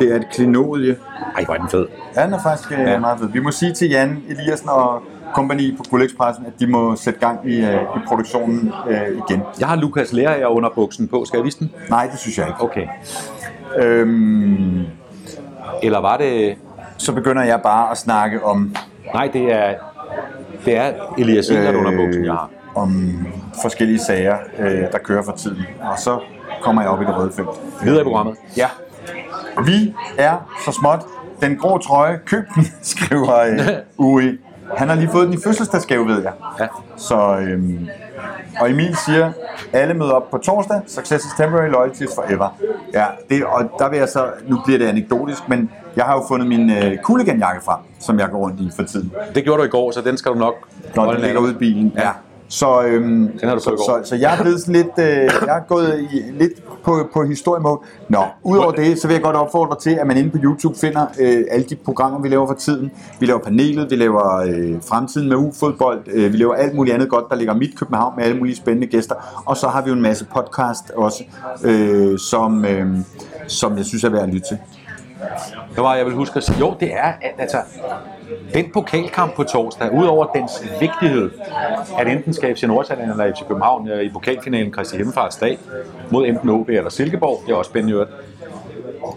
Det 0.00 0.12
er 0.12 0.16
et 0.16 0.26
klinodie. 0.32 0.96
Ej, 1.36 1.44
hvor 1.44 1.54
er 1.54 1.58
den 1.58 1.68
fed. 1.68 1.86
Ja, 2.16 2.24
den 2.24 2.32
er 2.32 2.42
faktisk 2.42 2.72
øh, 2.72 2.78
Ja. 2.78 2.98
meget 2.98 3.18
fed. 3.18 3.28
Vi 3.28 3.40
må 3.40 3.50
sige 3.50 3.72
til 3.74 3.88
Jan 3.90 4.22
Eliassen 4.28 4.68
og 4.68 5.02
kompagni 5.34 5.74
på 5.76 5.84
Guldexpressen, 5.90 6.46
at 6.46 6.52
de 6.60 6.66
må 6.66 6.96
sætte 6.96 7.20
gang 7.20 7.50
i, 7.50 7.64
øh, 7.64 7.74
i 7.82 7.98
produktionen 8.08 8.72
øh, 8.88 9.08
igen. 9.28 9.42
Jeg 9.60 9.68
har 9.68 9.76
Lukas 9.76 10.12
Lærer 10.12 10.46
under 10.46 10.70
buksen 10.74 11.08
på. 11.08 11.24
Skal 11.24 11.38
jeg 11.38 11.44
vise 11.44 11.58
den? 11.58 11.70
Nej, 11.90 12.08
det 12.12 12.18
synes 12.18 12.38
jeg 12.38 12.46
ikke. 12.48 12.60
Okay. 12.62 12.86
Øhm, 13.78 14.82
Eller 15.82 15.98
var 16.00 16.16
det... 16.16 16.56
så 16.96 17.12
begynder 17.12 17.42
jeg 17.42 17.60
bare 17.62 17.90
at 17.90 17.98
snakke 17.98 18.44
om, 18.44 18.74
Nej, 19.14 19.30
det 19.32 19.52
er... 19.52 19.74
Det 20.64 20.76
er 20.76 20.92
Elias 21.18 21.46
Sindert 21.46 21.74
under 21.74 21.96
buksen, 21.96 22.24
jeg 22.24 22.32
har. 22.32 22.50
om 22.74 23.18
forskellige 23.62 23.98
sager, 23.98 24.36
øh, 24.58 24.82
der 24.92 24.98
kører 24.98 25.22
for 25.22 25.32
tiden. 25.32 25.62
Og 25.80 25.98
så 25.98 26.18
kommer 26.62 26.82
jeg 26.82 26.90
op 26.90 27.02
i 27.02 27.04
det 27.04 27.16
røde 27.16 27.32
felt. 27.36 27.48
Videre 27.82 28.00
i 28.00 28.04
programmet. 28.04 28.36
Ja. 28.56 28.66
Vi 29.66 29.94
er 30.18 30.36
så 30.64 30.72
småt. 30.72 31.00
Den 31.40 31.56
grå 31.56 31.78
trøje, 31.78 32.18
køb 32.26 32.44
den, 32.54 32.64
skriver 32.82 33.38
øh, 33.40 33.58
Uri. 34.06 34.38
Han 34.76 34.88
har 34.88 34.94
lige 34.94 35.08
fået 35.12 35.26
den 35.26 35.34
i 35.34 35.38
fødselsdagsgave, 35.44 36.08
ved 36.08 36.22
jeg. 36.22 36.32
Ja. 36.60 36.66
Så, 36.96 37.38
øhm, 37.40 37.88
og 38.60 38.70
Emil 38.70 38.96
siger, 39.06 39.32
alle 39.72 39.94
møder 39.94 40.12
op 40.12 40.30
på 40.30 40.38
torsdag. 40.38 40.80
Success 40.86 41.24
is 41.24 41.32
temporary, 41.36 41.68
loyalty 41.68 42.02
is 42.02 42.10
forever. 42.14 42.58
Ja, 42.94 43.04
det, 43.30 43.44
og 43.44 43.70
der 43.78 43.88
vil 43.88 43.98
jeg 43.98 44.08
så, 44.08 44.26
nu 44.48 44.60
bliver 44.64 44.78
det 44.78 44.86
anekdotisk, 44.86 45.48
men 45.48 45.70
jeg 45.96 46.04
har 46.04 46.14
jo 46.14 46.24
fundet 46.28 46.48
min 46.48 46.70
øh, 46.70 46.98
cooligan-jakke 46.98 47.64
frem, 47.64 47.78
som 47.98 48.18
jeg 48.18 48.28
går 48.30 48.38
rundt 48.38 48.60
i 48.60 48.70
for 48.76 48.82
tiden. 48.82 49.12
Det 49.34 49.44
gjorde 49.44 49.60
du 49.60 49.66
i 49.66 49.70
går, 49.70 49.90
så 49.90 50.00
den 50.00 50.16
skal 50.16 50.32
du 50.32 50.36
nok... 50.38 50.54
Når 50.96 51.12
den 51.12 51.20
ligger 51.20 51.40
ude 51.40 51.52
i 51.52 51.54
bilen. 51.54 51.92
Ja. 51.96 52.10
Så, 52.50 52.82
øhm, 52.82 53.38
Den 53.40 53.48
har 53.48 53.54
du 53.54 53.60
så, 53.60 53.70
så, 53.70 54.08
så, 54.08 54.16
jeg 54.16 54.38
er 54.38 54.42
blevet 54.42 54.60
sådan 54.60 54.74
lidt, 54.74 54.98
øh, 54.98 55.06
jeg 55.46 55.56
er 55.56 55.66
gået 55.68 56.08
i, 56.12 56.22
lidt 56.38 56.52
på, 56.84 57.08
på 57.12 57.24
historiemode. 57.24 57.80
Nå, 58.08 58.22
udover 58.42 58.72
det, 58.72 58.98
så 58.98 59.06
vil 59.06 59.14
jeg 59.14 59.22
godt 59.22 59.36
opfordre 59.36 59.76
til, 59.80 59.90
at 59.90 60.06
man 60.06 60.16
inde 60.16 60.30
på 60.30 60.38
YouTube 60.42 60.78
finder 60.78 61.06
øh, 61.20 61.44
alle 61.50 61.66
de 61.66 61.76
programmer, 61.76 62.20
vi 62.20 62.28
laver 62.28 62.46
for 62.46 62.54
tiden. 62.54 62.90
Vi 63.20 63.26
laver 63.26 63.40
panelet, 63.40 63.90
vi 63.90 63.96
laver 63.96 64.36
øh, 64.36 64.82
fremtiden 64.88 65.28
med 65.28 65.36
U-fodbold, 65.36 66.00
øh, 66.12 66.32
vi 66.32 66.36
laver 66.36 66.54
alt 66.54 66.74
muligt 66.74 66.94
andet 66.94 67.08
godt. 67.08 67.24
Der 67.30 67.36
ligger 67.36 67.54
Mit 67.54 67.78
København 67.78 68.12
med 68.16 68.24
alle 68.24 68.36
mulige 68.36 68.56
spændende 68.56 68.86
gæster. 68.86 69.42
Og 69.46 69.56
så 69.56 69.68
har 69.68 69.82
vi 69.82 69.88
jo 69.88 69.94
en 69.96 70.02
masse 70.02 70.24
podcast 70.34 70.90
også, 70.90 71.24
øh, 71.64 72.18
som, 72.18 72.64
øh, 72.64 72.86
som 73.46 73.76
jeg 73.76 73.84
synes 73.84 74.04
er 74.04 74.08
værd 74.08 74.22
at 74.22 74.28
lytte 74.28 74.48
til. 74.48 74.58
Det 75.74 75.82
var, 75.82 75.94
jeg 75.94 76.06
vil 76.06 76.14
huske 76.14 76.36
at 76.36 76.44
sige, 76.44 76.58
jo, 76.58 76.76
det 76.80 76.94
er, 76.94 77.12
at 77.22 77.34
altså, 77.38 77.58
den 78.54 78.70
pokalkamp 78.72 79.34
på 79.34 79.44
torsdag, 79.44 79.92
udover 79.92 80.26
dens 80.26 80.64
vigtighed, 80.80 81.30
at 81.98 82.08
enten 82.08 82.34
skal 82.34 82.56
FC 82.56 82.62
Nordsjælland 82.62 83.10
eller 83.10 83.32
FC 83.34 83.46
København 83.48 83.88
øh, 83.88 84.02
i 84.02 84.10
pokalfinalen 84.12 84.72
Christi 84.72 84.96
Himmelfarts 84.96 85.36
dag 85.36 85.58
mod 86.10 86.26
enten 86.26 86.48
OB 86.48 86.68
eller 86.68 86.90
Silkeborg, 86.90 87.42
det 87.46 87.52
er 87.52 87.56
også 87.56 87.68
spændende 87.68 87.94
øvrigt. 87.94 88.10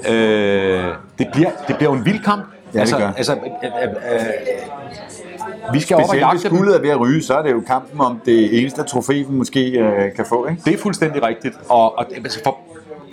Øh, 0.10 0.94
det, 1.18 1.28
bliver, 1.34 1.50
det 1.68 1.78
bliver 1.78 1.92
jo 1.92 1.98
en 1.98 2.06
vild 2.06 2.24
kamp. 2.24 2.46
det 2.74 2.80
altså, 2.80 2.98
gør. 2.98 3.12
altså, 3.18 3.34
øh, 3.34 3.40
øh, 3.40 3.90
øh, 3.90 5.74
vi 5.74 5.80
skal 5.80 5.96
op 5.96 6.02
og 6.02 6.08
Specielt 6.08 6.32
hvis 6.32 6.44
jagte 6.44 6.50
dem. 6.50 6.58
guldet 6.58 6.76
er 6.76 6.82
ved 6.82 6.90
at 6.90 7.00
ryge, 7.00 7.24
så 7.24 7.34
er 7.34 7.42
det 7.42 7.52
jo 7.52 7.62
kampen 7.68 8.02
om 8.02 8.22
det 8.26 8.60
eneste 8.62 8.84
trofæ, 8.84 9.14
vi 9.14 9.26
måske 9.30 9.72
øh, 9.72 10.16
kan 10.16 10.26
få. 10.26 10.48
Ikke? 10.48 10.62
Det 10.66 10.74
er 10.74 10.78
fuldstændig 10.78 11.24
rigtigt. 11.24 11.56
Og, 11.70 11.98
og 11.98 12.06
altså, 12.16 12.40
for, 12.44 12.58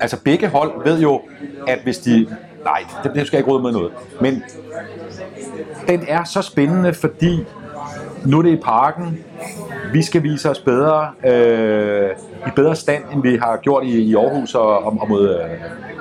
altså 0.01 0.23
begge 0.25 0.49
hold 0.49 0.85
ved 0.85 1.01
jo, 1.01 1.21
at 1.67 1.79
hvis 1.83 1.99
de... 1.99 2.27
Nej, 2.65 2.85
det, 3.03 3.13
det 3.15 3.27
skal 3.27 3.37
jeg 3.37 3.41
ikke 3.41 3.51
råde 3.51 3.63
med 3.63 3.73
noget. 3.73 3.93
Men 4.21 4.43
den 5.89 6.05
er 6.09 6.25
så 6.25 6.43
spændende, 6.43 6.95
fordi 6.95 7.45
nu 8.25 8.39
er 8.39 8.43
det 8.43 8.51
i 8.51 8.61
parken. 8.65 9.19
Vi 9.93 10.03
skal 10.03 10.23
vise 10.23 10.51
os 10.51 10.59
bedre, 10.59 11.11
øh, 11.27 12.11
i 12.47 12.51
bedre 12.57 12.77
stand, 12.77 13.03
end 13.13 13.23
vi 13.23 13.37
har 13.37 13.57
gjort 13.57 13.85
i, 13.85 14.01
i 14.01 14.15
Aarhus 14.15 14.55
og, 14.55 14.85
og, 14.85 14.99
og 15.01 15.09
mod, 15.09 15.29
øh, 15.29 15.51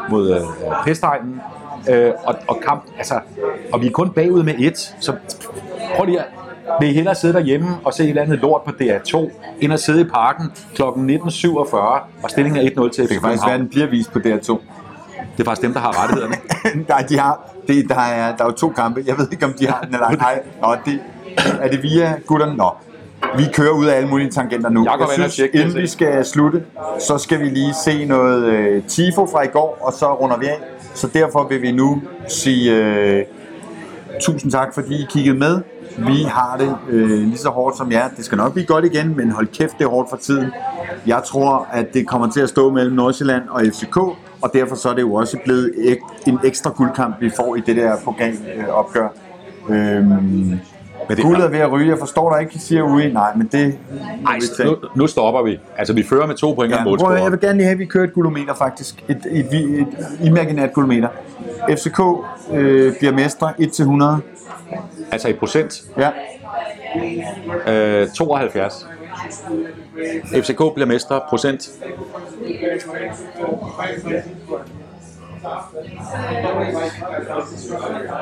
mod 0.09 0.35
øh, 0.35 0.41
Pestegnen. 0.85 1.41
Øh, 1.89 2.11
og, 2.23 2.35
og 2.47 2.57
kamp, 2.67 2.83
altså, 2.97 3.19
og 3.73 3.81
vi 3.81 3.87
er 3.87 3.91
kun 3.91 4.09
bagud 4.09 4.43
med 4.43 4.53
et, 4.59 4.95
så 4.99 5.15
prøv 5.95 6.05
lige 6.05 6.19
at, 6.19 6.25
Vil 6.79 6.89
I 6.89 6.93
hellere 6.93 7.15
sidde 7.15 7.33
derhjemme 7.33 7.67
og 7.83 7.93
se 7.93 8.03
et 8.03 8.09
eller 8.09 8.21
andet 8.21 8.39
lort 8.39 8.61
på 8.61 8.71
DR2, 8.71 9.29
end 9.61 9.73
at 9.73 9.79
sidde 9.79 10.01
i 10.01 10.03
parken 10.03 10.45
kl. 10.75 10.81
19.47, 10.81 11.75
og 12.23 12.29
stillingen 12.29 12.65
er 12.65 12.69
1-0 12.69 12.89
til 12.89 13.03
Det 13.03 13.09
kan 13.09 13.21
faktisk 13.21 13.47
være, 13.47 13.57
den 13.57 13.69
bliver 13.69 13.87
vist 13.87 14.11
på 14.11 14.19
DR2. 14.19 14.57
Det 15.37 15.39
er 15.39 15.45
faktisk 15.45 15.61
dem, 15.61 15.73
der 15.73 15.79
har 15.79 16.03
rettighederne. 16.03 16.35
Nej, 16.89 17.05
de 17.09 17.19
har, 17.19 17.49
det, 17.67 17.89
der, 17.89 17.95
er, 17.95 18.35
der 18.35 18.43
er 18.43 18.47
jo 18.47 18.51
to 18.51 18.69
kampe. 18.69 19.03
Jeg 19.05 19.17
ved 19.17 19.27
ikke, 19.31 19.45
om 19.45 19.53
de 19.53 19.67
har 19.67 19.81
den 19.81 19.93
eller 19.93 20.07
ej. 20.07 20.43
Nå, 20.61 20.75
det, 20.85 20.99
er 21.61 21.67
det 21.69 21.83
via 21.83 22.15
gutterne? 22.27 22.55
Nå. 22.55 22.69
Vi 23.37 23.43
kører 23.53 23.71
ud 23.71 23.85
af 23.85 23.95
alle 23.95 24.09
mulige 24.09 24.31
tangenter 24.31 24.69
nu. 24.69 24.79
Inde 24.79 24.91
og 24.91 25.09
synes, 25.13 25.35
det, 25.35 25.49
inden 25.53 25.75
vi 25.75 25.87
skal 25.87 26.25
slutte, 26.25 26.63
så 26.99 27.17
skal 27.17 27.39
vi 27.39 27.45
lige 27.45 27.73
se 27.85 28.05
noget 28.05 28.43
øh, 28.43 28.83
Tifo 28.83 29.25
fra 29.25 29.43
i 29.43 29.47
går, 29.47 29.77
og 29.81 29.93
så 29.93 30.13
runder 30.13 30.37
vi 30.37 30.45
af. 30.45 30.59
Så 30.93 31.07
derfor 31.13 31.47
vil 31.47 31.61
vi 31.61 31.71
nu 31.71 32.01
sige 32.27 32.75
øh, 32.75 33.25
tusind 34.21 34.51
tak, 34.51 34.73
fordi 34.73 35.01
I 35.01 35.05
kiggede 35.09 35.37
med. 35.37 35.61
Vi 35.97 36.23
har 36.23 36.57
det 36.57 36.75
øh, 36.89 37.09
lige 37.09 37.37
så 37.37 37.49
hårdt 37.49 37.77
som 37.77 37.91
jer. 37.91 38.09
Det 38.17 38.25
skal 38.25 38.37
nok 38.37 38.53
blive 38.53 38.65
godt 38.65 38.85
igen, 38.85 39.17
men 39.17 39.31
hold 39.31 39.47
kæft, 39.47 39.77
det 39.77 39.85
er 39.85 39.89
hårdt 39.89 40.09
for 40.09 40.17
tiden. 40.17 40.51
Jeg 41.05 41.21
tror, 41.25 41.67
at 41.71 41.93
det 41.93 42.07
kommer 42.07 42.31
til 42.31 42.41
at 42.41 42.49
stå 42.49 42.71
mellem 42.71 42.95
Nordsjælland 42.95 43.43
og 43.49 43.61
FCK, 43.61 43.97
og 44.41 44.51
derfor 44.53 44.75
så 44.75 44.89
er 44.89 44.93
det 44.93 45.01
jo 45.01 45.13
også 45.13 45.37
blevet 45.45 45.73
ek, 45.77 45.97
en 46.27 46.39
ekstra 46.43 46.69
guldkamp, 46.77 47.15
vi 47.21 47.29
får 47.35 47.55
i 47.55 47.59
det 47.65 47.75
der 47.75 47.95
pokalopgør. 48.05 49.07
Øhm, 49.69 50.05
Men 51.09 51.17
det 51.17 51.25
Guldet 51.25 51.45
er 51.45 51.49
ved 51.49 51.59
at 51.59 51.71
ryge. 51.71 51.89
Jeg 51.89 51.99
forstår 51.99 52.33
dig 52.33 52.41
ikke, 52.41 52.59
siger 52.59 52.83
ude. 52.83 53.13
Nej, 53.13 53.35
men 53.35 53.49
det... 53.51 53.77
Ej, 54.27 54.39
nu, 54.65 54.75
nu 54.95 55.07
stopper 55.07 55.43
vi. 55.43 55.59
Altså, 55.77 55.93
vi 55.93 56.03
fører 56.03 56.27
med 56.27 56.35
to 56.35 56.53
point 56.53 56.71
Ja, 56.71 56.75
høre, 56.75 56.77
jeg 56.79 56.89
målscorer. 56.89 57.29
vil 57.29 57.39
gerne 57.39 57.53
lige 57.57 57.65
have, 57.65 57.73
at 57.73 57.79
vi 57.79 57.85
kører 57.85 58.03
et 58.03 58.13
gulometer 58.13 58.53
faktisk. 58.53 59.03
Et, 59.09 59.25
et, 59.31 59.45
et, 59.53 59.79
et 59.79 59.87
imaginært 60.23 60.73
gulometer. 60.73 61.07
FCK 61.69 61.99
øh, 62.53 62.97
bliver 62.97 63.13
mestre 63.13 63.53
1-100. 63.59 64.21
Altså 65.11 65.27
i 65.27 65.33
procent. 65.33 65.83
Ja. 65.97 66.09
Øh, 68.01 68.07
72. 68.09 68.87
FCK 70.43 70.57
bliver 70.73 70.85
mestre. 70.85 71.21
Procent. 71.29 71.69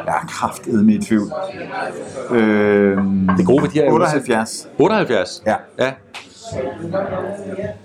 Jeg 0.05 0.15
er 0.15 0.27
kraftedme 0.29 0.93
i 0.93 0.97
tvivl. 1.01 1.31
Øh, 2.31 2.97
Det 3.37 3.45
gode 3.45 3.61
ved 3.63 3.69
de 3.69 3.79
her 3.79 3.91
78. 3.91 4.69
78? 4.77 5.43
Ja. 5.45 5.55
Ja. 5.79 5.93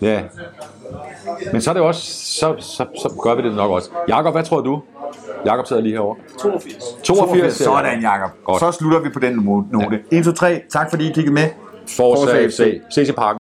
Ja. 0.00 0.22
Men 1.52 1.60
så 1.60 1.70
er 1.70 1.74
det 1.74 1.82
også, 1.82 2.02
så, 2.38 2.54
så, 2.58 2.86
så 3.02 3.20
gør 3.22 3.34
vi 3.34 3.42
det 3.42 3.54
nok 3.56 3.70
også. 3.70 3.90
Jakob, 4.08 4.34
hvad 4.34 4.44
tror 4.44 4.60
du? 4.60 4.82
Jakob 5.46 5.66
sidder 5.66 5.82
lige 5.82 5.92
herovre. 5.92 6.16
82. 6.38 6.84
82. 7.02 7.54
siger 7.56 7.70
jeg. 7.70 7.84
Sådan, 7.84 8.00
Jacob. 8.02 8.30
Godt. 8.44 8.60
Så 8.60 8.72
slutter 8.72 9.00
vi 9.00 9.08
på 9.08 9.18
den 9.20 9.34
note. 9.72 9.98
1, 10.10 10.24
2, 10.24 10.32
3. 10.32 10.62
Tak 10.70 10.90
fordi 10.90 11.10
I 11.10 11.12
kiggede 11.12 11.34
med. 11.34 11.48
Forza 11.85 12.25
Forza 12.25 12.49
FC. 12.49 12.81
Ses 12.87 13.09
i 13.09 13.13
parken. 13.13 13.40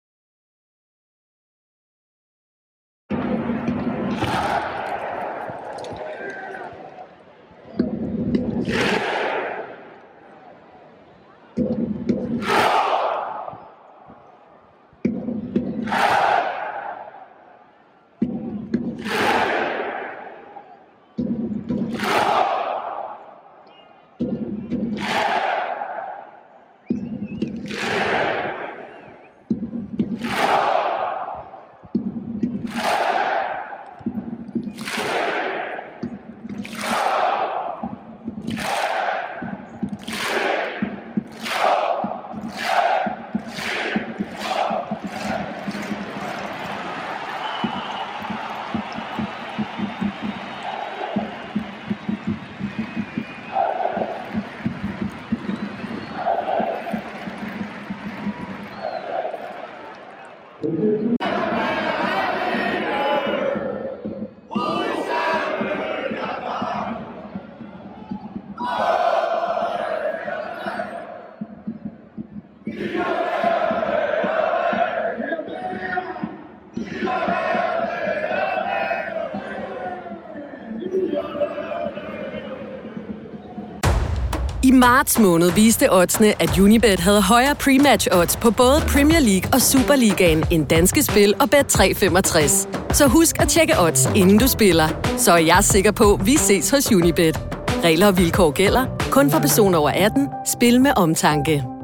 marts 84.86 85.18
måned 85.18 85.50
viste 85.50 85.92
oddsene, 85.92 86.42
at 86.42 86.58
Unibet 86.58 87.00
havde 87.00 87.22
højere 87.22 87.54
pre-match 87.54 88.06
odds 88.12 88.36
på 88.36 88.50
både 88.50 88.80
Premier 88.80 89.20
League 89.20 89.50
og 89.52 89.60
Superligaen 89.62 90.44
end 90.50 90.66
danske 90.66 91.02
spil 91.02 91.34
og 91.40 91.48
Bet365. 91.54 92.68
Så 92.92 93.06
husk 93.06 93.42
at 93.42 93.48
tjekke 93.48 93.74
odds, 93.80 94.08
inden 94.14 94.38
du 94.38 94.48
spiller. 94.48 94.88
Så 95.18 95.32
er 95.32 95.36
jeg 95.36 95.64
sikker 95.64 95.92
på, 95.92 96.14
at 96.14 96.26
vi 96.26 96.36
ses 96.36 96.70
hos 96.70 96.92
Unibet. 96.92 97.40
Regler 97.84 98.06
og 98.06 98.18
vilkår 98.18 98.50
gælder. 98.50 98.86
Kun 99.10 99.30
for 99.30 99.38
personer 99.38 99.78
over 99.78 99.90
18. 99.90 100.28
Spil 100.46 100.80
med 100.80 100.90
omtanke. 100.96 101.75